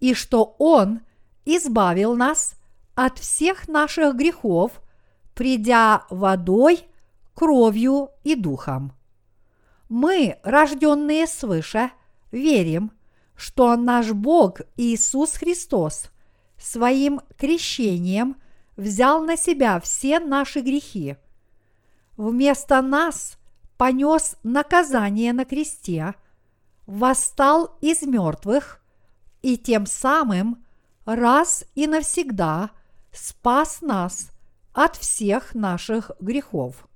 и 0.00 0.14
что 0.14 0.56
Он 0.58 1.02
избавил 1.44 2.16
нас 2.16 2.54
от 2.94 3.18
всех 3.18 3.68
наших 3.68 4.14
грехов, 4.14 4.80
придя 5.34 6.06
водой– 6.10 6.86
кровью 7.34 8.10
и 8.22 8.34
духом. 8.34 8.92
Мы, 9.88 10.38
рожденные 10.42 11.26
свыше, 11.26 11.90
верим, 12.32 12.92
что 13.36 13.76
наш 13.76 14.12
Бог 14.12 14.60
Иисус 14.76 15.34
Христос 15.34 16.10
своим 16.56 17.20
крещением 17.36 18.36
взял 18.76 19.22
на 19.22 19.36
себя 19.36 19.78
все 19.80 20.20
наши 20.20 20.60
грехи. 20.60 21.16
Вместо 22.16 22.80
нас 22.80 23.36
понес 23.76 24.36
наказание 24.42 25.32
на 25.32 25.44
кресте, 25.44 26.14
восстал 26.86 27.76
из 27.80 28.02
мертвых 28.02 28.80
и 29.42 29.56
тем 29.58 29.86
самым 29.86 30.64
раз 31.04 31.64
и 31.74 31.86
навсегда 31.86 32.70
спас 33.12 33.82
нас 33.82 34.30
от 34.74 34.96
всех 34.96 35.54
наших 35.54 36.10
грехов 36.20 36.86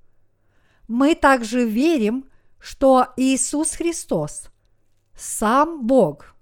мы 0.89 1.15
также 1.15 1.65
верим, 1.65 2.25
что 2.59 3.07
Иисус 3.15 3.75
Христос– 3.75 4.49
сам 5.15 5.85
Бог. 5.85 6.35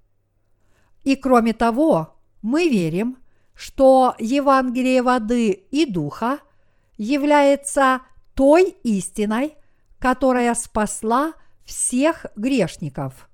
И 1.03 1.15
кроме 1.15 1.53
того, 1.53 2.17
мы 2.41 2.69
верим, 2.69 3.17
что 3.53 4.15
Евангелие 4.19 5.01
воды 5.01 5.51
и 5.51 5.85
духа 5.85 6.39
является 6.97 8.01
той 8.35 8.77
истиной, 8.83 9.55
которая 9.99 10.53
спасла 10.55 11.33
всех 11.65 12.27
грешников. 12.35 13.29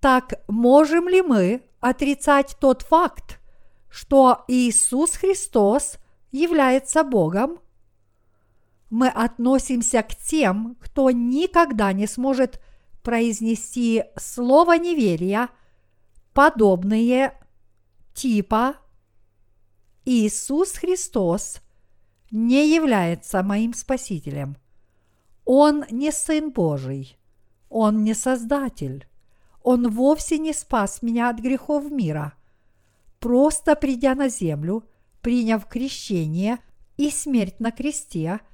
Так 0.00 0.42
можем 0.48 1.08
ли 1.08 1.20
мы 1.20 1.62
отрицать 1.80 2.56
тот 2.60 2.82
факт, 2.82 3.40
что 3.90 4.44
Иисус 4.48 5.16
Христос 5.16 5.98
является 6.30 7.04
Богом? 7.04 7.60
мы 8.90 9.08
относимся 9.08 10.02
к 10.02 10.14
тем, 10.16 10.76
кто 10.80 11.12
никогда 11.12 11.92
не 11.92 12.06
сможет 12.06 12.60
произнести 13.02 14.04
слово 14.16 14.76
неверия, 14.76 15.48
подобные 16.34 17.32
типа 18.12 18.74
Иисус 20.04 20.72
Христос 20.72 21.60
не 22.32 22.68
является 22.74 23.42
моим 23.42 23.72
Спасителем. 23.74 24.56
Он 25.44 25.84
не 25.90 26.10
Сын 26.10 26.50
Божий, 26.50 27.16
Он 27.68 28.02
не 28.02 28.14
Создатель, 28.14 29.06
Он 29.62 29.88
вовсе 29.88 30.38
не 30.38 30.52
спас 30.52 31.00
меня 31.00 31.30
от 31.30 31.38
грехов 31.38 31.90
мира. 31.90 32.34
Просто 33.20 33.76
придя 33.76 34.14
на 34.14 34.28
землю, 34.28 34.84
приняв 35.22 35.66
крещение 35.66 36.58
и 36.96 37.10
смерть 37.10 37.60
на 37.60 37.70
кресте– 37.70 38.40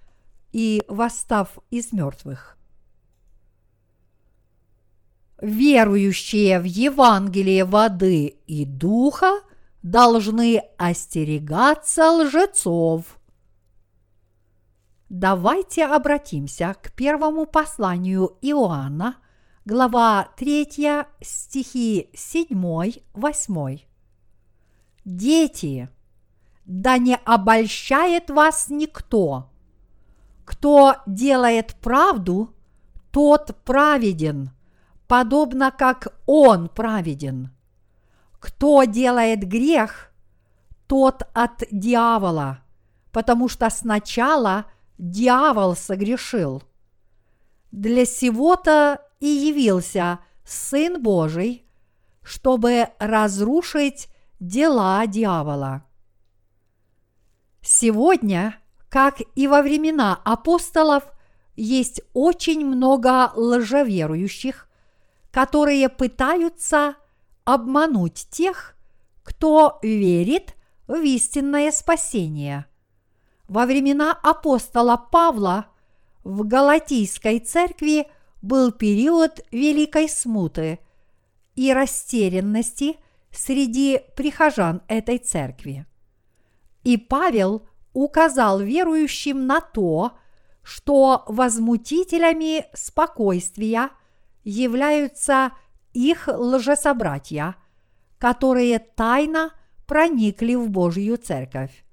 и 0.57 0.83
восстав 0.89 1.59
из 1.71 1.93
мертвых. 1.93 2.57
Верующие 5.43 6.59
в 6.61 6.65
Евангелие 6.65 7.67
воды 7.67 8.39
и 8.47 8.65
духа 8.65 9.43
должны 9.83 10.63
остерегаться 10.79 12.11
лжецов. 12.11 13.19
Давайте 15.11 15.85
обратимся 15.85 16.75
к 16.83 16.91
первому 16.93 17.45
посланию 17.45 18.39
Иоанна, 18.41 19.19
глава 19.67 20.31
3, 20.39 21.05
стихи 21.21 22.09
7-8. 22.15 23.81
Дети, 25.05 25.91
да 26.67 26.99
не 26.99 27.17
обольщает 27.17 28.29
вас 28.31 28.67
никто– 28.69 29.51
кто 30.47 30.95
делает 31.07 31.75
правду, 31.75 32.55
тот 33.11 33.57
праведен, 33.65 34.51
подобно 35.09 35.73
как 35.73 36.07
он 36.25 36.69
праведен. 36.69 37.51
Кто 38.39 38.85
делает 38.85 39.41
грех, 39.41 40.13
тот 40.87 41.25
от 41.35 41.65
дьявола, 41.73 42.61
потому 43.11 43.49
что 43.49 43.69
сначала 43.71 44.67
дьявол 44.99 45.75
согрешил. 45.75 46.63
Для 47.73 48.07
сего-то 48.07 49.03
и 49.19 49.27
явился 49.27 50.21
Сын 50.45 51.03
Божий, 51.03 51.67
чтобы 52.23 52.89
разрушить 53.01 54.09
дела 54.39 55.05
дьявола. 55.09 55.83
Сегодня– 57.67 58.57
как 58.89 59.21
и 59.35 59.47
во 59.47 59.61
времена 59.61 60.21
апостолов, 60.25 61.05
есть 61.55 62.01
очень 62.15 62.65
много 62.65 63.31
лжеверующих, 63.35 64.69
которые 65.31 65.89
пытаются 65.91 66.97
обмануть 67.45 68.27
тех, 68.31 68.75
кто 69.23 69.79
верит 69.83 70.55
в 70.87 70.95
истинное 71.03 71.73
спасение. 71.73 72.65
Во 73.49 73.67
времена 73.67 74.19
апостола 74.23 74.97
Павла 74.97 75.67
в 76.25 76.47
Галатийской 76.47 77.41
церкви 77.41 78.09
был 78.41 78.73
период 78.73 79.41
великой 79.51 80.09
смуты 80.09 80.79
и 81.55 81.73
растерянности 81.73 82.97
среди 83.31 84.01
прихожан 84.17 84.83
этой 84.89 85.19
церкви. 85.19 85.87
И 86.87 86.97
Павел 86.99 87.67
указал 87.95 88.61
верующим 88.61 89.49
на 89.49 89.61
то, 89.61 90.13
что 90.63 91.25
возмутителями 91.27 92.67
спокойствия 92.75 93.91
являются 94.45 95.51
их 95.93 96.29
лжесобратья, 96.29 97.57
которые 98.19 98.79
тайно 98.79 99.53
проникли 99.89 100.55
в 100.55 100.71
Божью 100.71 101.17
церковь. 101.17 101.85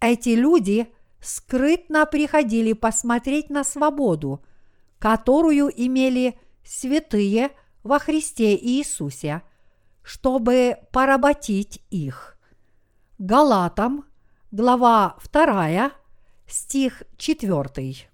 Эти 0.00 0.30
люди 0.30 0.90
скрытно 1.20 2.06
приходили 2.06 2.72
посмотреть 2.72 3.50
на 3.50 3.64
свободу, 3.64 4.42
которую 4.98 5.70
имели 5.76 6.40
святые 6.64 7.50
во 7.82 7.98
Христе 7.98 8.56
Иисусе, 8.56 9.42
чтобы 10.02 10.78
поработить 10.90 11.84
их. 11.90 12.29
Галатам, 13.22 14.06
глава 14.50 15.18
2, 15.30 15.92
стих 16.46 17.02
4. 17.18 18.08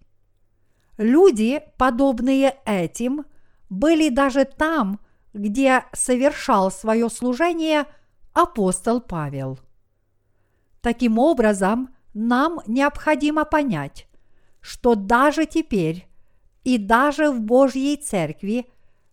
Люди, 0.99 1.63
подобные 1.79 2.57
этим, 2.65 3.25
были 3.71 4.09
даже 4.09 4.45
там, 4.45 4.99
где 5.33 5.85
совершал 5.93 6.73
свое 6.73 7.09
служение 7.09 7.85
апостол 8.33 9.01
Павел. 9.01 9.61
Таким 10.81 11.21
образом, 11.21 11.95
нам 12.13 12.59
необходимо 12.67 13.45
понять, 13.45 14.09
что 14.61 14.97
даже 14.97 15.47
теперь 15.47 16.09
и 16.65 16.79
даже 16.79 17.31
в 17.31 17.41
Божьей 17.43 17.97
Церкви 17.97 18.67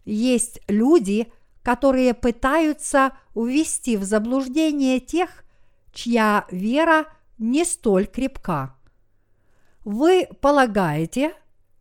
есть 0.06 0.60
люди, 0.68 1.32
которые 1.62 2.16
пытаются 2.16 3.12
ввести 3.36 3.96
в 3.96 4.04
заблуждение 4.04 5.00
тех, 5.00 5.43
чья 5.94 6.46
вера 6.52 7.06
не 7.38 7.64
столь 7.64 8.08
крепка. 8.08 8.76
Вы 9.86 10.28
полагаете, 10.42 11.34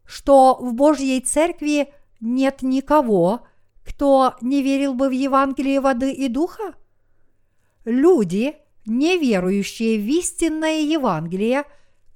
что 0.05 0.57
в 0.61 0.75
Божьей 0.75 1.21
Церкви 1.21 1.93
нет 2.21 2.63
никого, 2.63 3.47
кто 3.85 4.37
не 4.41 4.63
верил 4.63 4.95
бы 4.95 5.09
в 5.09 5.13
Евангелие 5.13 5.81
воды 5.81 6.13
и 6.13 6.29
духа? 6.29 6.75
Люди, 7.85 8.57
не 8.87 9.19
верующие 9.19 9.99
в 9.99 10.07
истинное 10.07 10.81
Евангелие, 10.81 11.65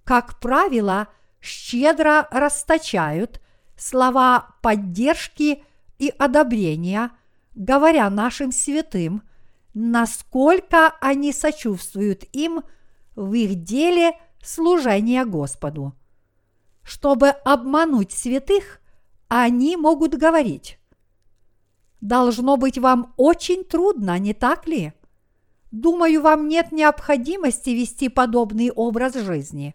как 0.05 0.39
правило, 0.39 1.09
щедро 1.41 2.29
расточают 2.31 3.41
слова 3.77 4.55
поддержки 4.63 5.63
и 5.99 6.13
одобрения, 6.19 7.11
говоря 7.55 8.09
нашим 8.11 8.53
святым, 8.53 9.23
насколько 9.79 10.97
они 11.03 11.35
сочувствуют 11.35 12.24
им 12.33 12.62
в 13.14 13.35
их 13.35 13.62
деле 13.62 14.18
служения 14.43 15.27
Господу. 15.27 15.93
Чтобы 16.83 17.29
обмануть 17.29 18.11
святых, 18.11 18.81
они 19.29 19.77
могут 19.77 20.14
говорить. 20.14 20.79
Должно 22.01 22.57
быть 22.57 22.79
вам 22.79 23.12
очень 23.18 23.64
трудно, 23.64 24.18
не 24.18 24.33
так 24.33 24.66
ли? 24.66 24.95
Думаю, 25.72 26.22
вам 26.22 26.49
нет 26.49 26.72
необходимости 26.72 27.68
вести 27.68 28.09
подобный 28.09 28.70
образ 28.70 29.14
жизни. 29.14 29.74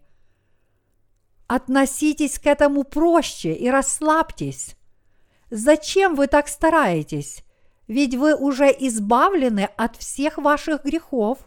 Относитесь 1.45 2.39
к 2.39 2.47
этому 2.47 2.85
проще 2.85 3.53
и 3.53 3.69
расслабьтесь. 3.69 4.75
Зачем 5.51 6.15
вы 6.15 6.25
так 6.25 6.47
стараетесь? 6.47 7.43
Ведь 7.87 8.15
вы 8.15 8.35
уже 8.35 8.65
избавлены 8.67 9.69
от 9.77 9.97
всех 9.97 10.37
ваших 10.37 10.83
грехов. 10.83 11.39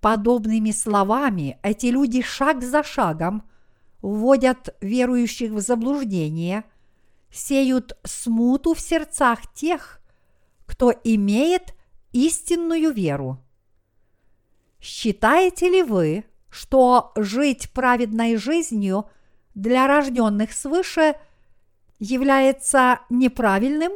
Подобными 0.00 0.70
словами 0.70 1.58
эти 1.62 1.86
люди 1.86 2.22
шаг 2.22 2.62
за 2.62 2.82
шагом 2.82 3.48
вводят 4.02 4.76
верующих 4.80 5.52
в 5.52 5.60
заблуждение, 5.60 6.64
сеют 7.30 7.96
смуту 8.04 8.74
в 8.74 8.80
сердцах 8.80 9.52
тех, 9.52 10.00
кто 10.66 10.92
имеет 11.04 11.74
истинную 12.12 12.92
веру. 12.92 13.42
Считаете 14.80 15.68
ли 15.68 15.82
вы, 15.82 16.24
что 16.50 17.12
жить 17.16 17.72
праведной 17.72 18.36
жизнью 18.36 19.10
для 19.54 19.86
рожденных 19.86 20.52
свыше 20.52 21.16
является 21.98 23.00
неправильным? 23.10 23.92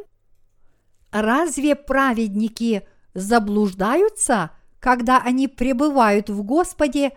Разве 1.11 1.75
праведники 1.75 2.87
заблуждаются, 3.13 4.51
когда 4.79 5.19
они 5.19 5.47
пребывают 5.47 6.29
в 6.29 6.41
Господе 6.43 7.11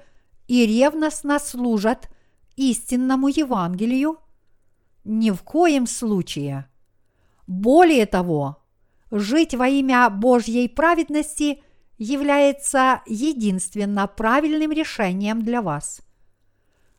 и 0.49 0.67
ревностно 0.67 1.39
служат 1.39 2.11
истинному 2.57 3.29
Евангелию? 3.29 4.19
Ни 5.05 5.31
в 5.31 5.43
коем 5.43 5.87
случае. 5.87 6.69
Более 7.47 8.07
того, 8.07 8.63
жить 9.11 9.55
во 9.55 9.69
имя 9.69 10.11
Божьей 10.11 10.69
праведности 10.69 11.63
является 11.99 13.03
единственно 13.07 14.09
правильным 14.09 14.73
решением 14.73 15.43
для 15.43 15.63
вас. 15.63 16.01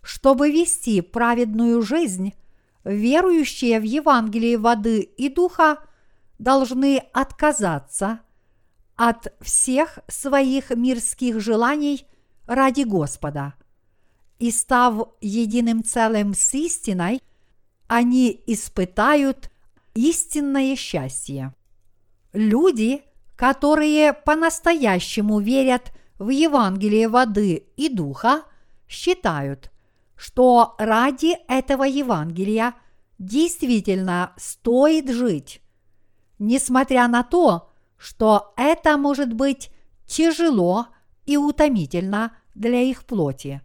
Чтобы 0.01 0.51
вести 0.51 1.01
праведную 1.01 1.81
жизнь, 1.81 2.33
верующие 2.83 3.79
в 3.79 3.83
Евангелие 3.83 4.57
воды 4.57 5.01
и 5.01 5.29
духа 5.29 5.79
должны 6.37 6.97
отказаться 7.13 8.19
от 8.95 9.33
всех 9.41 9.99
своих 10.07 10.69
мирских 10.71 11.39
желаний 11.39 12.05
ради 12.47 12.83
Господа. 12.83 13.53
И 14.39 14.51
став 14.51 15.09
единым 15.21 15.83
целым 15.83 16.33
с 16.33 16.53
истиной, 16.53 17.21
они 17.87 18.43
испытают 18.47 19.49
истинное 19.93 20.75
счастье. 20.75 21.53
Люди, 22.33 23.03
которые 23.35 24.13
по-настоящему 24.13 25.39
верят 25.39 25.91
в 26.17 26.29
Евангелие 26.29 27.07
воды 27.07 27.67
и 27.77 27.89
духа, 27.89 28.43
считают, 28.87 29.71
что 30.15 30.75
ради 30.77 31.37
этого 31.47 31.83
Евангелия 31.83 32.75
действительно 33.17 34.33
стоит 34.37 35.09
жить, 35.09 35.61
несмотря 36.39 37.07
на 37.07 37.23
то, 37.23 37.71
что 37.97 38.53
это 38.57 38.97
может 38.97 39.33
быть 39.33 39.71
тяжело 40.05 40.87
и 41.25 41.37
утомительно 41.37 42.35
для 42.53 42.81
их 42.81 43.05
плоти. 43.05 43.61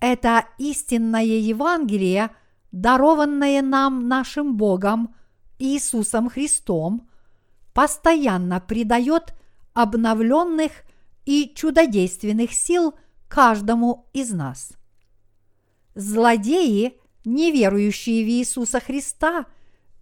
Это 0.00 0.46
истинное 0.58 1.22
Евангелие, 1.22 2.30
дарованное 2.72 3.62
нам 3.62 4.08
нашим 4.08 4.56
Богом 4.56 5.14
Иисусом 5.58 6.30
Христом, 6.30 7.08
постоянно 7.74 8.60
придает 8.60 9.34
обновленных 9.74 10.72
и 11.24 11.52
чудодейственных 11.54 12.52
сил 12.52 12.94
каждому 13.28 14.08
из 14.12 14.32
нас. 14.32 14.72
Злодеи, 15.94 16.98
не 17.24 17.52
верующие 17.52 18.24
в 18.24 18.28
Иисуса 18.28 18.80
Христа 18.80 19.46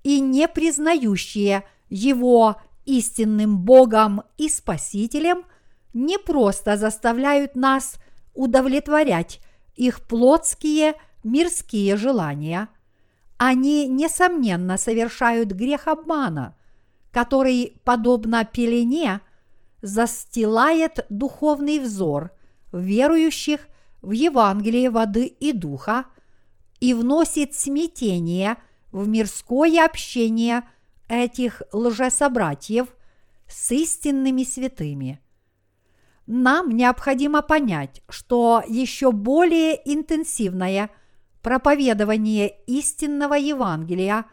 и 0.07 0.21
не 0.21 0.47
признающие 0.47 1.65
Его 1.89 2.61
истинным 2.85 3.59
Богом 3.59 4.23
и 4.39 4.49
Спасителем, 4.49 5.45
не 5.95 6.17
просто 6.17 6.77
заставляют 6.77 7.57
нас 7.57 7.97
удовлетворять 8.33 9.41
их 9.75 10.01
плотские 10.07 10.95
мирские 11.25 11.97
желания, 11.97 12.69
они, 13.37 13.89
несомненно, 13.89 14.79
совершают 14.79 15.51
грех 15.51 15.89
обмана– 15.89 16.57
который, 17.17 17.81
подобно 17.83 18.45
пелене, 18.45 19.23
застилает 19.81 21.07
духовный 21.09 21.79
взор 21.79 22.31
верующих 22.73 23.69
в 24.03 24.11
Евангелие 24.11 24.91
воды 24.91 25.25
и 25.25 25.53
духа 25.53 26.05
и 26.79 26.93
вносит 26.93 27.55
смятение 27.55 28.59
в 28.93 29.07
мирское 29.09 29.85
общение 29.85 30.63
этих 31.09 31.63
лжесобратьев 31.73 32.89
с 33.49 33.71
истинными 33.73 34.43
святыми. 34.43 35.21
Нам 36.27 36.71
необходимо 36.71 37.43
понять, 37.43 38.03
что 38.09 38.63
еще 38.67 39.13
более 39.13 39.81
интенсивное 39.85 40.91
проповедование 41.43 42.49
истинного 42.67 43.35
Евангелия 43.35 44.25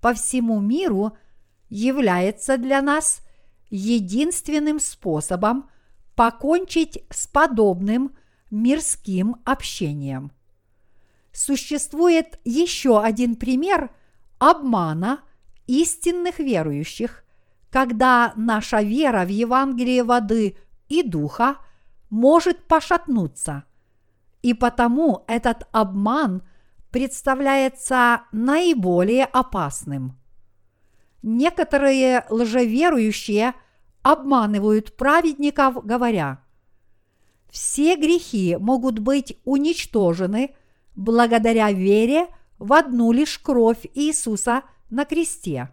по 0.00 0.14
всему 0.14 0.60
миру– 0.60 1.16
является 1.70 2.58
для 2.58 2.82
нас 2.82 3.22
единственным 3.70 4.80
способом 4.80 5.70
покончить 6.16 7.02
с 7.08 7.26
подобным 7.28 8.14
мирским 8.50 9.36
общением. 9.44 10.32
Существует 11.32 12.40
еще 12.44 13.00
один 13.00 13.36
пример 13.36 13.90
обмана 14.40 15.20
истинных 15.68 16.40
верующих, 16.40 17.22
когда 17.70 18.32
наша 18.34 18.82
вера 18.82 19.24
в 19.24 19.28
Евангелие 19.28 20.02
воды 20.02 20.56
и 20.88 21.04
духа 21.04 21.58
может 22.08 22.66
пошатнуться. 22.66 23.62
И 24.42 24.54
потому 24.54 25.24
этот 25.28 25.68
обман 25.70 26.42
представляется 26.90 28.22
наиболее 28.32 29.26
опасным. 29.26 30.18
Некоторые 31.22 32.24
лжеверующие 32.30 33.54
обманывают 34.02 34.96
праведников, 34.96 35.84
говоря, 35.84 36.42
все 37.50 37.96
грехи 37.96 38.56
могут 38.58 38.98
быть 39.00 39.38
уничтожены 39.44 40.54
благодаря 40.96 41.70
вере 41.70 42.28
в 42.60 42.74
одну 42.74 43.10
лишь 43.10 43.38
кровь 43.38 43.86
Иисуса 43.94 44.62
на 44.90 45.04
кресте. 45.04 45.70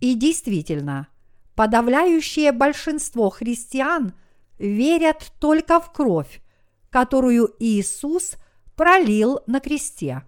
И 0.00 0.14
действительно, 0.14 1.08
подавляющее 1.54 2.52
большинство 2.52 3.28
христиан 3.28 4.14
верят 4.58 5.32
только 5.38 5.80
в 5.80 5.92
кровь, 5.92 6.40
которую 6.88 7.54
Иисус 7.58 8.36
пролил 8.76 9.40
на 9.46 9.60
кресте. 9.60 10.22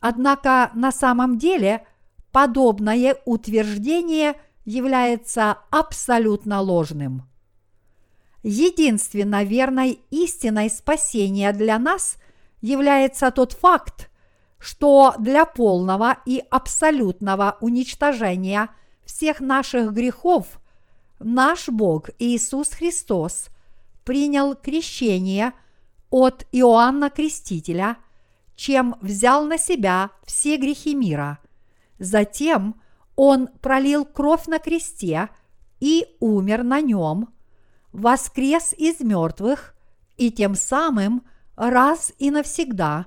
Однако 0.00 0.70
на 0.74 0.92
самом 0.92 1.38
деле 1.38 1.86
подобное 2.30 3.16
утверждение 3.24 4.34
является 4.64 5.58
абсолютно 5.70 6.60
ложным. 6.60 7.28
Единственно 8.44 9.44
верной 9.44 10.00
истиной 10.10 10.70
спасения 10.70 11.52
для 11.52 11.78
нас 11.78 12.16
является 12.60 13.30
тот 13.30 13.52
факт, 13.52 14.08
что 14.62 15.16
для 15.18 15.44
полного 15.44 16.18
и 16.24 16.40
абсолютного 16.48 17.56
уничтожения 17.60 18.68
всех 19.04 19.40
наших 19.40 19.92
грехов 19.92 20.60
наш 21.18 21.68
Бог 21.68 22.10
Иисус 22.20 22.68
Христос 22.68 23.48
принял 24.04 24.54
крещение 24.54 25.52
от 26.10 26.46
Иоанна 26.52 27.10
Крестителя, 27.10 27.96
чем 28.54 28.94
взял 29.00 29.44
на 29.44 29.58
себя 29.58 30.10
все 30.22 30.56
грехи 30.58 30.94
мира. 30.94 31.40
Затем 31.98 32.80
Он 33.16 33.48
пролил 33.62 34.04
кровь 34.04 34.46
на 34.46 34.60
кресте 34.60 35.28
и 35.80 36.06
умер 36.20 36.62
на 36.62 36.80
нем, 36.80 37.30
воскрес 37.92 38.72
из 38.74 39.00
мертвых 39.00 39.74
и 40.16 40.30
тем 40.30 40.54
самым 40.54 41.24
раз 41.56 42.12
и 42.20 42.30
навсегда 42.30 43.06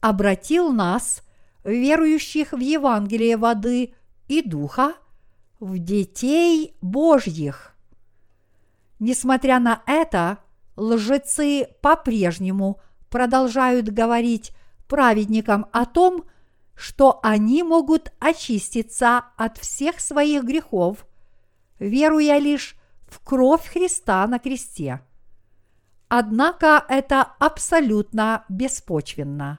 обратил 0.00 0.72
нас, 0.72 1.22
верующих 1.64 2.52
в 2.52 2.58
Евангелие 2.58 3.36
воды 3.36 3.94
и 4.28 4.42
духа, 4.42 4.94
в 5.58 5.78
детей 5.78 6.74
Божьих. 6.80 7.74
Несмотря 8.98 9.58
на 9.60 9.82
это, 9.86 10.38
лжецы 10.76 11.68
по-прежнему 11.82 12.80
продолжают 13.10 13.88
говорить 13.88 14.52
праведникам 14.88 15.66
о 15.72 15.84
том, 15.84 16.24
что 16.74 17.20
они 17.22 17.62
могут 17.62 18.12
очиститься 18.20 19.24
от 19.36 19.58
всех 19.58 20.00
своих 20.00 20.44
грехов, 20.44 21.06
веруя 21.78 22.38
лишь 22.38 22.74
в 23.06 23.20
кровь 23.20 23.66
Христа 23.66 24.26
на 24.26 24.38
кресте. 24.38 25.00
Однако 26.08 26.84
это 26.88 27.22
абсолютно 27.38 28.44
беспочвенно. 28.48 29.58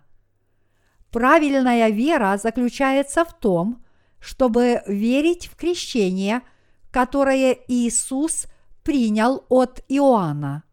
Правильная 1.12 1.90
вера 1.90 2.40
заключается 2.42 3.26
в 3.26 3.34
том, 3.38 3.84
чтобы 4.20 4.82
верить 4.88 5.48
в 5.48 5.56
крещение, 5.56 6.42
которое 6.90 7.58
Иисус 7.68 8.48
принял 8.84 9.44
от 9.50 9.84
Иоанна, 9.90 10.64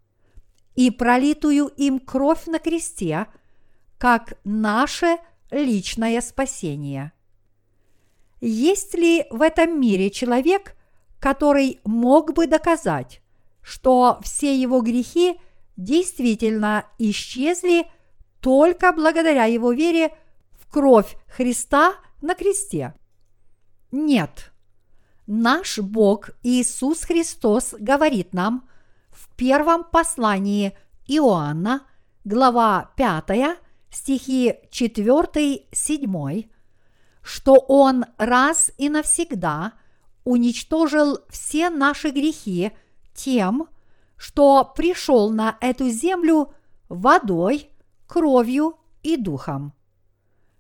и 0.77 0.91
пролитую 0.91 1.67
им 1.67 1.99
кровь 1.99 2.47
на 2.47 2.61
кресте, 2.61 3.27
как 3.99 4.35
наше 4.45 5.19
личное 5.51 6.21
спасение. 6.21 7.13
Есть 8.41 8.95
ли 8.95 9.27
в 9.31 9.43
этом 9.43 9.81
мире 9.81 10.11
человек, 10.11 10.77
который 11.19 11.81
мог 11.85 12.33
бы 12.33 12.47
доказать, 12.47 13.21
что 13.61 14.21
все 14.23 14.55
его 14.55 14.83
грехи 14.83 15.41
действительно 15.77 16.85
исчезли 16.99 17.87
только 18.41 18.93
благодаря 18.93 19.47
его 19.47 19.73
вере 19.73 20.13
кровь 20.71 21.17
Христа 21.29 21.95
на 22.21 22.35
кресте? 22.35 22.95
Нет. 23.91 24.53
Наш 25.27 25.79
Бог 25.79 26.31
Иисус 26.43 27.05
Христос 27.05 27.75
говорит 27.79 28.33
нам 28.33 28.69
в 29.11 29.29
первом 29.37 29.85
послании 29.85 30.77
Иоанна, 31.07 31.87
глава 32.25 32.93
5, 32.97 33.59
стихи 33.91 34.55
4-7, 34.71 36.51
что 37.23 37.55
Он 37.69 38.05
раз 38.17 38.71
и 38.79 38.89
навсегда 38.89 39.75
уничтожил 40.25 41.21
все 41.29 41.71
наши 41.71 42.11
грехи 42.11 42.73
тем, 43.15 43.69
что 44.17 44.71
пришел 44.77 45.31
на 45.31 45.57
эту 45.61 45.89
землю 45.89 46.53
водой, 46.89 47.71
кровью 48.07 48.79
и 49.03 49.17
духом. 49.17 49.73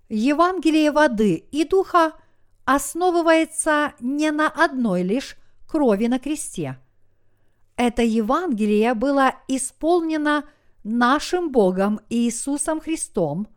Евангелие 0.08 0.90
воды 0.90 1.34
и 1.50 1.64
духа– 1.64 2.12
основывается 2.68 3.94
не 3.98 4.30
на 4.30 4.46
одной 4.46 5.02
лишь 5.02 5.38
крови 5.66 6.06
на 6.06 6.18
кресте. 6.18 6.78
Это 7.76 8.02
Евангелие 8.02 8.92
было 8.92 9.36
исполнено 9.48 10.44
нашим 10.84 11.50
Богом 11.50 12.00
Иисусом 12.10 12.82
Христом 12.82 13.48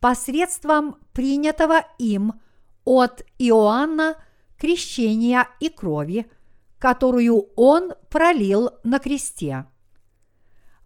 посредством 0.00 0.96
принятого 1.12 1.84
им 1.98 2.40
от 2.86 3.22
Иоанна 3.38 4.16
крещения 4.56 5.46
и 5.60 5.68
крови, 5.68 6.30
которую 6.78 7.50
он 7.54 7.92
пролил 8.08 8.70
на 8.82 8.98
кресте. 8.98 9.66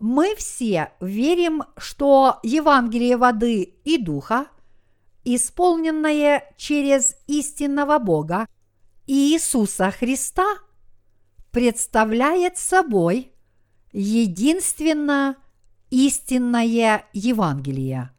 Мы 0.01 0.35
все 0.35 0.93
верим, 1.01 1.62
что 1.77 2.41
Евангелие 2.43 3.16
воды 3.16 3.62
и 3.85 3.99
духа– 3.99 4.47
исполненное 5.24 6.53
через 6.57 7.16
истинного 7.27 7.99
Бога 7.99 8.47
Иисуса 9.07 9.90
Христа, 9.90 10.47
представляет 11.51 12.57
собой 12.57 13.32
единственно 13.93 15.36
истинное 15.90 17.05
Евангелие. 17.12 18.11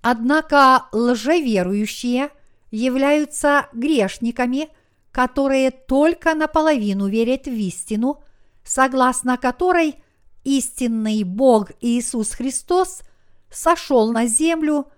Однако 0.00 0.86
лжеверующие 0.92 2.30
являются 2.70 3.68
грешниками, 3.72 4.68
которые 5.12 5.70
только 5.70 6.34
наполовину 6.34 7.08
верят 7.08 7.46
в 7.46 7.52
истину, 7.52 8.22
согласно 8.64 9.36
которой 9.36 9.96
истинный 10.42 11.22
Бог 11.22 11.70
Иисус 11.80 12.30
Христос 12.30 13.02
сошел 13.50 14.12
на 14.12 14.26
землю 14.26 14.88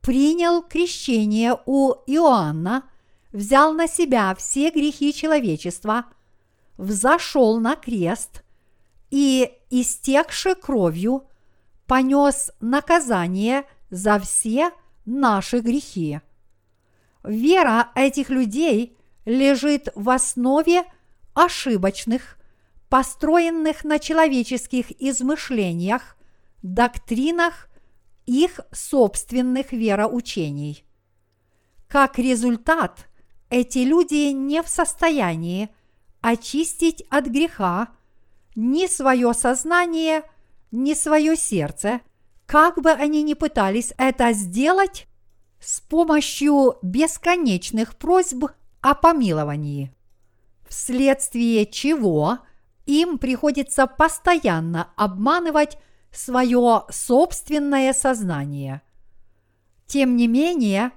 принял 0.00 0.62
крещение 0.62 1.58
у 1.66 1.92
Иоанна, 2.06 2.84
взял 3.32 3.72
на 3.72 3.86
себя 3.86 4.34
все 4.34 4.70
грехи 4.70 5.12
человечества, 5.12 6.06
взошел 6.76 7.60
на 7.60 7.76
крест 7.76 8.42
и, 9.10 9.52
истекши 9.70 10.54
кровью, 10.54 11.26
понес 11.86 12.50
наказание 12.60 13.64
за 13.90 14.18
все 14.18 14.70
наши 15.04 15.60
грехи. 15.60 16.20
Вера 17.24 17.90
этих 17.94 18.30
людей 18.30 18.96
лежит 19.24 19.88
в 19.94 20.08
основе 20.08 20.84
ошибочных, 21.34 22.38
построенных 22.88 23.84
на 23.84 23.98
человеческих 23.98 24.90
измышлениях, 25.00 26.16
доктринах 26.62 27.69
их 28.30 28.60
собственных 28.70 29.72
вероучений. 29.72 30.84
Как 31.88 32.16
результат, 32.16 33.08
эти 33.48 33.78
люди 33.78 34.30
не 34.30 34.62
в 34.62 34.68
состоянии 34.68 35.68
очистить 36.20 37.02
от 37.10 37.26
греха 37.26 37.88
ни 38.54 38.86
свое 38.86 39.34
сознание, 39.34 40.22
ни 40.70 40.94
свое 40.94 41.34
сердце, 41.34 42.02
как 42.46 42.80
бы 42.80 42.90
они 42.92 43.24
ни 43.24 43.34
пытались 43.34 43.92
это 43.98 44.32
сделать 44.32 45.08
с 45.58 45.80
помощью 45.80 46.76
бесконечных 46.82 47.96
просьб 47.96 48.44
о 48.80 48.94
помиловании. 48.94 49.92
вследствие 50.68 51.66
чего 51.66 52.38
им 52.86 53.18
приходится 53.18 53.88
постоянно 53.88 54.92
обманывать 54.96 55.78
свое 56.12 56.84
собственное 56.90 57.92
сознание. 57.92 58.82
Тем 59.86 60.16
не 60.16 60.26
менее, 60.26 60.92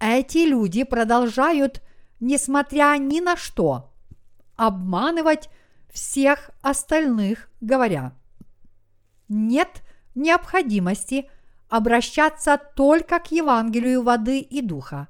эти 0.00 0.46
люди 0.46 0.84
продолжают, 0.84 1.82
несмотря 2.20 2.96
ни 2.98 3.20
на 3.20 3.36
что, 3.36 3.90
обманывать 4.56 5.48
всех 5.92 6.50
остальных, 6.62 7.50
говоря, 7.60 8.12
нет 9.28 9.82
необходимости 10.14 11.28
обращаться 11.68 12.60
только 12.74 13.18
к 13.18 13.30
Евангелию 13.30 14.02
воды 14.02 14.40
и 14.40 14.60
духа. 14.60 15.08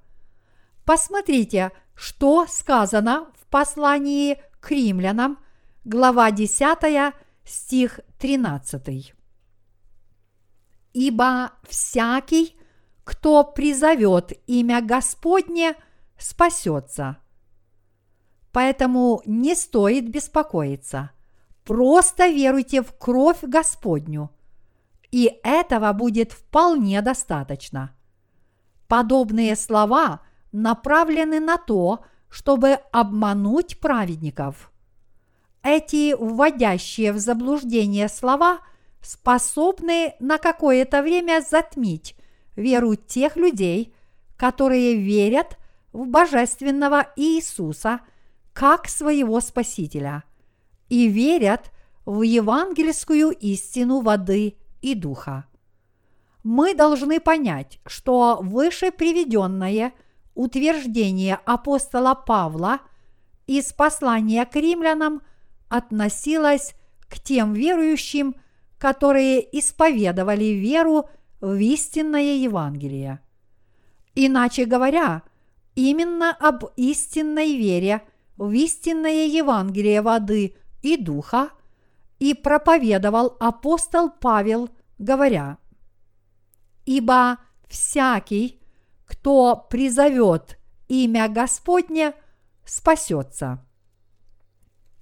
Посмотрите, 0.84 1.72
что 1.94 2.46
сказано 2.46 3.26
в 3.40 3.46
послании 3.46 4.42
к 4.60 4.70
римлянам, 4.70 5.38
глава 5.84 6.30
10, 6.30 7.14
стих 7.44 8.00
13. 8.18 9.14
Ибо 10.92 11.52
всякий, 11.68 12.56
кто 13.04 13.44
призовет 13.44 14.32
имя 14.46 14.80
Господне, 14.82 15.74
спасется. 16.18 17.18
Поэтому 18.52 19.22
не 19.24 19.54
стоит 19.54 20.10
беспокоиться. 20.10 21.10
Просто 21.64 22.28
веруйте 22.28 22.82
в 22.82 22.92
кровь 22.98 23.42
Господню, 23.42 24.30
и 25.10 25.38
этого 25.44 25.92
будет 25.92 26.32
вполне 26.32 27.00
достаточно. 27.02 27.94
Подобные 28.88 29.56
слова 29.56 30.20
направлены 30.50 31.38
на 31.38 31.56
то, 31.56 32.04
чтобы 32.28 32.78
обмануть 32.92 33.78
праведников. 33.78 34.72
Эти 35.62 36.14
вводящие 36.14 37.12
в 37.12 37.18
заблуждение 37.18 38.08
слова 38.08 38.58
способны 39.02 40.14
на 40.20 40.38
какое-то 40.38 41.02
время 41.02 41.44
затмить 41.48 42.16
веру 42.56 42.94
тех 42.94 43.36
людей, 43.36 43.94
которые 44.36 44.96
верят 44.96 45.58
в 45.92 46.06
божественного 46.06 47.08
Иисуса 47.16 48.00
как 48.52 48.88
своего 48.88 49.40
Спасителя 49.40 50.24
и 50.88 51.08
верят 51.08 51.70
в 52.04 52.22
евангельскую 52.22 53.30
истину 53.30 54.00
воды 54.00 54.56
и 54.80 54.94
духа. 54.94 55.46
Мы 56.42 56.74
должны 56.74 57.20
понять, 57.20 57.78
что 57.86 58.40
выше 58.42 58.90
приведенное 58.90 59.92
утверждение 60.34 61.38
апостола 61.44 62.14
Павла 62.14 62.80
из 63.46 63.72
послания 63.72 64.44
к 64.44 64.56
римлянам 64.56 65.22
относилось 65.68 66.74
к 67.08 67.20
тем 67.20 67.52
верующим, 67.52 68.34
которые 68.82 69.40
исповедовали 69.56 70.46
веру 70.46 71.08
в 71.40 71.54
истинное 71.54 72.34
Евангелие. 72.34 73.20
Иначе 74.16 74.64
говоря, 74.64 75.22
именно 75.76 76.32
об 76.32 76.64
истинной 76.74 77.56
вере 77.56 78.02
в 78.36 78.50
истинное 78.50 79.26
Евангелие 79.28 80.02
воды 80.02 80.56
и 80.82 80.96
духа 80.96 81.50
и 82.18 82.34
проповедовал 82.34 83.36
апостол 83.38 84.10
Павел, 84.10 84.68
говоря, 84.98 85.58
«Ибо 86.84 87.38
всякий, 87.68 88.60
кто 89.04 89.64
призовет 89.70 90.58
имя 90.88 91.28
Господне, 91.28 92.14
спасется». 92.64 93.64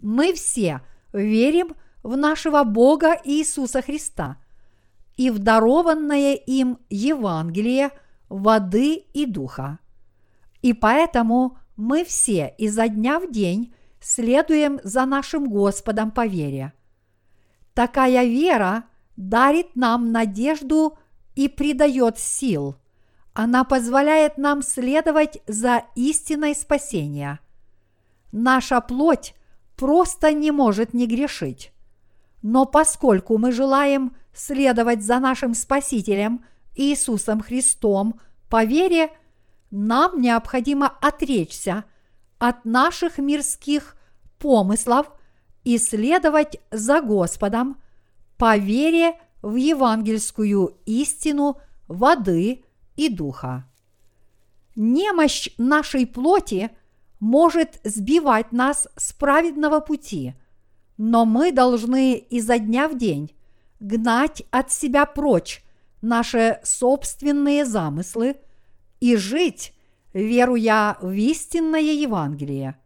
Мы 0.00 0.34
все 0.34 0.82
верим 1.14 1.68
в 1.68 1.74
нашего 2.02 2.64
Бога 2.64 3.20
Иисуса 3.24 3.82
Христа– 3.82 4.36
и 5.20 5.28
в 5.28 5.38
дарованное 5.38 6.32
им 6.32 6.78
Евангелие 6.88 7.90
воды 8.30 8.94
и 9.12 9.26
духа. 9.26 9.78
И 10.62 10.72
поэтому 10.72 11.58
мы 11.76 12.06
все 12.06 12.54
изо 12.56 12.88
дня 12.88 13.20
в 13.20 13.30
день 13.30 13.74
следуем 14.00 14.80
за 14.82 15.04
нашим 15.04 15.50
Господом 15.50 16.10
по 16.10 16.26
вере. 16.26 16.72
Такая 17.74 18.24
вера 18.24 18.84
дарит 19.16 19.76
нам 19.76 20.10
надежду 20.10 20.96
и 21.34 21.48
придает 21.48 22.18
сил. 22.18 22.76
Она 23.34 23.64
позволяет 23.64 24.38
нам 24.38 24.62
следовать 24.62 25.42
за 25.46 25.82
истиной 25.96 26.54
спасения. 26.54 27.40
Наша 28.32 28.80
плоть 28.80 29.34
просто 29.76 30.32
не 30.32 30.50
может 30.50 30.94
не 30.94 31.06
грешить. 31.06 31.74
Но 32.42 32.64
поскольку 32.64 33.38
мы 33.38 33.52
желаем 33.52 34.16
следовать 34.32 35.02
за 35.02 35.18
нашим 35.18 35.54
Спасителем 35.54 36.44
Иисусом 36.74 37.40
Христом 37.40 38.20
по 38.48 38.64
вере, 38.64 39.10
нам 39.70 40.20
необходимо 40.20 40.88
отречься 40.88 41.84
от 42.38 42.64
наших 42.64 43.18
мирских 43.18 43.96
помыслов 44.38 45.12
и 45.64 45.78
следовать 45.78 46.58
за 46.70 47.02
Господом 47.02 47.80
по 48.38 48.56
вере 48.56 49.20
в 49.42 49.56
евангельскую 49.56 50.78
истину 50.86 51.58
воды 51.86 52.64
и 52.96 53.08
духа. 53.08 53.66
Немощь 54.76 55.50
нашей 55.58 56.06
плоти 56.06 56.70
может 57.18 57.80
сбивать 57.84 58.52
нас 58.52 58.88
с 58.96 59.12
праведного 59.12 59.80
пути, 59.80 60.34
но 61.02 61.24
мы 61.24 61.50
должны 61.50 62.18
изо 62.18 62.58
дня 62.58 62.86
в 62.86 62.98
день 62.98 63.34
гнать 63.80 64.42
от 64.50 64.70
себя 64.70 65.06
прочь 65.06 65.64
наши 66.02 66.60
собственные 66.62 67.64
замыслы 67.64 68.36
и 69.00 69.16
жить, 69.16 69.72
веруя 70.12 70.98
в 71.00 71.10
истинное 71.12 71.80
Евангелие. 71.80 72.78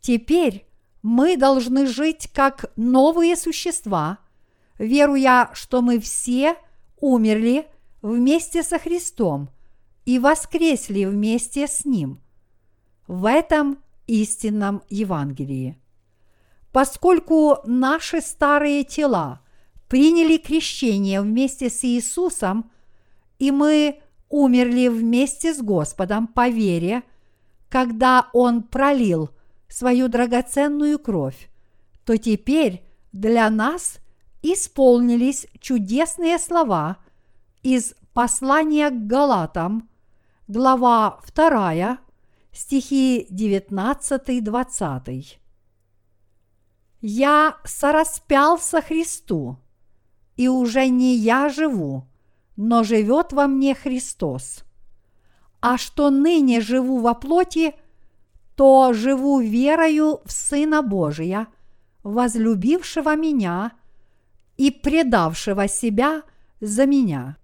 Теперь 0.00 0.66
мы 1.02 1.36
должны 1.36 1.86
жить 1.86 2.28
как 2.34 2.72
новые 2.74 3.36
существа, 3.36 4.18
веруя, 4.80 5.50
что 5.52 5.82
мы 5.82 6.00
все 6.00 6.56
умерли 7.00 7.68
вместе 8.02 8.64
со 8.64 8.80
Христом 8.80 9.50
и 10.04 10.18
воскресли 10.18 11.04
вместе 11.04 11.68
с 11.68 11.84
Ним. 11.84 12.20
В 13.06 13.24
этом 13.30 13.78
истинном 14.08 14.82
Евангелии. 14.88 15.78
Поскольку 16.74 17.58
наши 17.64 18.20
старые 18.20 18.82
тела 18.82 19.40
приняли 19.86 20.38
крещение 20.38 21.20
вместе 21.20 21.70
с 21.70 21.84
Иисусом, 21.84 22.72
и 23.38 23.52
мы 23.52 24.00
умерли 24.28 24.88
вместе 24.88 25.54
с 25.54 25.62
Господом 25.62 26.26
по 26.26 26.48
вере, 26.48 27.04
когда 27.68 28.28
Он 28.32 28.64
пролил 28.64 29.30
свою 29.68 30.08
драгоценную 30.08 30.98
кровь, 30.98 31.48
то 32.04 32.16
теперь 32.16 32.82
для 33.12 33.48
нас 33.50 33.98
исполнились 34.42 35.46
чудесные 35.60 36.40
слова 36.40 36.96
из 37.62 37.94
послания 38.14 38.90
к 38.90 39.06
Галатам, 39.06 39.88
глава 40.48 41.20
2, 41.36 41.98
стихи 42.50 43.28
19-20. 43.30 45.43
«Я 47.06 47.58
сораспялся 47.64 48.80
Христу, 48.80 49.58
и 50.36 50.48
уже 50.48 50.88
не 50.88 51.14
я 51.14 51.50
живу, 51.50 52.06
но 52.56 52.82
живет 52.82 53.34
во 53.34 53.46
мне 53.46 53.74
Христос. 53.74 54.64
А 55.60 55.76
что 55.76 56.08
ныне 56.08 56.62
живу 56.62 57.00
во 57.00 57.12
плоти, 57.12 57.74
то 58.56 58.94
живу 58.94 59.38
верою 59.40 60.22
в 60.24 60.32
Сына 60.32 60.80
Божия, 60.80 61.48
возлюбившего 62.04 63.16
меня 63.16 63.72
и 64.56 64.70
предавшего 64.70 65.68
себя 65.68 66.22
за 66.62 66.86
меня. 66.86 67.36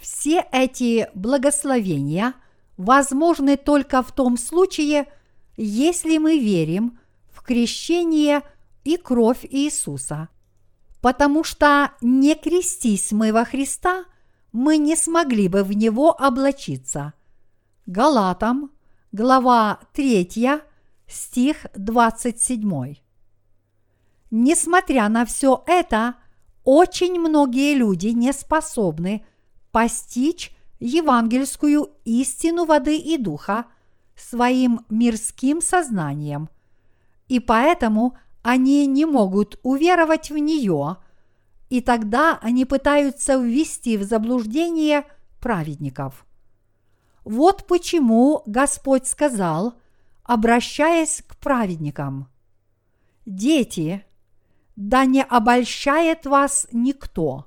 Все 0.00 0.42
эти 0.52 1.10
благословения 1.12 2.32
возможны 2.78 3.58
только 3.58 4.02
в 4.02 4.10
том 4.10 4.38
случае, 4.38 5.06
если 5.58 6.16
мы 6.16 6.38
верим 6.38 6.98
в 7.28 7.42
крещение 7.42 8.40
и 8.84 8.96
кровь 8.96 9.44
Иисуса– 9.48 10.28
потому 11.00 11.44
что 11.44 11.92
не 12.00 12.34
крестись 12.34 13.12
мы 13.12 13.32
во 13.32 13.44
Христа, 13.44 14.04
мы 14.52 14.78
не 14.78 14.96
смогли 14.96 15.48
бы 15.48 15.64
в 15.64 15.72
Него 15.72 16.10
облачиться. 16.18 17.14
Галатам, 17.86 18.70
глава 19.12 19.80
3, 19.94 20.60
стих 21.06 21.66
27. 21.74 22.96
Несмотря 24.30 25.08
на 25.08 25.24
все 25.24 25.62
это, 25.66 26.16
очень 26.64 27.18
многие 27.18 27.74
люди 27.74 28.08
не 28.08 28.32
способны 28.32 29.24
постичь 29.72 30.54
евангельскую 30.78 31.90
истину 32.04 32.64
воды 32.64 32.96
и 32.96 33.16
духа 33.16 33.66
своим 34.14 34.84
мирским 34.90 35.60
сознанием, 35.62 36.48
и 37.28 37.40
поэтому 37.40 38.16
они 38.42 38.86
не 38.86 39.04
могут 39.04 39.58
уверовать 39.62 40.30
в 40.30 40.38
нее, 40.38 40.96
и 41.68 41.80
тогда 41.80 42.38
они 42.42 42.64
пытаются 42.64 43.36
ввести 43.36 43.96
в 43.96 44.02
заблуждение 44.02 45.04
праведников. 45.40 46.26
Вот 47.24 47.66
почему 47.66 48.42
Господь 48.46 49.06
сказал, 49.06 49.74
обращаясь 50.24 51.22
к 51.26 51.36
праведникам, 51.36 52.28
«Дети, 53.26 54.04
да 54.76 55.04
не 55.04 55.22
обольщает 55.22 56.26
вас 56.26 56.66
никто». 56.72 57.46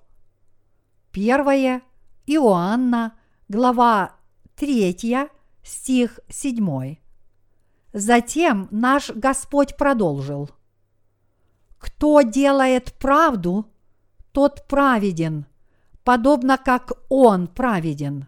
Первое 1.11 1.81
Иоанна, 2.25 3.13
глава 3.49 4.15
3, 4.55 5.29
стих 5.63 6.19
7. 6.29 6.97
Затем 7.91 8.67
наш 8.71 9.09
Господь 9.11 9.75
продолжил. 9.75 10.49
Кто 11.83 12.21
делает 12.21 12.93
правду, 12.93 13.69
тот 14.31 14.65
праведен, 14.69 15.45
подобно 16.05 16.57
как 16.57 16.93
Он 17.09 17.45
праведен. 17.47 18.27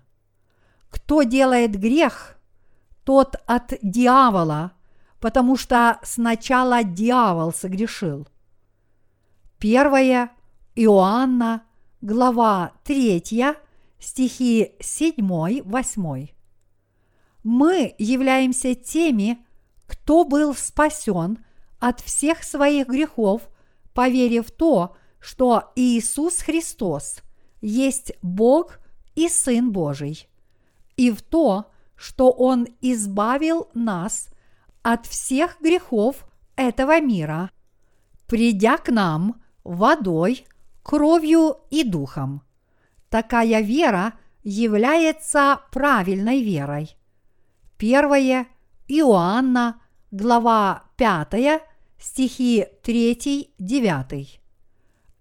Кто 0.89 1.23
делает 1.23 1.79
грех, 1.79 2.37
тот 3.05 3.37
от 3.47 3.75
дьявола, 3.81 4.73
потому 5.21 5.55
что 5.55 6.01
сначала 6.03 6.83
дьявол 6.83 7.53
согрешил. 7.53 8.27
Первое 9.57 10.31
Иоанна, 10.75 11.63
глава 12.01 12.73
3, 12.83 13.55
стихи 13.99 14.73
7-8. 14.81 16.29
Мы 17.43 17.95
являемся 17.97 18.75
теми, 18.75 19.39
кто 19.87 20.25
был 20.25 20.53
спасен 20.55 21.44
от 21.85 21.99
всех 21.99 22.43
своих 22.43 22.87
грехов, 22.87 23.43
поверив 23.93 24.47
в 24.47 24.51
то, 24.51 24.97
что 25.19 25.71
Иисус 25.75 26.39
Христос 26.39 27.19
есть 27.61 28.11
Бог 28.23 28.79
и 29.13 29.29
Сын 29.29 29.71
Божий, 29.71 30.27
и 30.97 31.11
в 31.11 31.21
то, 31.21 31.71
что 31.95 32.31
Он 32.31 32.67
избавил 32.81 33.69
нас 33.75 34.29
от 34.81 35.05
всех 35.05 35.61
грехов 35.61 36.25
этого 36.55 36.99
мира, 36.99 37.51
придя 38.25 38.77
к 38.77 38.89
нам 38.89 39.39
водой, 39.63 40.47
кровью 40.81 41.57
и 41.69 41.83
духом. 41.83 42.41
Такая 43.09 43.61
вера 43.61 44.13
является 44.43 45.59
правильной 45.71 46.41
верой. 46.41 46.97
Первое 47.77 48.47
Иоанна, 48.87 49.79
глава 50.09 50.85
5, 50.97 51.61
стихи 51.99 52.65
3-9. 52.83 54.39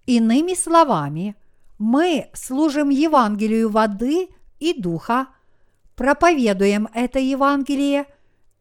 Иными 0.06 0.54
словами, 0.54 1.36
мы 1.78 2.30
служим 2.34 2.90
Евангелию 2.90 3.70
воды 3.70 4.28
и 4.58 4.78
духа, 4.80 5.28
проповедуем 5.96 6.88
это 6.94 7.18
Евангелие 7.18 8.06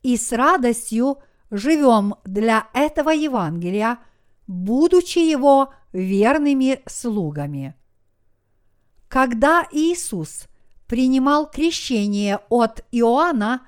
и 0.02 0.18
с 0.18 0.31
радостью 0.31 1.19
живем 1.52 2.15
для 2.26 2.68
этого 2.73 3.10
Евангелия, 3.10 3.99
будучи 4.48 5.19
его 5.19 5.73
верными 5.91 6.81
слугами. 6.88 7.76
Когда 9.07 9.68
Иисус 9.72 10.48
принимал 10.88 11.49
крещение 11.49 12.40
от 12.49 12.84
Иоанна, 12.91 13.68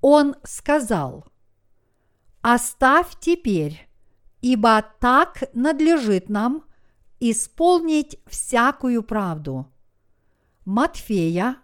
он 0.00 0.36
сказал, 0.44 1.26
«Оставь 2.46 3.18
теперь, 3.20 3.88
ибо 4.42 4.84
так 5.00 5.44
надлежит 5.54 6.28
нам 6.28 6.62
исполнить 7.18 8.20
всякую 8.26 9.02
правду». 9.02 9.72
Матфея, 10.66 11.56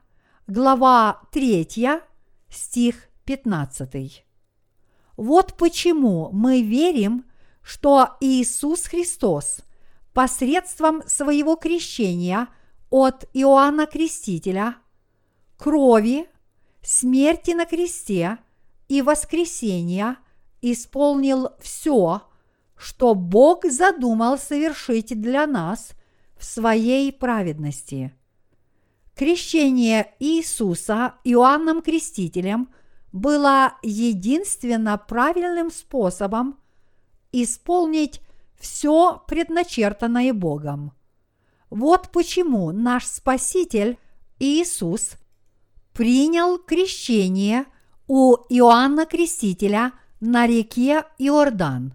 глава 0.47 1.21
3, 1.33 2.01
стих 2.49 3.11
15. 3.27 4.25
Вот 5.19 5.55
почему 5.59 6.31
мы 6.33 6.63
верим, 6.63 7.27
что 7.61 8.17
Иисус 8.23 8.85
Христос 8.87 9.61
посредством 10.15 11.03
своего 11.07 11.57
крещения 11.57 12.49
от 12.89 13.29
Иоанна 13.35 13.85
Крестителя, 13.85 14.77
крови, 15.59 16.27
смерти 16.81 17.51
на 17.51 17.67
кресте 17.67 18.39
и 18.89 19.03
воскресения 19.03 20.17
исполнил 20.63 21.51
все, 21.61 22.23
что 22.77 23.15
Бог 23.15 23.65
задумал 23.65 24.39
совершить 24.39 25.21
для 25.21 25.47
нас 25.47 25.93
в 26.37 26.45
своей 26.45 27.13
праведности. 27.13 28.15
Крещение 29.15 30.15
Иисуса 30.19 31.15
Иоанном 31.25 31.83
Крестителем 31.83 32.71
было 33.13 33.75
единственно 33.83 34.97
правильным 34.97 35.71
способом 35.71 36.59
исполнить 37.33 38.21
все 38.59 39.23
предначертанное 39.27 40.33
Богом. 40.33 40.93
Вот 41.69 42.11
почему 42.13 42.73
наш 42.73 43.07
Спаситель 43.07 43.99
Иисус 44.39 45.13
принял 45.93 46.59
крещение 46.59 47.67
у 48.07 48.37
Иоанна 48.49 49.07
Крестителя 49.07 49.93
на 50.21 50.47
реке 50.47 51.05
Иордан. 51.19 51.95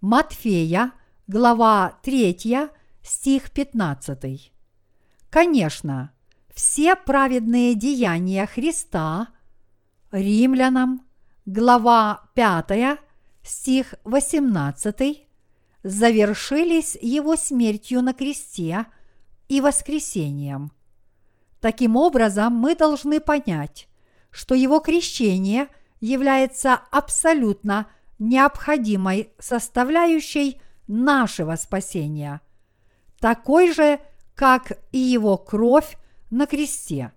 Матфея, 0.00 0.92
глава 1.26 1.98
3, 2.02 2.68
стих 3.02 3.50
15. 3.50 4.52
Конечно, 5.28 6.12
все 6.54 6.96
праведные 6.96 7.74
деяния 7.74 8.46
Христа 8.46 9.28
римлянам, 10.10 11.06
глава 11.44 12.28
5, 12.34 12.98
стих 13.42 13.94
18, 14.04 15.26
завершились 15.82 16.96
его 17.00 17.36
смертью 17.36 18.02
на 18.02 18.14
кресте 18.14 18.86
и 19.48 19.60
воскресением– 19.60 20.72
Таким 21.60 21.96
образом, 21.96 22.54
мы 22.54 22.74
должны 22.74 23.20
понять, 23.20 23.86
что 24.30 24.54
его 24.54 24.80
крещение 24.80 25.68
является 26.00 26.80
абсолютно 26.90 27.88
необходимой 28.18 29.32
составляющей 29.38 30.60
нашего 30.86 31.56
спасения, 31.56 32.40
такой 33.20 33.72
же, 33.72 34.00
как 34.34 34.72
и 34.92 34.98
его 34.98 35.36
кровь 35.36 35.96
на 36.30 36.46
кресте. 36.46 37.12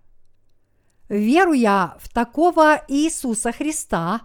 Веруя 1.10 1.96
в 2.00 2.10
такого 2.10 2.84
Иисуса 2.88 3.52
Христа, 3.52 4.22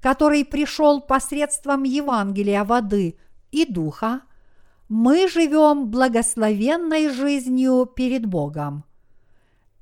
который 0.00 0.44
пришел 0.44 1.00
посредством 1.00 1.82
Евангелия 1.82 2.64
воды 2.64 3.18
и 3.50 3.64
духа, 3.64 4.22
мы 4.88 5.28
живем 5.28 5.90
благословенной 5.90 7.10
жизнью 7.10 7.86
перед 7.86 8.26
Богом– 8.26 8.84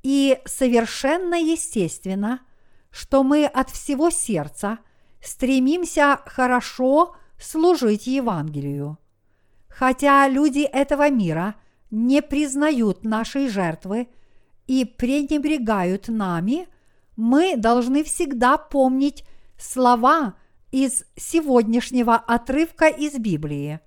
и 0.03 0.39
совершенно 0.45 1.35
естественно, 1.35 2.41
что 2.91 3.23
мы 3.23 3.47
от 3.47 3.71
всего 3.71 4.11
сердца 4.11 4.79
стремимся 5.23 6.21
хорошо 6.27 7.17
служить 7.39 8.07
Евангелию. 8.07 8.99
Хотя 9.69 10.27
люди 10.29 10.61
этого 10.61 11.11
мира 11.11 11.55
не 11.91 12.23
признают 12.23 13.05
нашей 13.05 13.49
жертвы 13.49 14.09
и 14.67 14.85
пренебрегают 14.85 16.09
нами, 16.09 16.69
мы 17.17 17.57
должны 17.57 18.05
всегда 18.05 18.59
помнить 18.59 19.25
слова 19.59 20.35
из 20.71 21.05
сегодняшнего 21.17 22.17
отрывка 22.17 22.87
из 22.89 23.15
Библии. 23.15 23.81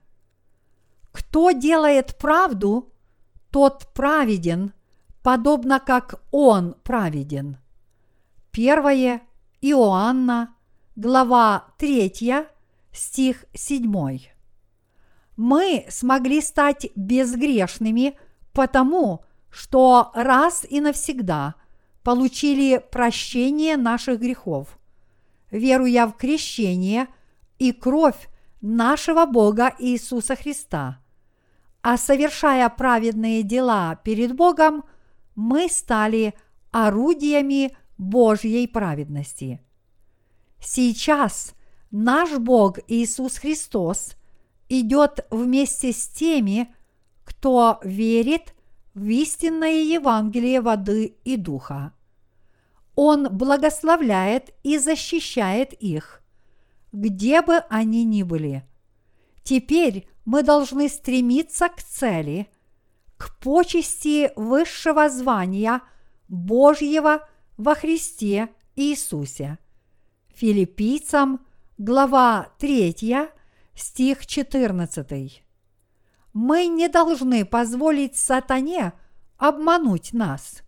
Кто 1.11 1.51
делает 1.51 2.17
правду, 2.17 2.93
тот 3.51 3.93
праведен– 3.93 4.73
подобно 5.21 5.79
как 5.79 6.21
Он 6.31 6.75
праведен. 6.83 7.57
Первое 8.51 9.21
Иоанна, 9.61 10.55
глава 10.95 11.67
3, 11.77 12.45
стих 12.91 13.45
7. 13.53 14.19
Мы 15.37 15.85
смогли 15.89 16.41
стать 16.41 16.87
безгрешными 16.95 18.17
потому, 18.53 19.23
что 19.49 20.11
раз 20.13 20.65
и 20.69 20.81
навсегда 20.81 21.55
получили 22.03 22.83
прощение 22.91 23.77
наших 23.77 24.19
грехов, 24.19 24.77
веруя 25.49 26.07
в 26.07 26.13
крещение 26.13 27.07
и 27.57 27.71
кровь 27.71 28.27
нашего 28.61 29.25
Бога 29.25 29.73
Иисуса 29.79 30.35
Христа. 30.35 30.99
А 31.81 31.97
совершая 31.97 32.67
праведные 32.69 33.43
дела 33.43 33.95
перед 33.95 34.35
Богом– 34.35 34.83
мы 35.35 35.69
стали 35.69 36.33
орудиями 36.71 37.75
Божьей 38.01 38.67
праведности. 38.67 39.61
Сейчас 40.59 41.53
наш 41.91 42.35
Бог 42.39 42.79
Иисус 42.87 43.37
Христос 43.37 44.15
идет 44.69 45.27
вместе 45.29 45.93
с 45.93 46.07
теми, 46.07 46.73
кто 47.23 47.79
верит 47.83 48.55
в 48.95 49.05
истинное 49.07 49.83
Евангелие 49.83 50.61
воды 50.61 51.15
и 51.23 51.37
духа. 51.37 51.93
Он 52.95 53.29
благословляет 53.29 54.49
и 54.63 54.79
защищает 54.79 55.73
их, 55.73 56.23
где 56.91 57.43
бы 57.43 57.57
они 57.69 58.03
ни 58.03 58.23
были. 58.23 58.63
Теперь 59.43 60.09
мы 60.25 60.41
должны 60.41 60.89
стремиться 60.89 61.69
к 61.69 61.83
цели, 61.83 62.47
к 63.17 63.37
почести 63.39 64.31
высшего 64.35 65.07
звания 65.07 65.81
Божьего 66.27 67.27
во 67.61 67.75
Христе 67.75 68.49
Иисусе. 68.75 69.59
Филиппийцам, 70.33 71.45
глава 71.77 72.49
3, 72.57 73.29
стих 73.75 74.25
14. 74.25 75.43
Мы 76.33 76.65
не 76.65 76.89
должны 76.89 77.45
позволить 77.45 78.15
сатане 78.15 78.93
обмануть 79.37 80.11
нас. 80.11 80.63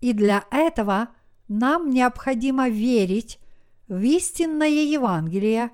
И 0.00 0.12
для 0.12 0.44
этого 0.50 1.10
нам 1.46 1.90
необходимо 1.90 2.68
верить 2.68 3.38
в 3.86 4.00
истинное 4.02 4.68
Евангелие, 4.68 5.70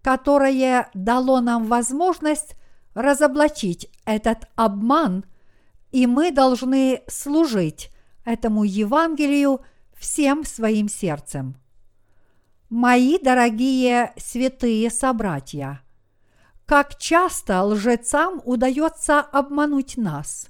которое 0.00 0.88
дало 0.94 1.42
нам 1.42 1.66
возможность 1.66 2.56
разоблачить 2.94 3.90
этот 4.06 4.48
обман, 4.56 5.26
и 5.90 6.06
мы 6.06 6.30
должны 6.30 7.02
служить 7.08 7.90
этому 8.24 8.64
Евангелию 8.64 9.60
всем 10.02 10.44
своим 10.44 10.88
сердцем. 10.88 11.56
Мои 12.68 13.18
дорогие 13.18 14.12
святые 14.16 14.90
собратья, 14.90 15.80
как 16.66 16.98
часто 16.98 17.62
лжецам 17.62 18.42
удается 18.44 19.20
обмануть 19.20 19.96
нас. 19.96 20.48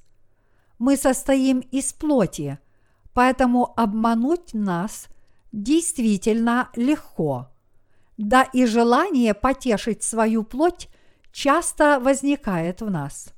Мы 0.79 0.97
состоим 0.97 1.61
из 1.61 1.93
плоти, 1.93 2.59
поэтому 3.13 3.75
обмануть 3.77 4.55
нас 4.55 5.09
действительно 5.53 6.71
легко. 6.75 7.49
Да 8.17 8.45
и 8.45 8.65
желание 8.65 9.35
потешить 9.35 10.03
свою 10.03 10.45
плоть 10.45 10.89
часто 11.31 12.01
возникает 12.01 12.81
в 12.81 12.91
нас. 12.91 13.35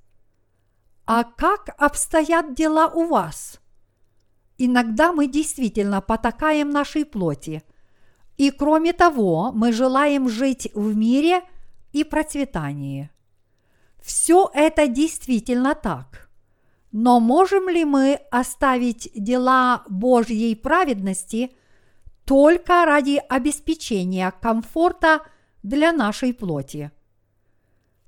А 1.07 1.25
как 1.25 1.75
обстоят 1.77 2.55
дела 2.55 2.87
у 2.87 3.07
вас? 3.07 3.61
Иногда 4.59 5.13
мы 5.13 5.27
действительно 5.27 6.01
потакаем 6.01 6.71
нашей 6.71 7.05
плоти. 7.05 7.63
И 8.37 8.51
кроме 8.51 8.93
того, 8.93 9.53
мы 9.53 9.73
желаем 9.73 10.29
жить 10.29 10.71
в 10.75 10.97
мире 10.97 11.43
и 11.93 12.05
процветании. 12.05 13.11
Все 14.01 14.51
это 14.55 14.87
действительно 14.87 15.75
так. 15.75 16.29
Но 16.93 17.19
можем 17.19 17.69
ли 17.69 17.85
мы 17.85 18.21
оставить 18.31 19.11
дела 19.15 19.83
Божьей 19.89 20.55
праведности 20.55 21.51
только 22.25 22.85
ради 22.85 23.21
обеспечения 23.29 24.33
комфорта 24.41 25.23
для 25.65 25.93
нашей 25.93 26.33
плоти? 26.33 26.93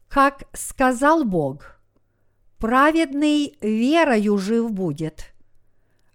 Как 0.09 0.45
сказал 0.53 1.25
Бог, 1.25 1.81
праведный 2.59 3.59
верою 3.61 4.39
жив 4.39 4.71
будет– 4.71 5.25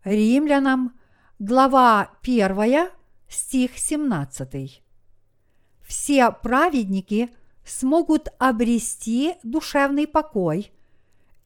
Римлянам, 0.04 1.00
глава 1.38 2.10
1, 2.24 2.90
стих 3.30 3.78
17. 3.78 4.84
Все 5.84 6.32
праведники 6.32 7.30
смогут 7.64 8.30
обрести 8.40 9.36
душевный 9.44 10.08
покой 10.08 10.72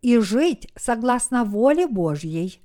и 0.01 0.17
жить 0.19 0.71
согласно 0.77 1.43
воле 1.43 1.85
Божьей, 1.85 2.61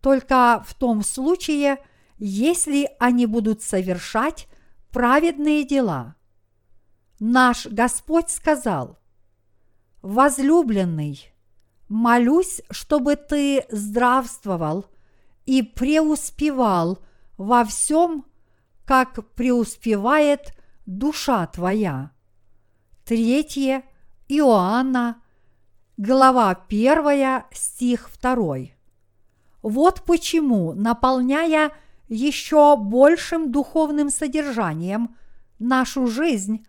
только 0.00 0.64
в 0.66 0.74
том 0.74 1.02
случае, 1.04 1.78
если 2.18 2.90
они 2.98 3.26
будут 3.26 3.62
совершать 3.62 4.48
праведные 4.90 5.64
дела. 5.64 6.16
Наш 7.20 7.66
Господь 7.66 8.28
сказал, 8.28 8.98
«Возлюбленный, 10.02 11.32
молюсь, 11.88 12.60
чтобы 12.72 13.14
ты 13.14 13.64
здравствовал 13.70 14.86
и 15.46 15.62
преуспевал 15.62 16.98
во 17.36 17.64
всем, 17.64 18.24
как 18.84 19.26
преуспевает 19.34 20.54
душа 20.86 21.46
твоя. 21.46 22.12
Третье 23.04 23.84
Иоанна, 24.28 25.20
глава 25.96 26.50
1, 26.68 27.44
стих 27.52 28.10
2. 28.20 28.56
Вот 29.62 30.02
почему, 30.04 30.72
наполняя 30.74 31.72
еще 32.08 32.76
большим 32.76 33.50
духовным 33.50 34.10
содержанием 34.10 35.16
нашу 35.58 36.06
жизнь, 36.06 36.66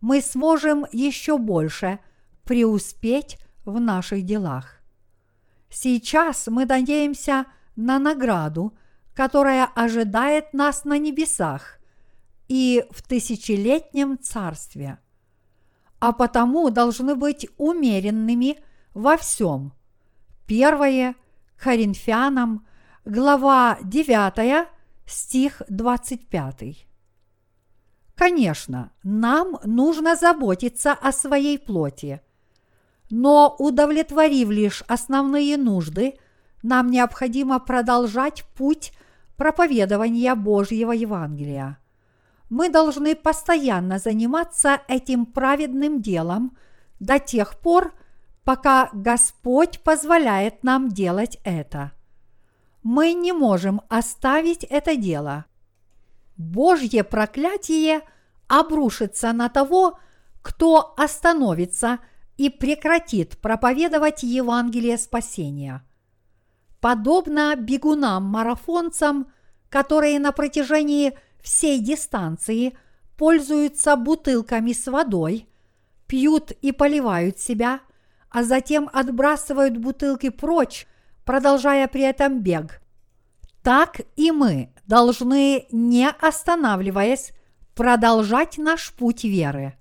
мы 0.00 0.20
сможем 0.20 0.86
еще 0.92 1.38
больше 1.38 1.98
преуспеть 2.44 3.38
в 3.64 3.80
наших 3.80 4.24
делах. 4.24 4.80
Сейчас 5.70 6.46
мы 6.46 6.64
надеемся– 6.64 7.46
на 7.78 8.00
награду, 8.00 8.76
которая 9.14 9.64
ожидает 9.64 10.52
нас 10.52 10.84
на 10.84 10.98
небесах 10.98 11.78
и 12.48 12.84
в 12.90 13.02
тысячелетнем 13.06 14.18
царстве. 14.18 14.98
А 16.00 16.12
потому 16.12 16.70
должны 16.70 17.14
быть 17.14 17.48
умеренными 17.56 18.58
во 18.94 19.16
всем. 19.16 19.72
Первое 20.46 21.14
Коринфянам, 21.56 22.66
глава 23.04 23.78
9, 23.84 24.68
стих 25.06 25.62
25. 25.68 26.86
Конечно, 28.16 28.90
нам 29.04 29.60
нужно 29.64 30.16
заботиться 30.16 30.92
о 30.92 31.12
своей 31.12 31.60
плоти, 31.60 32.20
но 33.08 33.54
удовлетворив 33.56 34.50
лишь 34.50 34.82
основные 34.88 35.56
нужды– 35.56 36.14
нам 36.62 36.90
необходимо 36.90 37.58
продолжать 37.60 38.44
путь 38.56 38.92
проповедования 39.36 40.34
Божьего 40.34 40.92
Евангелия. 40.92 41.78
Мы 42.50 42.70
должны 42.70 43.14
постоянно 43.14 43.98
заниматься 43.98 44.80
этим 44.88 45.26
праведным 45.26 46.00
делом 46.00 46.56
до 46.98 47.18
тех 47.18 47.58
пор, 47.58 47.92
пока 48.42 48.88
Господь 48.92 49.80
позволяет 49.80 50.64
нам 50.64 50.88
делать 50.88 51.38
это. 51.44 51.92
Мы 52.82 53.12
не 53.12 53.32
можем 53.32 53.82
оставить 53.88 54.64
это 54.64 54.96
дело. 54.96 55.44
Божье 56.36 57.04
проклятие 57.04 58.00
обрушится 58.48 59.32
на 59.32 59.48
того, 59.48 59.98
кто 60.40 60.94
остановится 60.96 61.98
и 62.36 62.48
прекратит 62.48 63.38
проповедовать 63.38 64.22
Евангелие 64.22 64.96
спасения– 64.96 65.84
подобно 66.80 67.54
бегунам-марафонцам, 67.56 69.30
которые 69.68 70.18
на 70.18 70.32
протяжении 70.32 71.16
всей 71.40 71.80
дистанции 71.80 72.76
пользуются 73.16 73.96
бутылками 73.96 74.72
с 74.72 74.86
водой, 74.86 75.48
пьют 76.06 76.52
и 76.52 76.72
поливают 76.72 77.38
себя, 77.38 77.80
а 78.30 78.44
затем 78.44 78.88
отбрасывают 78.92 79.76
бутылки 79.76 80.30
прочь, 80.30 80.86
продолжая 81.24 81.88
при 81.88 82.02
этом 82.02 82.40
бег. 82.40 82.80
Так 83.62 84.00
и 84.16 84.30
мы 84.30 84.72
должны, 84.86 85.66
не 85.70 86.08
останавливаясь, 86.08 87.32
продолжать 87.74 88.56
наш 88.56 88.92
путь 88.92 89.24
веры. 89.24 89.76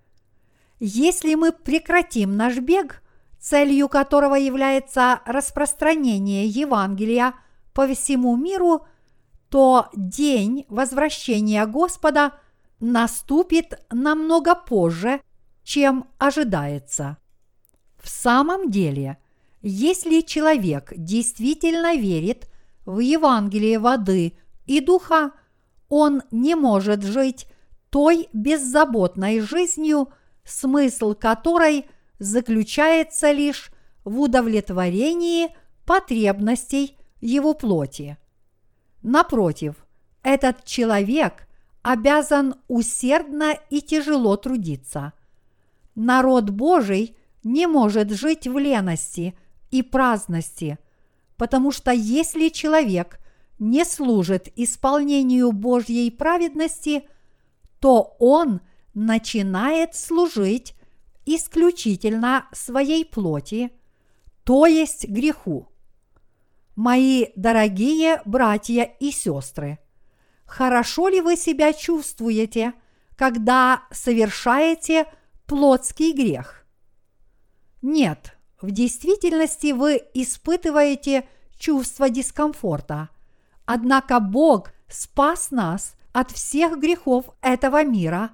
Если 0.79 1.35
мы 1.35 1.51
прекратим 1.51 2.35
наш 2.35 2.57
бег– 2.57 3.01
целью 3.39 3.87
которого 3.87 4.35
является 4.35 5.21
распространение 5.25 6.47
Евангелия 6.47 7.33
по 7.73 7.87
всему 7.87 8.35
миру, 8.35 8.85
то 9.49 9.87
день 9.93 10.65
возвращения 10.67 11.65
Господа 11.65 12.33
наступит 12.79 13.79
намного 13.91 14.55
позже, 14.55 15.21
чем 15.63 16.07
ожидается. 16.17 17.17
В 17.97 18.09
самом 18.09 18.69
деле, 18.69 19.17
если 19.61 20.21
человек 20.21 20.93
действительно 20.95 21.95
верит 21.95 22.49
в 22.85 22.99
Евангелие 22.99 23.79
воды 23.79 24.37
и 24.65 24.79
духа, 24.79 25.31
он 25.89 26.23
не 26.31 26.55
может 26.55 27.03
жить 27.03 27.47
той 27.89 28.27
беззаботной 28.33 29.39
жизнью, 29.39 30.09
смысл 30.43 31.13
которой– 31.13 31.89
заключается 32.19 33.31
лишь 33.31 33.71
в 34.03 34.19
удовлетворении 34.19 35.49
потребностей 35.85 36.97
его 37.21 37.53
плоти. 37.53 38.17
Напротив, 39.01 39.75
этот 40.23 40.63
человек 40.65 41.47
обязан 41.81 42.55
усердно 42.67 43.57
и 43.69 43.81
тяжело 43.81 44.35
трудиться. 44.35 45.13
Народ 45.95 46.49
Божий 46.49 47.15
не 47.43 47.65
может 47.67 48.11
жить 48.11 48.47
в 48.47 48.57
лености 48.57 49.37
и 49.71 49.81
праздности, 49.81 50.79
потому 51.37 51.71
что 51.71 51.91
если 51.91 52.49
человек 52.49 53.19
не 53.59 53.85
служит 53.85 54.49
исполнению 54.55 55.51
Божьей 55.51 56.11
праведности, 56.11 57.07
то 57.79 58.15
он 58.19 58.61
начинает 58.93 59.95
служить 59.95 60.75
исключительно 61.27 62.47
своей 62.53 63.05
плоти, 63.05 63.71
то 64.43 64.65
есть 64.65 65.07
греху. 65.07 65.67
Мои 66.75 67.27
дорогие 67.35 68.21
братья 68.25 68.83
и 68.83 69.11
сестры, 69.11 69.79
хорошо 70.45 71.09
ли 71.09 71.21
вы 71.21 71.35
себя 71.35 71.73
чувствуете, 71.73 72.73
когда 73.15 73.83
совершаете 73.91 75.05
плотский 75.45 76.13
грех? 76.13 76.65
Нет, 77.81 78.37
в 78.61 78.71
действительности 78.71 79.71
вы 79.71 80.01
испытываете 80.13 81.27
чувство 81.57 82.09
дискомфорта. 82.09 83.09
Однако 83.65 84.19
Бог 84.19 84.71
спас 84.87 85.51
нас 85.51 85.95
от 86.13 86.31
всех 86.31 86.79
грехов 86.79 87.25
этого 87.41 87.83
мира 87.83 88.31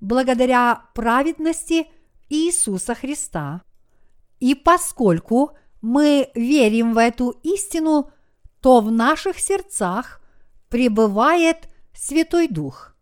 благодаря 0.00 0.84
праведности 0.94 1.88
Иисуса 2.28 2.94
Христа. 2.94 3.62
И 4.40 4.54
поскольку 4.54 5.56
мы 5.80 6.30
верим 6.34 6.94
в 6.94 6.98
эту 6.98 7.30
истину, 7.42 8.10
то 8.60 8.80
в 8.80 8.90
наших 8.90 9.38
сердцах 9.38 10.20
пребывает 10.68 11.68
Святой 11.94 12.48
Дух. 12.48 12.94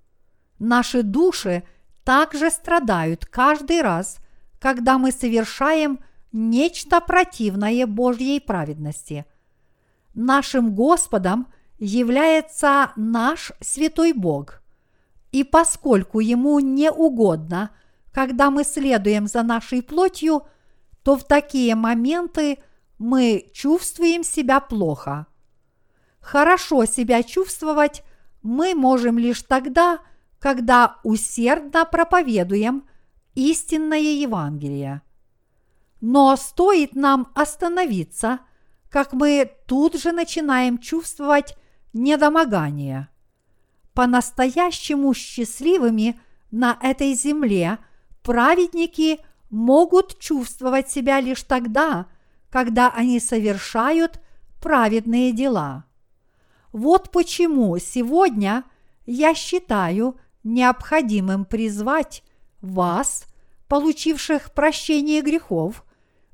Наши 0.59 1.03
души 1.03 1.65
также 2.05 2.51
страдают 2.51 3.27
каждый 3.27 3.83
раз, 3.83 4.19
когда 4.59 4.99
мы 4.99 5.11
совершаем 5.11 6.01
нечто 6.33 7.01
противное 7.01 7.87
Божьей 7.87 8.41
праведности. 8.41 9.25
Нашим 10.15 10.75
Господом 10.75 11.49
является 11.79 12.93
наш 12.97 13.53
Святой 13.61 14.13
Бог. 14.13 14.63
И 15.33 15.43
поскольку 15.43 16.21
Ему 16.21 16.61
не 16.61 16.91
угодно, 16.91 17.71
когда 18.15 18.51
мы 18.51 18.65
следуем 18.65 19.27
за 19.27 19.43
нашей 19.43 19.83
плотью– 19.83 20.47
то 21.05 21.17
в 21.17 21.23
такие 21.23 21.75
моменты 21.77 22.59
мы 22.99 23.51
чувствуем 23.53 24.25
себя 24.25 24.59
плохо. 24.59 25.27
Хорошо 26.19 26.87
себя 26.87 27.23
чувствовать 27.23 28.03
мы 28.43 28.75
можем 28.75 29.19
лишь 29.19 29.43
тогда, 29.43 30.01
когда 30.39 30.97
усердно 31.05 31.85
проповедуем 31.85 32.89
истинное 33.35 33.99
Евангелие. 33.99 35.03
Но 36.01 36.35
стоит 36.37 36.95
нам 36.95 37.31
остановиться, 37.35 38.41
как 38.89 39.13
мы 39.13 39.51
тут 39.67 40.01
же 40.01 40.13
начинаем 40.13 40.79
чувствовать 40.79 41.57
недомогание. 41.93 43.09
По-настоящему 43.93 45.13
счастливыми 45.13 46.19
на 46.51 46.79
этой 46.81 47.13
земле 47.15 47.79
праведники– 48.25 49.21
могут 49.55 50.19
чувствовать 50.19 50.91
себя 50.91 51.21
лишь 51.21 51.43
тогда, 51.45 52.07
когда 52.51 52.91
они 52.91 53.21
совершают 53.21 54.21
праведные 54.61 55.33
дела. 55.33 55.85
Вот 56.73 57.11
почему 57.11 57.79
сегодня 57.79 58.65
я 59.07 59.35
считаю 59.35 60.17
необходимым 60.43 61.45
призвать 61.45 62.25
вас, 62.61 63.27
получивших 63.69 64.53
прощение 64.53 65.23
грехов, 65.23 65.85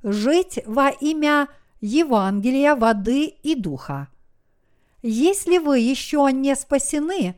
жить 0.03 0.61
во 0.65 0.89
имя 0.89 1.49
Евангелия 1.81 2.75
воды 2.75 3.27
и 3.43 3.55
духа. 3.55 4.09
Если 5.03 5.59
вы 5.59 5.79
еще 5.79 6.29
не 6.33 6.57
спасены, 6.57 7.35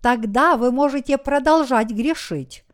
тогда 0.00 0.56
вы 0.56 0.72
можете 0.72 1.18
продолжать 1.18 1.90
грешить. 1.90 2.64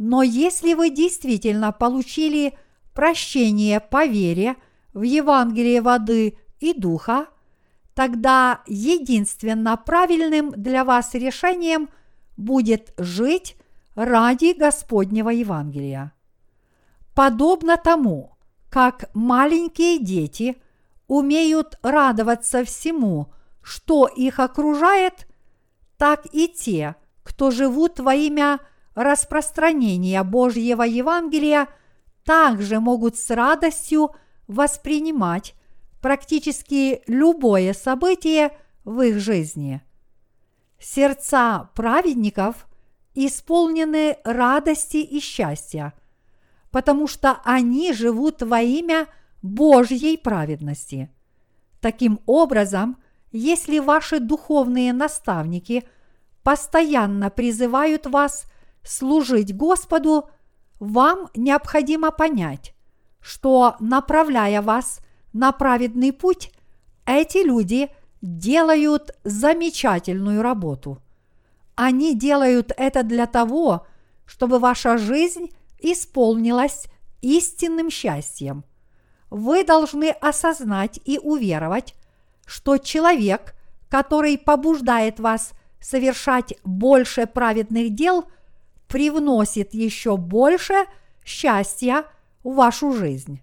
Но 0.00 0.22
если 0.22 0.72
вы 0.72 0.88
действительно 0.88 1.72
получили 1.72 2.56
прощение 2.94 3.80
по 3.80 4.06
вере 4.06 4.56
в 4.94 5.02
Евангелие 5.02 5.82
воды 5.82 6.38
и 6.58 6.72
духа, 6.72 7.26
тогда 7.92 8.62
единственно 8.66 9.76
правильным 9.76 10.52
для 10.52 10.84
вас 10.84 11.12
решением 11.12 11.90
будет 12.38 12.94
жить 12.96 13.58
ради 13.94 14.58
Господнего 14.58 15.28
Евангелия. 15.28 16.14
Подобно 17.14 17.76
тому, 17.76 18.38
как 18.70 19.10
маленькие 19.12 19.98
дети 19.98 20.56
умеют 21.08 21.78
радоваться 21.82 22.64
всему, 22.64 23.34
что 23.60 24.06
их 24.06 24.38
окружает, 24.38 25.26
так 25.98 26.26
и 26.32 26.48
те, 26.48 26.96
кто 27.22 27.50
живут 27.50 28.00
во 28.00 28.14
имя 28.14 28.60
распространения 28.94 30.22
Божьего 30.22 30.82
Евангелия 30.82 31.68
также 32.24 32.80
могут 32.80 33.16
с 33.16 33.30
радостью 33.30 34.10
воспринимать 34.46 35.54
практически 36.00 37.02
любое 37.06 37.72
событие 37.72 38.56
в 38.84 39.00
их 39.02 39.18
жизни. 39.18 39.82
Сердца 40.78 41.70
праведников 41.74 42.66
исполнены 43.14 44.16
радости 44.24 44.96
и 44.96 45.20
счастья, 45.20 45.92
потому 46.70 47.06
что 47.06 47.40
они 47.44 47.92
живут 47.92 48.42
во 48.42 48.60
имя 48.60 49.06
Божьей 49.42 50.16
праведности. 50.16 51.10
Таким 51.80 52.20
образом, 52.26 52.98
если 53.32 53.78
ваши 53.78 54.20
духовные 54.20 54.92
наставники 54.92 55.84
постоянно 56.42 57.30
призывают 57.30 58.06
вас 58.06 58.44
служить 58.82 59.56
Господу, 59.56 60.28
вам 60.78 61.28
необходимо 61.34 62.10
понять, 62.10 62.74
что, 63.20 63.76
направляя 63.80 64.62
вас 64.62 65.00
на 65.32 65.52
праведный 65.52 66.12
путь, 66.12 66.52
эти 67.06 67.44
люди 67.44 67.90
делают 68.22 69.12
замечательную 69.24 70.42
работу. 70.42 71.02
Они 71.74 72.14
делают 72.14 72.72
это 72.76 73.02
для 73.02 73.26
того, 73.26 73.86
чтобы 74.26 74.58
ваша 74.58 74.98
жизнь 74.98 75.50
исполнилась 75.78 76.86
истинным 77.20 77.90
счастьем. 77.90 78.64
Вы 79.30 79.64
должны 79.64 80.10
осознать 80.10 81.00
и 81.04 81.18
уверовать, 81.18 81.94
что 82.46 82.78
человек, 82.78 83.54
который 83.88 84.36
побуждает 84.38 85.20
вас 85.20 85.52
совершать 85.80 86.54
больше 86.64 87.26
праведных 87.26 87.94
дел– 87.94 88.24
привносит 88.90 89.72
еще 89.72 90.16
больше 90.16 90.84
счастья 91.24 92.04
в 92.42 92.54
вашу 92.54 92.92
жизнь. 92.92 93.40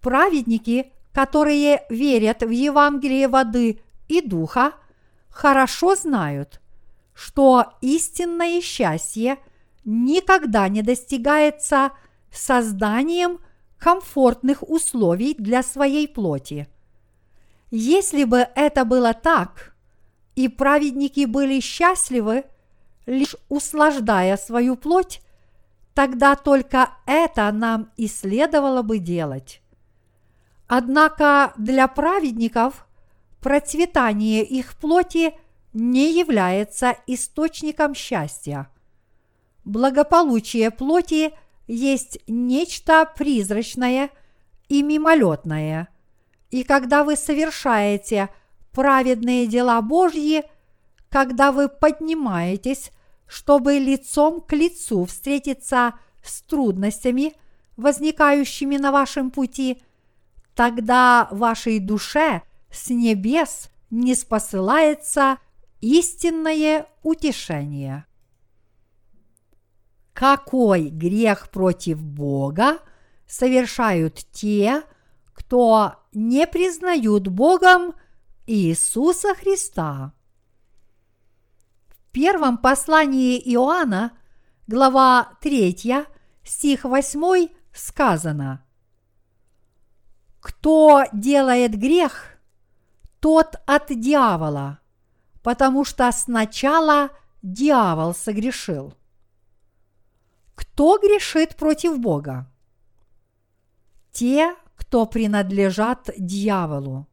Праведники, 0.00 0.92
которые 1.12 1.84
верят 1.90 2.42
в 2.42 2.50
Евангелие 2.50 3.26
воды 3.26 3.80
и 4.06 4.20
духа, 4.20 4.72
хорошо 5.28 5.96
знают, 5.96 6.60
что 7.12 7.72
истинное 7.80 8.60
счастье 8.60 9.38
никогда 9.84 10.68
не 10.68 10.82
достигается 10.82 11.90
созданием 12.30 13.40
комфортных 13.78 14.62
условий 14.62 15.34
для 15.34 15.64
своей 15.64 16.06
плоти. 16.06 16.68
Если 17.72 18.22
бы 18.22 18.46
это 18.54 18.84
было 18.84 19.12
так, 19.12 19.74
и 20.36 20.46
праведники 20.46 21.24
были 21.24 21.58
счастливы– 21.58 22.44
лишь 23.06 23.36
услаждая 23.48 24.36
свою 24.36 24.76
плоть, 24.76 25.22
тогда 25.94 26.34
только 26.34 26.90
это 27.06 27.50
нам 27.52 27.90
и 27.96 28.08
следовало 28.08 28.82
бы 28.82 28.98
делать. 28.98 29.62
Однако 30.68 31.54
для 31.56 31.86
праведников 31.88 32.86
процветание 33.40 34.44
их 34.44 34.74
плоти 34.74 35.34
не 35.72 36.18
является 36.18 36.96
источником 37.06 37.94
счастья. 37.94 38.68
Благополучие 39.64 40.70
плоти 40.70 41.32
есть 41.66 42.18
нечто 42.26 43.10
призрачное 43.16 44.10
и 44.68 44.82
мимолетное, 44.82 45.88
и 46.50 46.62
когда 46.64 47.04
вы 47.04 47.16
совершаете 47.16 48.28
праведные 48.72 49.46
дела 49.46 49.80
Божьи, 49.82 50.44
когда 51.08 51.52
вы 51.52 51.68
поднимаетесь 51.68 52.90
чтобы 53.26 53.78
лицом 53.78 54.40
к 54.40 54.52
лицу 54.52 55.04
встретиться 55.04 55.94
с 56.22 56.42
трудностями, 56.42 57.34
возникающими 57.76 58.76
на 58.76 58.92
вашем 58.92 59.30
пути, 59.30 59.82
тогда 60.54 61.28
вашей 61.30 61.78
душе 61.78 62.42
с 62.70 62.90
небес 62.90 63.68
не 63.90 64.14
спосылается 64.14 65.38
истинное 65.80 66.86
утешение. 67.02 68.06
Какой 70.12 70.88
грех 70.88 71.50
против 71.50 72.02
Бога 72.02 72.78
совершают 73.26 74.24
те, 74.32 74.82
кто 75.34 75.96
не 76.14 76.46
признают 76.46 77.28
Богом 77.28 77.94
Иисуса 78.46 79.34
Христа? 79.34 80.14
Первом 82.16 82.56
послании 82.56 83.38
Иоанна, 83.52 84.16
глава 84.66 85.36
3, 85.42 86.06
стих 86.44 86.84
8 86.84 87.48
сказано 87.74 88.64
«Кто 90.40 91.04
делает 91.12 91.78
грех, 91.78 92.38
тот 93.20 93.56
от 93.66 93.88
дьявола, 93.88 94.78
потому 95.42 95.84
что 95.84 96.10
сначала 96.10 97.10
дьявол 97.42 98.14
согрешил». 98.14 98.94
Кто 100.54 100.96
грешит 100.96 101.54
против 101.54 101.98
Бога? 102.00 102.50
Те, 104.12 104.56
кто 104.74 105.04
принадлежат 105.04 106.08
дьяволу. 106.16 107.06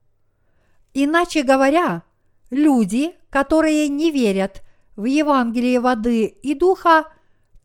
Иначе 0.93 1.43
говоря, 1.43 2.03
люди, 2.49 3.13
которые 3.29 3.89
не 3.89 4.09
верят 4.09 4.62
в 4.95 5.05
Евангелие 5.05 5.79
воды 5.79 6.25
и 6.25 6.53
духа, 6.53 7.05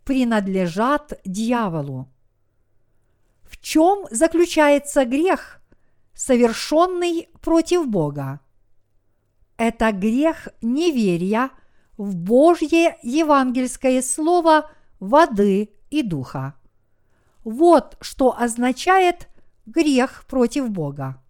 принадлежат 0.05 1.21
дьяволу. 1.25 2.09
В 3.43 3.59
чем 3.59 4.07
заключается 4.11 5.05
грех, 5.05 5.61
совершенный 6.15 7.29
против 7.41 7.89
Бога? 7.89 8.41
Это 9.57 9.93
грех 9.93 10.49
неверия 10.63 11.51
в 11.97 12.15
Божье 12.15 12.97
евангельское 13.03 14.03
слово 14.03 14.71
воды 15.01 15.75
и 15.91 16.03
духа. 16.03 16.55
Вот 17.45 17.97
что 18.01 18.39
означает 18.39 19.29
грех 19.67 20.25
против 20.27 20.71
Бога. 20.71 21.23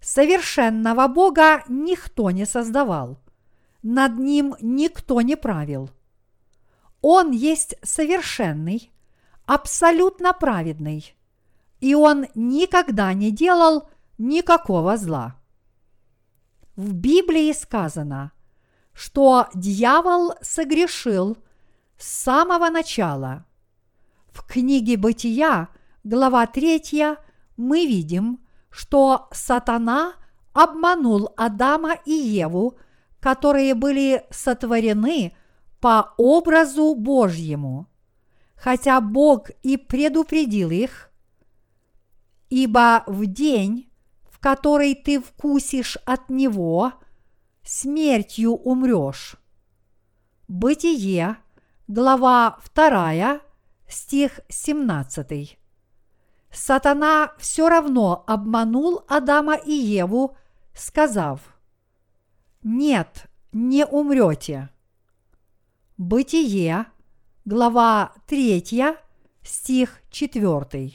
Совершенного 0.00 1.08
Бога 1.08 1.64
никто 1.68 2.30
не 2.30 2.44
создавал, 2.44 3.18
над 3.82 4.18
ним 4.18 4.54
никто 4.60 5.20
не 5.20 5.36
правил– 5.36 5.90
он 7.00 7.30
есть 7.30 7.76
совершенный, 7.82 8.92
абсолютно 9.46 10.32
праведный, 10.32 11.14
и 11.80 11.94
он 11.94 12.26
никогда 12.34 13.12
не 13.12 13.30
делал 13.30 13.88
никакого 14.18 14.96
зла. 14.96 15.36
В 16.74 16.92
Библии 16.92 17.52
сказано, 17.52 18.32
что 18.92 19.48
дьявол 19.54 20.34
согрешил 20.42 21.38
с 21.96 22.08
самого 22.08 22.68
начала. 22.68 23.44
В 24.30 24.44
книге 24.44 24.96
Бытия, 24.96 25.68
глава 26.02 26.46
3, 26.46 27.16
мы 27.56 27.86
видим, 27.86 28.40
что 28.70 29.28
сатана 29.32 30.14
обманул 30.52 31.32
Адама 31.36 31.94
и 32.04 32.12
Еву, 32.12 32.76
которые 33.20 33.74
были 33.74 34.24
сотворены– 34.30 35.32
по 35.80 36.14
образу 36.16 36.94
Божьему, 36.94 37.86
хотя 38.56 39.00
Бог 39.00 39.50
и 39.62 39.76
предупредил 39.76 40.70
их, 40.70 41.10
ибо 42.50 43.04
в 43.06 43.26
день, 43.26 43.90
в 44.30 44.38
который 44.40 44.94
ты 44.94 45.20
вкусишь 45.20 45.96
от 46.04 46.28
Него, 46.30 46.92
смертью 47.62 48.52
умрешь. 48.52 49.36
Бытие, 50.48 51.36
глава 51.86 52.58
2, 52.74 53.40
стих 53.88 54.40
17. 54.48 55.58
Сатана 56.50 57.32
все 57.38 57.68
равно 57.68 58.24
обманул 58.26 59.04
Адама 59.06 59.54
и 59.54 59.72
Еву, 59.72 60.36
сказав, 60.74 61.57
«Нет, 62.70 63.30
не 63.50 63.86
умрете». 63.86 64.68
Бытие, 65.96 66.84
глава 67.46 68.12
3, 68.26 68.94
стих 69.42 70.02
4. 70.10 70.92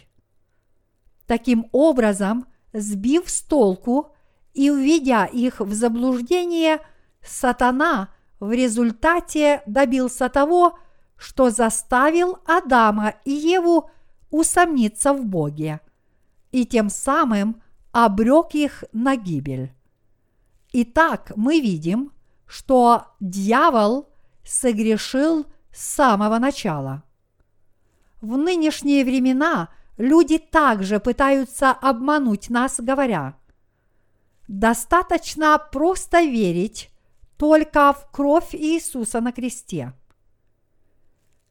Таким 1.26 1.66
образом, 1.72 2.46
сбив 2.74 3.28
с 3.28 3.42
толку 3.42 4.14
и 4.54 4.70
уведя 4.70 5.26
их 5.26 5.62
в 5.62 5.74
заблуждение, 5.74 6.78
сатана 7.24 8.14
в 8.40 8.52
результате 8.52 9.64
добился 9.66 10.30
того, 10.30 10.78
что 11.18 11.50
заставил 11.50 12.38
Адама 12.46 13.16
и 13.26 13.32
Еву 13.32 13.90
усомниться 14.30 15.12
в 15.12 15.26
Боге 15.26 15.80
и 16.52 16.68
тем 16.68 16.92
самым 16.92 17.64
обрек 17.92 18.54
их 18.54 18.84
на 18.94 19.16
гибель. 19.16 19.74
Итак, 20.74 21.32
мы 21.36 21.62
видим, 21.62 22.12
что 22.46 23.08
дьявол– 23.20 24.10
согрешил 24.44 25.46
с 25.72 25.82
самого 25.82 26.38
начала. 26.38 27.04
В 28.22 28.38
нынешние 28.38 29.04
времена 29.04 29.70
люди 29.98 30.38
также 30.38 31.00
пытаются 31.00 31.72
обмануть 31.72 32.50
нас, 32.50 32.80
говоря, 32.80 33.36
достаточно 34.48 35.58
просто 35.58 36.22
верить 36.22 36.90
только 37.38 37.94
в 37.94 38.12
кровь 38.12 38.54
Иисуса 38.54 39.20
на 39.20 39.32
кресте. 39.32 39.94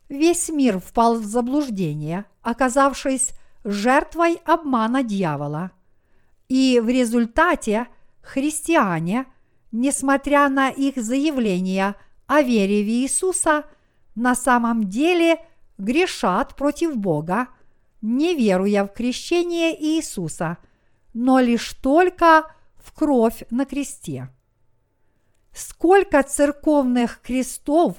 Весь 0.08 0.48
мир 0.48 0.78
впал 0.78 1.16
в 1.16 1.24
заблуждение, 1.24 2.26
оказавшись 2.42 3.32
жертвой 3.64 4.40
обмана 4.44 5.02
дьявола, 5.02 5.72
и 6.48 6.80
в 6.82 6.88
результате 6.88 7.88
христиане, 8.22 9.26
несмотря 9.70 10.48
на 10.48 10.70
их 10.70 10.96
заявления– 10.96 11.96
о 12.32 12.40
вере 12.40 12.82
в 12.82 12.88
Иисуса 12.88 13.64
на 14.14 14.34
самом 14.34 14.88
деле 14.88 15.44
грешат 15.76 16.56
против 16.56 16.96
Бога, 16.96 17.48
не 18.00 18.34
веруя 18.34 18.84
в 18.84 18.88
крещение 18.88 19.78
Иисуса, 19.78 20.56
но 21.12 21.40
лишь 21.40 21.74
только 21.74 22.50
в 22.76 22.92
кровь 22.92 23.44
на 23.50 23.66
кресте. 23.66 24.30
Сколько 25.52 26.22
церковных 26.22 27.20
крестов 27.20 27.98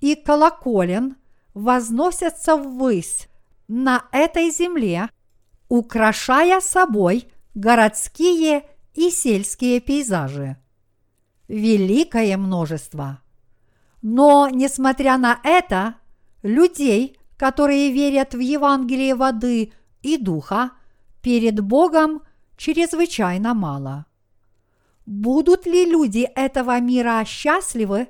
и 0.00 0.14
колоколен 0.14 1.16
возносятся 1.52 2.56
ввысь 2.56 3.28
на 3.68 4.06
этой 4.12 4.50
земле, 4.50 5.10
украшая 5.68 6.60
собой 6.60 7.28
городские 7.54 8.64
и 8.94 9.10
сельские 9.10 9.80
пейзажи. 9.80 10.56
Великое 11.48 12.36
множество– 12.36 13.20
но, 14.06 14.50
несмотря 14.50 15.16
на 15.16 15.40
это, 15.42 15.94
людей, 16.42 17.16
которые 17.38 17.90
верят 17.90 18.34
в 18.34 18.38
Евангелие 18.38 19.14
воды 19.14 19.72
и 20.02 20.18
духа, 20.18 20.72
перед 21.22 21.60
Богом 21.60 22.20
чрезвычайно 22.58 23.54
мало. 23.54 24.04
Будут 25.06 25.64
ли 25.64 25.86
люди 25.86 26.28
этого 26.34 26.78
мира 26.80 27.24
счастливы, 27.26 28.08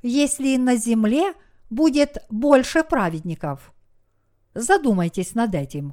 если 0.00 0.56
на 0.56 0.76
земле 0.76 1.34
будет 1.68 2.24
больше 2.30 2.82
праведников? 2.82 3.74
Задумайтесь 4.54 5.34
над 5.34 5.54
этим. 5.54 5.92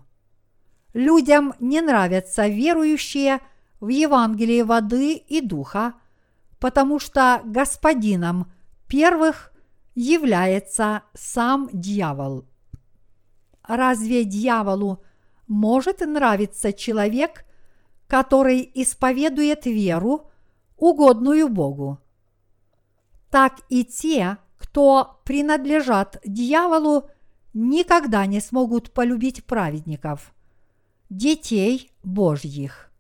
Людям 0.93 1.55
не 1.59 1.81
нравятся 1.81 2.47
верующие 2.47 3.41
в 3.81 3.89
Евангелие 3.89 4.63
воды 4.63 5.15
и 5.15 5.41
духа, 5.41 5.95
потому 6.59 6.99
что 6.99 7.41
господином– 7.43 8.49
первых 8.91 9.53
является 9.95 11.03
сам 11.13 11.69
дьявол. 11.71 12.45
Разве 13.63 14.25
дьяволу 14.25 15.01
может 15.47 16.01
нравиться 16.01 16.73
человек, 16.73 17.45
который 18.07 18.69
исповедует 18.73 19.65
веру, 19.65 20.29
угодную 20.75 21.47
Богу? 21.47 21.99
Так 23.29 23.61
и 23.69 23.85
те, 23.85 24.39
кто 24.57 25.21
принадлежат 25.23 26.19
дьяволу, 26.25 27.09
никогда 27.53 28.25
не 28.25 28.41
смогут 28.41 28.91
полюбить 28.91 29.45
праведников, 29.45 30.33
детей 31.09 31.93
Божьих. 32.03 32.90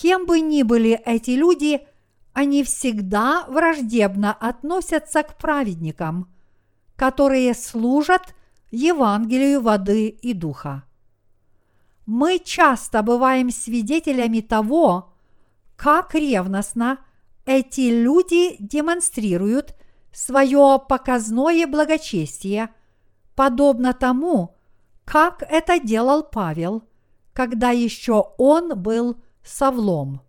Кем 0.00 0.24
бы 0.24 0.40
ни 0.40 0.62
были 0.62 0.98
эти 1.04 1.32
люди, 1.32 1.86
они 2.32 2.64
всегда 2.64 3.44
враждебно 3.48 4.32
относятся 4.32 5.22
к 5.22 5.36
праведникам, 5.36 6.32
которые 6.96 7.52
служат 7.52 8.34
Евангелию 8.70 9.60
воды 9.60 10.08
и 10.08 10.32
духа. 10.32 10.84
Мы 12.06 12.38
часто 12.38 13.02
бываем 13.02 13.50
свидетелями 13.50 14.40
того, 14.40 15.12
как 15.76 16.14
ревностно 16.14 17.00
эти 17.44 17.90
люди 17.90 18.56
демонстрируют 18.58 19.74
свое 20.14 20.80
показное 20.88 21.66
благочестие, 21.66 22.70
подобно 23.36 23.92
тому, 23.92 24.56
как 25.04 25.42
это 25.42 25.78
делал 25.78 26.22
Павел, 26.22 26.84
когда 27.34 27.68
еще 27.68 28.32
он 28.38 28.80
был 28.80 29.18
Савлом. 29.44 30.22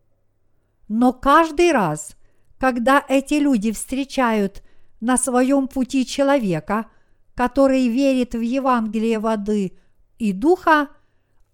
Но 0.88 1.14
каждый 1.14 1.72
раз, 1.72 2.16
когда 2.58 3.04
эти 3.08 3.36
люди 3.36 3.72
встречают 3.72 4.64
на 5.00 5.18
своем 5.18 5.68
пути 5.68 6.06
человека, 6.06 6.88
который 7.36 7.88
верит 7.88 8.34
в 8.34 8.42
Евангелие 8.42 9.20
воды 9.20 9.78
и 10.20 10.34
духа, 10.34 10.90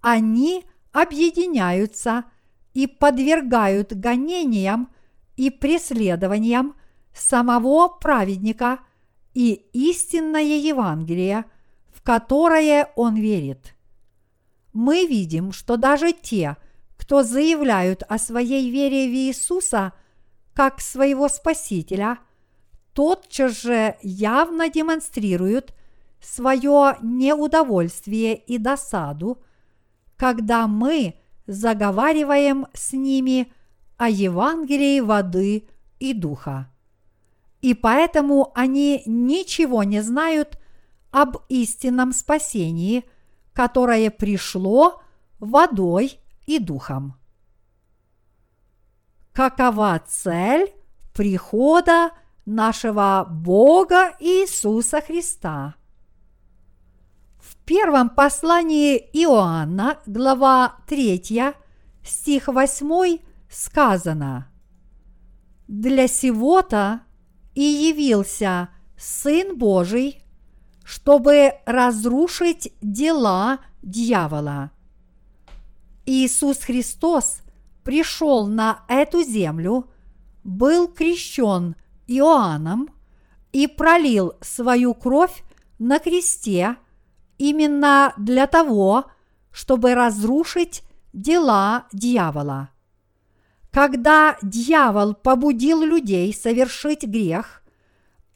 они 0.01 0.65
объединяются 0.91 2.25
и 2.73 2.87
подвергают 2.87 3.93
гонениям 3.93 4.89
и 5.35 5.49
преследованиям 5.49 6.75
самого 7.13 7.87
праведника 7.87 8.79
и 9.33 9.53
истинное 9.73 10.57
Евангелие, 10.57 11.45
в 11.93 12.01
которое 12.01 12.91
он 12.95 13.15
верит. 13.15 13.75
Мы 14.73 15.05
видим, 15.05 15.51
что 15.51 15.77
даже 15.77 16.11
те, 16.11 16.57
кто 17.07 17.23
заявляют 17.23 18.03
о 18.09 18.17
своей 18.17 18.69
вере 18.69 19.07
в 19.07 19.13
Иисуса 19.13 19.93
как 20.53 20.81
своего 20.81 21.29
Спасителя, 21.29 22.17
тотчас 22.91 23.61
же 23.61 23.95
явно 24.01 24.69
демонстрируют 24.69 25.73
свое 26.19 26.97
неудовольствие 27.01 28.35
и 28.35 28.57
досаду, 28.57 29.41
когда 30.17 30.67
мы 30.67 31.15
заговариваем 31.45 32.67
с 32.73 32.91
ними 32.91 33.53
о 33.95 34.09
Евангелии 34.09 34.99
воды 34.99 35.69
и 35.99 36.13
духа. 36.13 36.69
И 37.61 37.73
поэтому 37.73 38.51
они 38.53 39.03
ничего 39.05 39.83
не 39.83 40.01
знают 40.03 40.59
об 41.11 41.37
истинном 41.47 42.11
спасении, 42.11 43.05
которое 43.53 44.11
пришло 44.11 45.01
водой 45.39 46.19
и 46.47 46.59
духом. 46.59 47.13
Какова 49.33 50.01
цель 50.07 50.73
прихода 51.13 52.09
нашего 52.45 53.27
Бога 53.29 54.15
Иисуса 54.19 55.01
Христа? 55.01 55.75
В 57.37 57.55
первом 57.65 58.09
послании 58.09 58.97
Иоанна, 59.13 59.99
глава 60.07 60.77
3, 60.87 61.53
стих 62.03 62.47
8 62.47 63.19
сказано 63.49 64.51
«Для 65.67 66.07
сего-то 66.07 67.01
и 67.53 67.61
явился 67.61 68.69
Сын 68.97 69.57
Божий, 69.57 70.23
чтобы 70.83 71.53
разрушить 71.65 72.73
дела 72.81 73.59
дьявола». 73.81 74.71
Иисус 76.07 76.59
Христос 76.59 77.41
пришел 77.83 78.47
на 78.47 78.85
эту 78.87 79.23
землю, 79.23 79.91
был 80.45 80.87
крещен 80.87 81.75
Иоанном 82.07 82.89
и 83.51 83.67
пролил 83.67 84.33
свою 84.39 84.93
кровь 84.93 85.43
на 85.79 85.99
кресте 85.99 86.77
именно 87.37 88.13
для 88.17 88.47
того, 88.47 89.05
чтобы 89.51 89.95
разрушить 89.95 90.81
дела 91.11 91.87
дьявола. 91.91 92.69
Когда 93.71 94.37
дьявол 94.41 95.13
побудил 95.13 95.83
людей 95.83 96.33
совершить 96.33 97.03
грех 97.03 97.63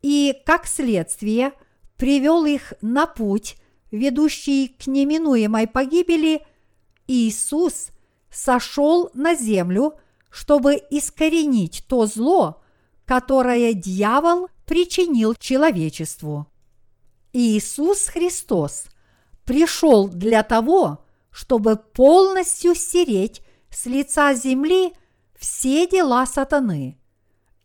и, 0.02 0.36
как 0.46 0.68
следствие, 0.68 1.54
привел 1.96 2.44
их 2.44 2.74
на 2.82 3.08
путь, 3.08 3.56
ведущий 3.92 4.68
к 4.68 4.88
неминуемой 4.88 5.68
погибели, 5.68 6.46
Иисус 7.12 7.90
сошел 8.32 9.12
на 9.14 9.36
землю, 9.36 9.96
чтобы 10.30 10.76
искоренить 10.90 11.84
то 11.90 12.06
зло, 12.06 12.62
которое 13.06 13.74
дьявол 13.74 14.48
причинил 14.66 15.36
человечеству. 15.36 16.48
Иисус 17.34 18.08
Христос 18.08 18.86
пришел 19.44 20.08
для 20.08 20.42
того, 20.44 21.04
чтобы 21.32 21.76
полностью 21.76 22.76
стереть 22.76 23.42
с 23.70 23.86
лица 23.88 24.34
земли 24.34 24.94
все 25.38 25.88
дела 25.88 26.26
сатаны, 26.26 26.98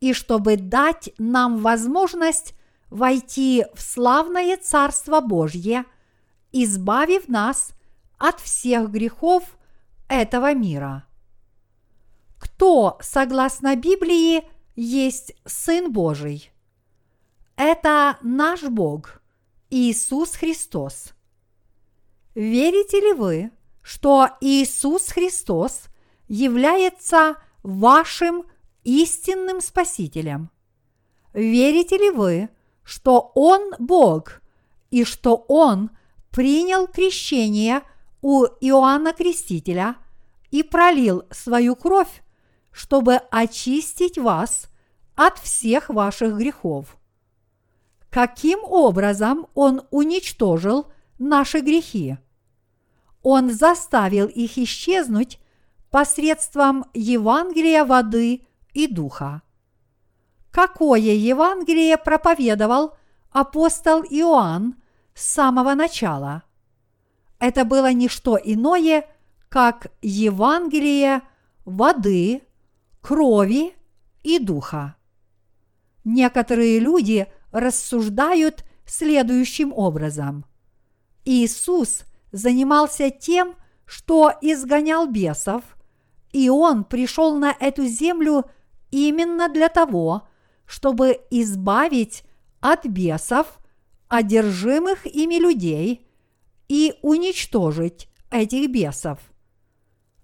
и 0.01 0.13
чтобы 0.13 0.57
дать 0.57 1.11
нам 1.19 1.59
возможность 1.59 2.55
войти 2.91 3.65
в 3.75 3.81
славное 3.81 4.57
Царство 4.57 5.21
Божье, 5.21 5.85
избавив 6.51 7.29
нас 7.29 7.76
от 8.19 8.41
всех 8.41 8.91
грехов 8.91 9.57
этого 10.09 10.55
мира. 10.55 11.07
Кто, 12.39 12.99
согласно 13.01 13.77
Библии, 13.77 14.45
есть 14.75 15.35
Сын 15.45 15.93
Божий? 15.93 16.53
Это 17.57 18.19
наш 18.23 18.63
Бог, 18.63 19.23
Иисус 19.71 20.37
Христос. 20.37 21.15
Верите 22.35 23.01
ли 23.01 23.13
вы, 23.15 23.51
что 23.83 24.29
Иисус 24.41 25.09
Христос 25.09 25.85
является 26.29 27.37
вашим 27.63 28.45
истинным 28.85 29.61
Спасителем? 29.61 30.51
Верите 31.33 31.97
ли 31.97 32.11
вы, 32.11 32.51
что 32.83 33.33
Он 33.35 33.73
Бог 33.79 34.43
и 34.91 35.05
что 35.05 35.37
Он 35.49 35.91
принял 36.31 36.87
крещение 36.87 37.83
у 38.21 38.45
Иоанна 38.45 39.13
Крестителя 39.13 39.97
и 40.51 40.63
пролил 40.63 41.25
свою 41.31 41.77
кровь, 41.77 42.23
чтобы 42.73 43.17
очистить 43.31 44.19
вас 44.19 44.69
от 45.15 45.39
всех 45.39 45.89
ваших 45.89 46.37
грехов? 46.37 46.97
Каким 48.11 48.61
образом 48.65 49.47
Он 49.55 49.83
уничтожил 49.91 50.91
наши 51.19 51.61
грехи? 51.61 52.17
Он 53.23 53.51
заставил 53.51 54.27
их 54.27 54.57
исчезнуть 54.57 55.39
посредством 55.91 56.85
Евангелия 56.95 57.85
воды 57.85 58.47
и 58.73 58.87
духа. 58.87 59.43
Какое 60.51 60.99
Евангелие 61.01 61.99
проповедовал 61.99 62.97
апостол 63.31 64.03
Иоанн 64.03 64.77
с 65.15 65.25
самого 65.25 65.75
начала? 65.75 66.45
Это 67.39 67.65
было 67.65 67.93
не 67.93 68.09
что 68.09 68.39
иное, 68.43 69.07
как 69.49 69.89
Евангелие 70.03 71.23
воды, 71.65 72.43
крови 73.01 73.75
и 74.23 74.39
духа. 74.39 74.97
Некоторые 76.05 76.79
люди 76.79 77.27
рассуждают 77.53 78.65
следующим 78.85 79.73
образом. 79.73 80.45
Иисус 81.25 82.05
занимался 82.33 83.11
тем, 83.11 83.55
что 83.85 84.33
изгонял 84.41 85.07
бесов– 85.07 85.63
и 86.37 86.51
Он 86.51 86.85
пришел 86.85 87.35
на 87.39 87.57
эту 87.59 87.87
землю 87.87 88.45
именно 88.91 89.49
для 89.49 89.71
того, 89.71 90.29
чтобы 90.67 91.19
избавить 91.31 92.25
от 92.61 92.85
бесов, 92.85 93.59
одержимых 94.09 95.07
ими 95.07 95.37
людей, 95.37 96.06
и 96.69 96.95
уничтожить 97.03 98.09
этих 98.31 98.71
бесов. 98.71 99.19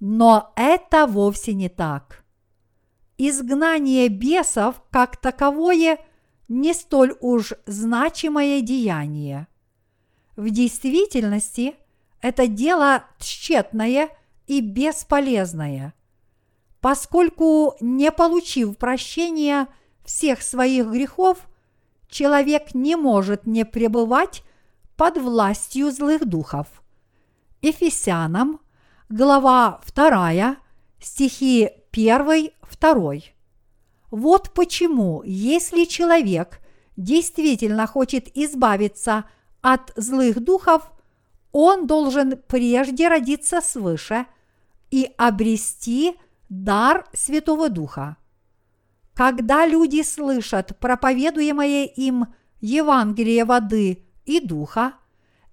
Но 0.01 0.53
это 0.57 1.07
вовсе 1.07 1.55
не 1.55 1.69
так. 1.69 2.25
Изгнание 3.19 4.09
бесов 4.09 4.83
как 4.91 5.17
таковое 5.17 5.99
не 6.49 6.75
столь 6.75 7.17
уж 7.21 7.53
значимое 7.67 8.61
деяние. 8.61 9.47
В 10.37 10.51
действительности 10.51 11.75
это 12.21 12.47
дело 12.47 13.05
тщетное 13.19 14.09
и 14.47 14.61
бесполезное– 14.61 15.95
Поскольку, 16.83 17.77
не 17.81 18.11
получив 18.11 18.77
прощения 18.77 19.69
всех 20.05 20.43
своих 20.43 20.89
грехов, 20.89 21.39
человек 22.09 22.75
не 22.75 22.97
может 22.97 23.47
не 23.47 23.65
пребывать 23.65 24.43
под 25.03 25.19
властью 25.19 25.91
злых 25.91 26.25
духов. 26.25 26.69
Ефесянам, 27.61 28.61
глава 29.09 29.81
2, 29.97 30.57
стихи 31.01 31.71
1, 31.91 32.51
2. 32.81 33.15
Вот 34.13 34.51
почему, 34.55 35.25
если 35.25 35.87
человек 35.87 36.61
действительно 36.97 37.89
хочет 37.89 38.29
избавиться 38.37 39.25
от 39.61 39.93
злых 39.97 40.39
духов, 40.39 40.89
он 41.51 41.89
должен 41.89 42.41
прежде 42.47 43.09
родиться 43.09 43.61
свыше 43.61 44.27
и 44.93 45.11
обрести 45.19 46.15
дар 46.49 47.09
Святого 47.13 47.71
Духа. 47.71 48.19
Когда 49.15 49.67
люди 49.67 50.05
слышат 50.05 50.79
проповедуемое 50.79 51.87
им 51.87 52.27
Евангелие 52.61 53.45
воды 53.45 54.07
и 54.25 54.41
духа, 54.41 54.95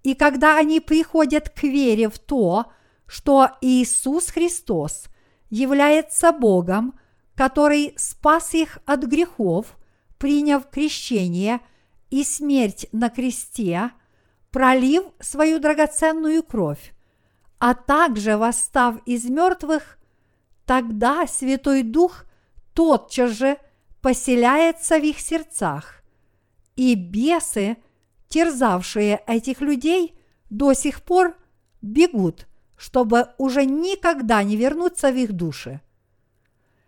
и 0.03 0.13
когда 0.13 0.57
они 0.57 0.79
приходят 0.79 1.49
к 1.49 1.63
вере 1.63 2.09
в 2.09 2.19
то, 2.19 2.71
что 3.05 3.49
Иисус 3.61 4.29
Христос 4.29 5.05
является 5.49 6.31
Богом, 6.31 6.99
который 7.35 7.93
спас 7.97 8.53
их 8.53 8.79
от 8.85 9.03
грехов, 9.03 9.77
приняв 10.17 10.69
крещение 10.69 11.61
и 12.09 12.23
смерть 12.23 12.87
на 12.91 13.09
кресте, 13.09 13.91
пролив 14.51 15.03
свою 15.19 15.59
драгоценную 15.59 16.43
кровь, 16.43 16.93
а 17.57 17.73
также 17.73 18.37
восстав 18.37 18.95
из 19.05 19.25
мертвых, 19.25 19.97
тогда 20.65 21.27
Святой 21.27 21.83
Дух 21.83 22.25
тотчас 22.73 23.31
же 23.31 23.57
поселяется 24.01 24.99
в 24.99 25.03
их 25.03 25.19
сердцах, 25.19 26.03
и 26.75 26.95
бесы, 26.95 27.77
терзавшие 28.29 29.21
этих 29.27 29.61
людей, 29.61 30.15
до 30.49 30.73
сих 30.73 31.03
пор 31.03 31.35
бегут, 31.81 32.47
чтобы 32.77 33.29
уже 33.37 33.65
никогда 33.65 34.41
не 34.43 34.55
вернуться 34.55 35.11
в 35.11 35.15
их 35.15 35.33
души. 35.33 35.81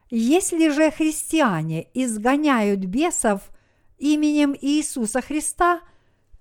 Если 0.09 0.69
же 0.69 0.91
христиане 0.91 1.87
изгоняют 1.93 2.81
бесов 2.81 3.49
именем 3.97 4.55
Иисуса 4.59 5.21
Христа, 5.21 5.81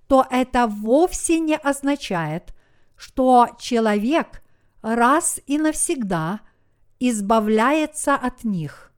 то 0.09 0.27
это 0.29 0.67
вовсе 0.67 1.39
не 1.39 1.57
означает, 1.57 2.55
что 2.97 3.49
человек 3.59 4.43
раз 4.83 5.41
и 5.47 5.57
навсегда 5.57 6.41
избавляется 6.99 8.15
от 8.15 8.45
них. 8.45 8.93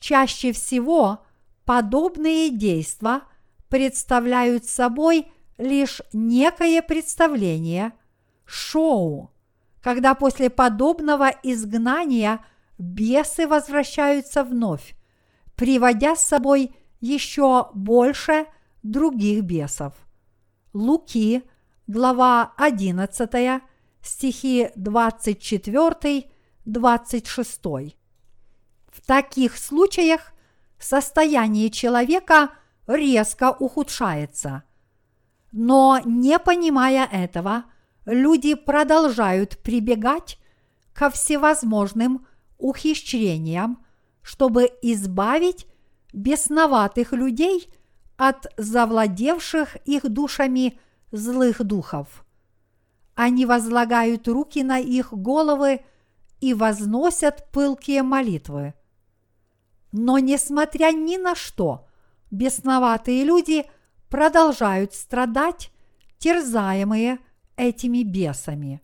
Чаще 0.00 0.52
всего 0.52 1.24
подобные 1.64 2.50
действия 2.50 3.22
представляют 3.68 4.64
собой 4.64 5.30
лишь 5.58 6.00
некое 6.12 6.82
представление, 6.82 7.92
шоу, 8.44 9.30
когда 9.82 10.14
после 10.14 10.50
подобного 10.50 11.30
изгнания 11.42 12.44
бесы 12.78 13.46
возвращаются 13.46 14.44
вновь, 14.44 14.94
приводя 15.56 16.16
с 16.16 16.22
собой 16.22 16.74
еще 17.00 17.68
больше 17.74 18.46
других 18.82 19.42
бесов. 19.42 19.94
Луки, 20.72 21.42
глава 21.86 22.52
11, 22.56 23.62
стихи 24.02 24.70
24 24.76 26.30
26. 26.64 27.60
В 27.62 29.06
таких 29.06 29.56
случаях 29.56 30.32
состояние 30.78 31.70
человека 31.70 32.50
резко 32.88 33.52
ухудшается. 33.52 34.64
Но 35.52 36.00
не 36.04 36.38
понимая 36.40 37.06
этого, 37.06 37.64
люди 38.04 38.54
продолжают 38.54 39.58
прибегать 39.58 40.38
ко 40.92 41.08
всевозможным 41.10 42.26
ухищрениям, 42.58 43.84
чтобы 44.22 44.70
избавить 44.82 45.66
бесноватых 46.12 47.12
людей 47.12 47.72
от 48.16 48.52
завладевших 48.56 49.76
их 49.84 50.08
душами 50.08 50.80
злых 51.12 51.62
духов. 51.62 52.24
Они 53.14 53.46
возлагают 53.46 54.26
руки 54.26 54.64
на 54.64 54.80
их 54.80 55.12
головы– 55.12 55.82
и 56.40 56.54
возносят 56.54 57.50
пылкие 57.50 58.02
молитвы. 58.02 58.74
Но 59.92 60.18
несмотря 60.18 60.92
ни 60.92 61.16
на 61.16 61.34
что, 61.34 61.87
бесноватые 62.30 63.24
люди 63.24 63.64
продолжают 64.08 64.94
страдать, 64.94 65.70
терзаемые 66.18 67.18
этими 67.56 68.02
бесами. 68.02 68.82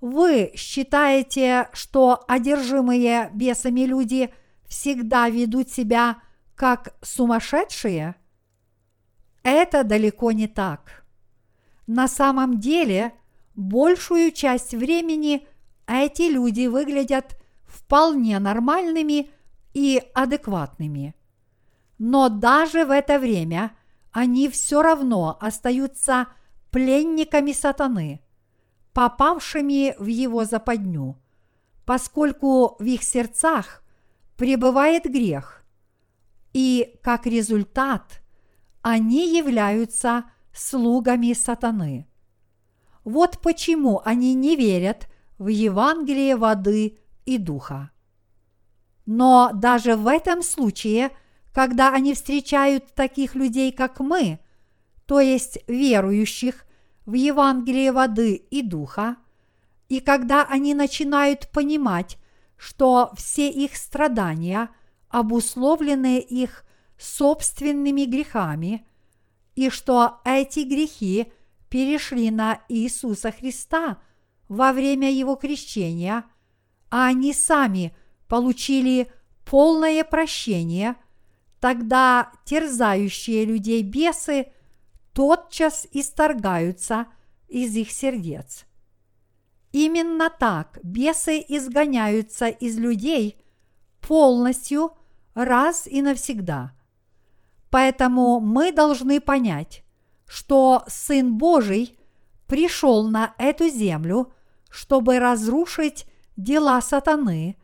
Вы 0.00 0.52
считаете, 0.56 1.68
что 1.72 2.24
одержимые 2.26 3.30
бесами 3.32 3.82
люди 3.82 4.32
всегда 4.66 5.28
ведут 5.28 5.70
себя 5.70 6.22
как 6.56 6.94
сумасшедшие? 7.02 8.16
Это 9.42 9.84
далеко 9.84 10.32
не 10.32 10.48
так. 10.48 11.04
На 11.86 12.08
самом 12.08 12.58
деле, 12.58 13.12
большую 13.54 14.32
часть 14.32 14.74
времени 14.74 15.46
эти 15.86 16.22
люди 16.22 16.66
выглядят 16.66 17.36
вполне 17.64 18.38
нормальными 18.38 19.30
и 19.74 20.02
адекватными. 20.14 21.14
Но 22.04 22.28
даже 22.28 22.84
в 22.84 22.90
это 22.90 23.20
время 23.20 23.76
они 24.10 24.48
все 24.48 24.82
равно 24.82 25.38
остаются 25.40 26.26
пленниками 26.72 27.52
сатаны, 27.52 28.20
попавшими 28.92 29.94
в 30.00 30.06
его 30.06 30.44
западню, 30.44 31.16
поскольку 31.86 32.74
в 32.80 32.82
их 32.82 33.04
сердцах 33.04 33.84
пребывает 34.36 35.04
грех, 35.04 35.64
и 36.52 36.98
как 37.04 37.24
результат 37.24 38.20
они 38.80 39.36
являются 39.36 40.24
слугами 40.52 41.34
сатаны. 41.34 42.08
Вот 43.04 43.38
почему 43.38 44.02
они 44.04 44.34
не 44.34 44.56
верят 44.56 45.06
в 45.38 45.46
Евангелие 45.46 46.34
воды 46.34 46.98
и 47.26 47.38
духа. 47.38 47.92
Но 49.06 49.52
даже 49.54 49.94
в 49.94 50.08
этом 50.08 50.42
случае, 50.42 51.12
когда 51.52 51.92
они 51.92 52.14
встречают 52.14 52.94
таких 52.94 53.34
людей, 53.34 53.72
как 53.72 54.00
мы, 54.00 54.38
то 55.06 55.20
есть 55.20 55.58
верующих 55.66 56.64
в 57.04 57.14
Евангелие 57.14 57.92
воды 57.92 58.34
и 58.34 58.62
духа, 58.62 59.16
и 59.88 60.00
когда 60.00 60.44
они 60.44 60.74
начинают 60.74 61.50
понимать, 61.50 62.16
что 62.56 63.12
все 63.16 63.50
их 63.50 63.76
страдания 63.76 64.70
обусловлены 65.08 66.20
их 66.20 66.64
собственными 66.98 68.04
грехами, 68.04 68.86
и 69.54 69.68
что 69.68 70.20
эти 70.24 70.60
грехи 70.60 71.30
перешли 71.68 72.30
на 72.30 72.60
Иисуса 72.68 73.30
Христа– 73.32 73.98
во 74.52 74.74
время 74.74 75.10
его 75.10 75.36
крещения, 75.36 76.24
а 76.90 77.06
они 77.06 77.32
сами 77.32 77.96
получили 78.28 79.10
полное 79.46 80.04
прощение, 80.04 80.96
тогда 81.62 82.30
терзающие 82.44 83.46
людей 83.46 83.82
бесы 83.82 84.52
тотчас 85.14 85.86
исторгаются 85.92 87.06
из 87.48 87.74
их 87.76 87.90
сердец. 87.90 88.66
Именно 89.72 90.28
так 90.28 90.78
бесы 90.82 91.42
изгоняются 91.48 92.48
из 92.48 92.76
людей 92.76 93.42
полностью 94.06 94.92
раз 95.32 95.86
и 95.86 96.02
навсегда. 96.02 96.72
Поэтому 97.70 98.40
мы 98.40 98.72
должны 98.72 99.22
понять, 99.22 99.84
что 100.26 100.84
Сын 100.88 101.38
Божий 101.38 101.96
пришел 102.46 103.08
на 103.08 103.34
эту 103.38 103.70
землю– 103.70 104.30
чтобы 104.72 105.18
разрушить 105.18 106.06
дела 106.36 106.80
сатаны 106.80 107.56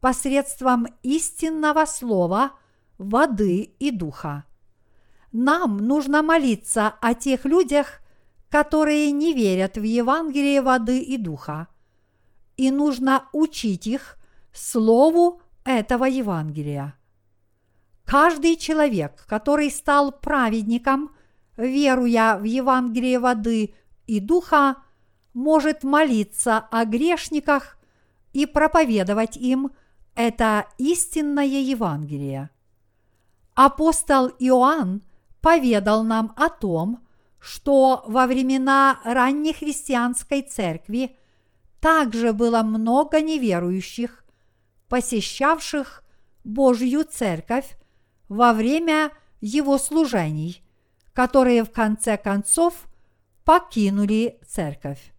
посредством 0.00 0.88
истинного 1.02 1.84
слова, 1.84 2.52
воды 2.98 3.74
и 3.78 3.90
духа. 3.90 4.44
Нам 5.32 5.78
нужно 5.78 6.22
молиться 6.22 6.94
о 7.00 7.14
тех 7.14 7.44
людях, 7.44 8.00
которые 8.48 9.10
не 9.10 9.34
верят 9.34 9.76
в 9.76 9.82
Евангелие 9.82 10.62
воды 10.62 11.00
и 11.00 11.16
духа, 11.16 11.68
и 12.56 12.70
нужно 12.70 13.28
учить 13.32 13.86
их 13.86 14.16
слову 14.52 15.42
этого 15.64 16.04
Евангелия. 16.04 16.94
Каждый 18.04 18.56
человек, 18.56 19.24
который 19.26 19.70
стал 19.70 20.12
праведником, 20.12 21.10
веруя 21.56 22.38
в 22.38 22.44
Евангелие 22.44 23.18
воды 23.18 23.74
и 24.06 24.20
духа, 24.20 24.76
может 25.34 25.82
молиться 25.82 26.58
о 26.58 26.84
грешниках 26.84 27.76
и 28.32 28.46
проповедовать 28.46 29.36
им 29.36 29.70
это 30.14 30.66
истинное 30.78 31.44
Евангелие. 31.44 32.50
Апостол 33.56 34.28
Иоанн 34.38 35.02
поведал 35.40 36.04
нам 36.04 36.34
о 36.36 36.50
том, 36.50 37.02
что 37.38 38.04
во 38.06 38.26
времена 38.26 39.00
ранней 39.02 39.54
христианской 39.54 40.42
церкви 40.42 41.16
также 41.80 42.34
было 42.34 42.62
много 42.62 43.22
неверующих, 43.22 44.26
посещавших 44.88 46.04
Божью 46.44 47.04
церковь 47.04 47.78
во 48.28 48.52
время 48.52 49.10
его 49.40 49.78
служений, 49.78 50.62
которые 51.14 51.64
в 51.64 51.70
конце 51.70 52.18
концов 52.18 52.74
покинули 53.42 54.38
церковь. 54.46 55.14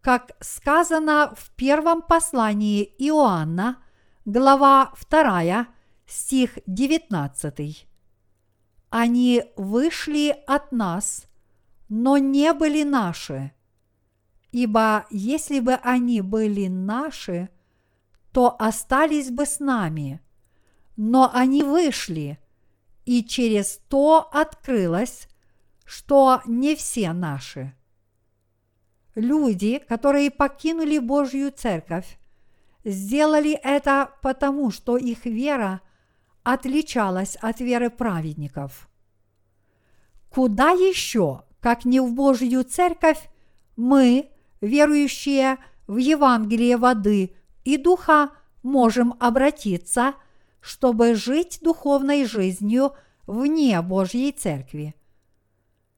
Как 0.00 0.30
сказано 0.40 1.34
в 1.36 1.50
первом 1.50 2.00
послании 2.00 2.82
Иоанна, 2.98 3.76
глава 4.24 4.94
2, 5.10 5.66
стих 6.06 6.58
19. 6.66 7.88
Они 8.90 9.44
вышли 9.56 10.36
от 10.46 10.72
нас, 10.72 11.26
но 11.88 12.18
не 12.18 12.52
были 12.52 12.82
наши. 12.82 13.52
Ибо 14.52 15.06
если 15.10 15.60
бы 15.60 15.74
они 15.74 16.20
были 16.20 16.68
наши, 16.68 17.48
то 18.32 18.54
остались 18.58 19.30
бы 19.30 19.46
с 19.46 19.58
нами. 19.58 20.20
Но 20.96 21.30
они 21.32 21.62
вышли, 21.62 22.38
и 23.04 23.24
через 23.24 23.80
то 23.88 24.28
открылось, 24.32 25.28
что 25.84 26.40
не 26.46 26.76
все 26.76 27.12
наши. 27.12 27.74
Люди, 29.14 29.78
которые 29.78 30.30
покинули 30.30 30.98
Божью 30.98 31.52
церковь, 31.52 32.18
сделали 32.84 33.52
это 33.52 34.10
потому, 34.22 34.70
что 34.70 34.96
их 34.96 35.24
вера 35.24 35.80
отличалась 36.44 37.36
от 37.36 37.60
веры 37.60 37.90
праведников. 37.90 38.88
Куда 40.30 40.70
еще, 40.70 41.42
как 41.60 41.84
не 41.84 42.00
в 42.00 42.12
Божью 42.12 42.62
церковь, 42.64 43.28
мы, 43.76 44.30
верующие 44.60 45.58
в 45.86 45.96
Евангелие 45.96 46.76
воды 46.76 47.34
и 47.64 47.76
духа, 47.76 48.30
можем 48.62 49.14
обратиться, 49.20 50.14
чтобы 50.60 51.14
жить 51.14 51.58
духовной 51.62 52.24
жизнью 52.24 52.92
вне 53.26 53.80
Божьей 53.82 54.32
церкви. 54.32 54.94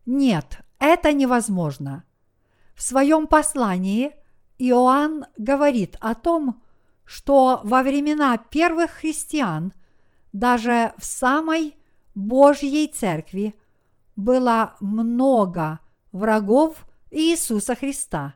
Нет, 0.05 0.60
это 0.78 1.12
невозможно. 1.12 2.05
В 2.74 2.82
своем 2.82 3.27
послании 3.27 4.12
Иоанн 4.59 5.27
говорит 5.39 5.97
о 6.01 6.14
том, 6.14 6.62
что 7.05 7.60
во 7.64 7.82
времена 7.82 8.36
первых 8.36 8.90
христиан 8.90 9.73
даже 10.38 10.92
в 10.98 11.04
самой 11.04 11.76
Божьей 12.14 12.88
церкви 12.88 13.54
было 14.16 14.76
много 14.80 15.80
врагов 16.12 16.86
Иисуса 17.10 17.74
Христа, 17.74 18.34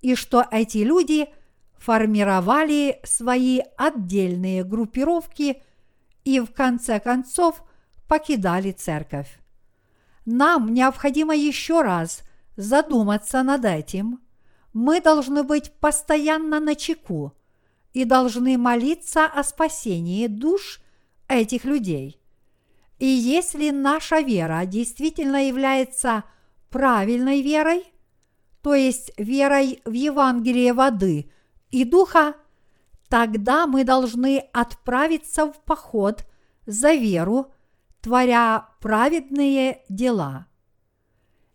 и 0.00 0.14
что 0.14 0.46
эти 0.50 0.78
люди 0.78 1.28
формировали 1.76 3.00
свои 3.04 3.60
отдельные 3.76 4.64
группировки 4.64 5.62
и 6.24 6.40
в 6.40 6.52
конце 6.52 6.98
концов 6.98 7.62
покидали 8.08 8.72
церковь. 8.72 9.38
Нам 10.24 10.72
необходимо 10.72 11.36
еще 11.36 11.82
раз 11.82 12.22
задуматься 12.56 13.42
над 13.42 13.66
этим. 13.66 14.20
Мы 14.72 15.00
должны 15.02 15.42
быть 15.42 15.72
постоянно 15.72 16.58
на 16.58 16.74
чеку 16.74 17.34
и 17.92 18.04
должны 18.04 18.56
молиться 18.56 19.26
о 19.26 19.44
спасении 19.44 20.26
душ 20.26 20.80
этих 21.28 21.64
людей. 21.64 22.20
И 22.98 23.06
если 23.06 23.70
наша 23.70 24.20
вера 24.20 24.64
действительно 24.66 25.46
является 25.46 26.24
правильной 26.70 27.42
верой, 27.42 27.84
то 28.62 28.74
есть 28.74 29.12
верой 29.16 29.80
в 29.84 29.92
Евангелие 29.92 30.72
воды 30.72 31.30
и 31.70 31.84
духа, 31.84 32.34
тогда 33.08 33.66
мы 33.66 33.84
должны 33.84 34.38
отправиться 34.52 35.46
в 35.46 35.62
поход 35.64 36.26
за 36.66 36.92
веру, 36.94 37.52
творя 38.00 38.68
праведные 38.80 39.82
дела. 39.88 40.46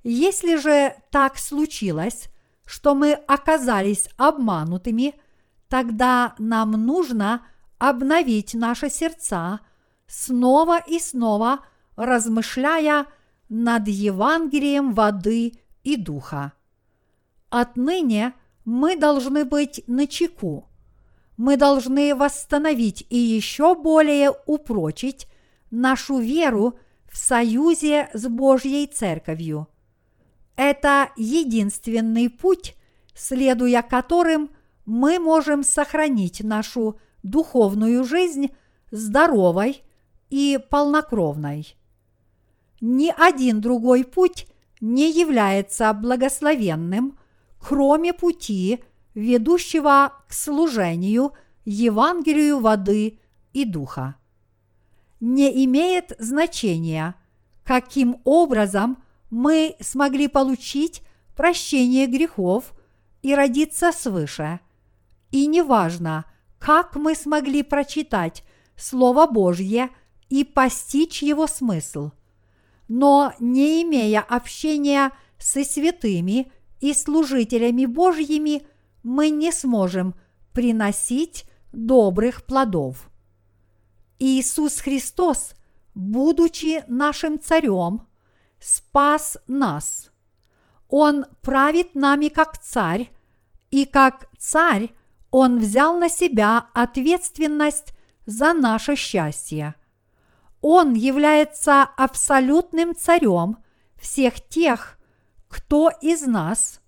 Если 0.04 0.58
же 0.58 0.96
так 1.12 1.38
случилось, 1.38 2.30
что 2.66 2.96
мы 2.96 3.14
оказались 3.14 4.10
обманутыми, 4.18 5.16
тогда 5.68 6.36
нам 6.38 6.72
нужно 6.72 7.46
обновить 7.84 8.54
наши 8.54 8.90
сердца, 8.90 9.60
снова 10.08 10.80
и 10.80 11.00
снова 11.00 11.66
размышляя 11.98 13.08
над 13.50 13.90
Евангелием 13.90 14.94
воды 14.94 15.52
и 15.84 15.98
духа. 15.98 16.54
Отныне 17.50 18.36
мы 18.64 18.96
должны 18.96 19.44
быть 19.44 19.84
начеку. 19.88 20.70
Мы 21.36 21.58
должны 21.58 22.16
восстановить 22.16 23.06
и 23.10 23.18
еще 23.18 23.76
более 23.76 24.32
упрочить 24.46 25.28
нашу 25.70 26.20
веру 26.20 26.80
в 27.12 27.18
союзе 27.18 28.10
с 28.14 28.26
Божьей 28.30 28.88
Церковью. 28.88 29.68
Это 30.56 31.10
единственный 31.18 32.30
путь, 32.30 32.78
следуя 33.14 33.82
которым 33.82 34.52
мы 34.86 35.20
можем 35.20 35.64
сохранить 35.64 36.42
нашу 36.46 36.98
духовную 37.24 38.04
жизнь 38.04 38.52
здоровой 38.92 39.84
и 40.30 40.60
полнокровной. 40.70 41.76
Ни 42.82 43.14
один 43.18 43.62
другой 43.62 44.04
путь 44.04 44.48
не 44.82 45.12
является 45.12 45.94
благословенным, 45.94 47.18
кроме 47.60 48.14
пути, 48.14 48.84
ведущего 49.16 50.14
к 50.28 50.34
служению 50.34 51.34
Евангелию 51.66 52.60
воды 52.60 53.20
и 53.54 53.66
духа 53.66 54.16
не 55.24 55.64
имеет 55.64 56.12
значения, 56.20 57.16
каким 57.64 58.18
образом 58.26 59.02
мы 59.30 59.78
смогли 59.80 60.28
получить 60.28 61.02
прощение 61.34 62.08
грехов 62.08 62.74
и 63.22 63.34
родиться 63.34 63.94
свыше. 63.94 64.60
И 65.32 65.48
неважно, 65.48 66.26
как 66.64 66.96
мы 66.96 67.14
смогли 67.14 67.62
прочитать 67.62 68.46
Слово 68.78 69.28
Божье 69.28 69.90
и 70.30 70.46
постичь 70.46 71.22
его 71.22 71.46
смысл. 71.46 72.12
Но 72.88 73.34
не 73.38 73.84
имея 73.84 74.22
общения 74.22 75.12
со 75.38 75.66
святыми 75.66 76.50
и 76.80 76.94
служителями 76.94 77.86
Божьими, 77.86 78.66
мы 79.04 79.30
не 79.30 79.52
сможем 79.52 80.16
приносить 80.54 81.44
добрых 81.74 82.46
плодов. 82.46 83.10
Иисус 84.18 84.80
Христос, 84.80 85.56
будучи 85.94 86.86
нашим 86.88 87.42
царем, 87.42 88.08
спас 88.62 89.38
нас. 89.48 90.12
Он 90.88 91.26
правит 91.42 91.94
нами 91.94 92.30
как 92.30 92.58
царь, 92.58 93.12
и 93.70 93.84
как 93.84 94.30
царь 94.38 94.94
он 95.34 95.58
взял 95.58 95.98
на 95.98 96.10
себя 96.10 96.68
ответственность 96.76 97.96
за 98.28 98.54
наше 98.54 98.96
счастье. 98.96 99.74
Он 100.62 100.94
является 100.94 101.82
абсолютным 101.82 102.96
царем 102.96 103.58
всех 104.00 104.36
тех, 104.48 105.00
кто 105.48 105.90
из 105.90 106.22
нас 106.28 106.82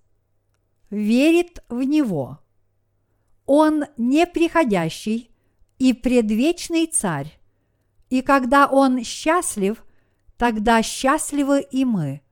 верит 0.90 1.64
в 1.68 1.82
Него. 1.82 2.38
Он 3.46 3.86
неприходящий 3.96 5.32
и 5.78 5.92
предвечный 5.92 6.86
царь. 6.86 7.40
И 8.10 8.22
когда 8.22 8.68
он 8.68 9.02
счастлив, 9.02 9.84
тогда 10.36 10.84
счастливы 10.84 11.66
и 11.68 11.84
мы. 11.84 12.22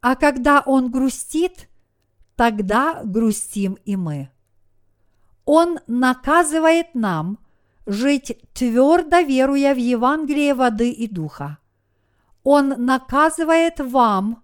А 0.00 0.16
когда 0.16 0.64
он 0.66 0.90
грустит, 0.90 1.68
тогда 2.34 3.02
грустим 3.04 3.78
и 3.84 3.94
мы. 3.94 4.32
Он 5.50 5.78
наказывает 5.86 6.94
нам 6.94 7.38
жить 7.86 8.38
твердо 8.52 9.20
веруя 9.20 9.72
в 9.74 9.78
Евангелие 9.78 10.52
воды 10.52 10.90
и 10.90 11.08
духа. 11.08 11.56
Он 12.42 12.74
наказывает 12.84 13.80
вам 13.80 14.42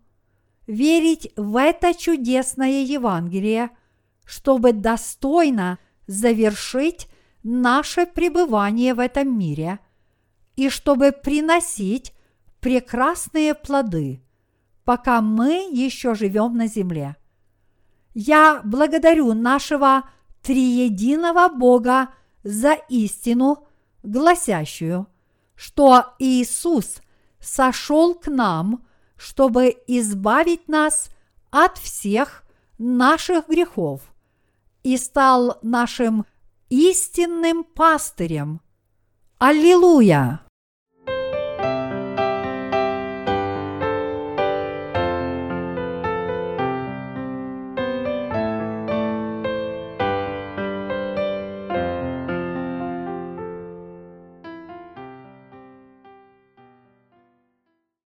верить 0.67 1.31
в 1.37 1.61
это 1.61 1.93
чудесное 1.93 2.85
Евангелие, 2.85 3.69
чтобы 4.25 4.73
достойно 4.73 5.79
завершить 6.07 7.07
наше 7.43 8.07
пребывание 8.07 8.95
в 8.95 8.99
этом 8.99 9.39
мире 9.39 9.81
и 10.57 10.71
чтобы 10.71 11.13
приносить 11.13 12.15
прекрасные 12.61 13.53
плоды, 13.53 14.23
пока 14.87 15.21
мы 15.21 15.69
еще 15.71 16.15
живем 16.15 16.57
на 16.57 16.67
земле. 16.67 17.17
Я 18.15 18.63
благодарю 18.65 19.35
нашего 19.35 20.05
триединого 20.45 21.49
Бога 21.49 22.11
за 22.45 22.75
истину, 22.89 23.67
гласящую, 24.03 25.09
что 25.57 26.15
Иисус 26.19 27.01
сошел 27.41 28.15
к 28.15 28.29
нам, 28.29 28.85
чтобы 29.17 29.75
избавить 29.87 30.69
нас 30.69 31.09
от 31.51 31.79
всех 31.79 32.45
наших 32.79 33.49
грехов 33.49 34.03
и 34.83 34.99
стал 34.99 35.59
нашим 35.63 36.27
истинным 36.69 37.65
пастырем. 37.65 38.61
Аллилуйя! 39.39 40.44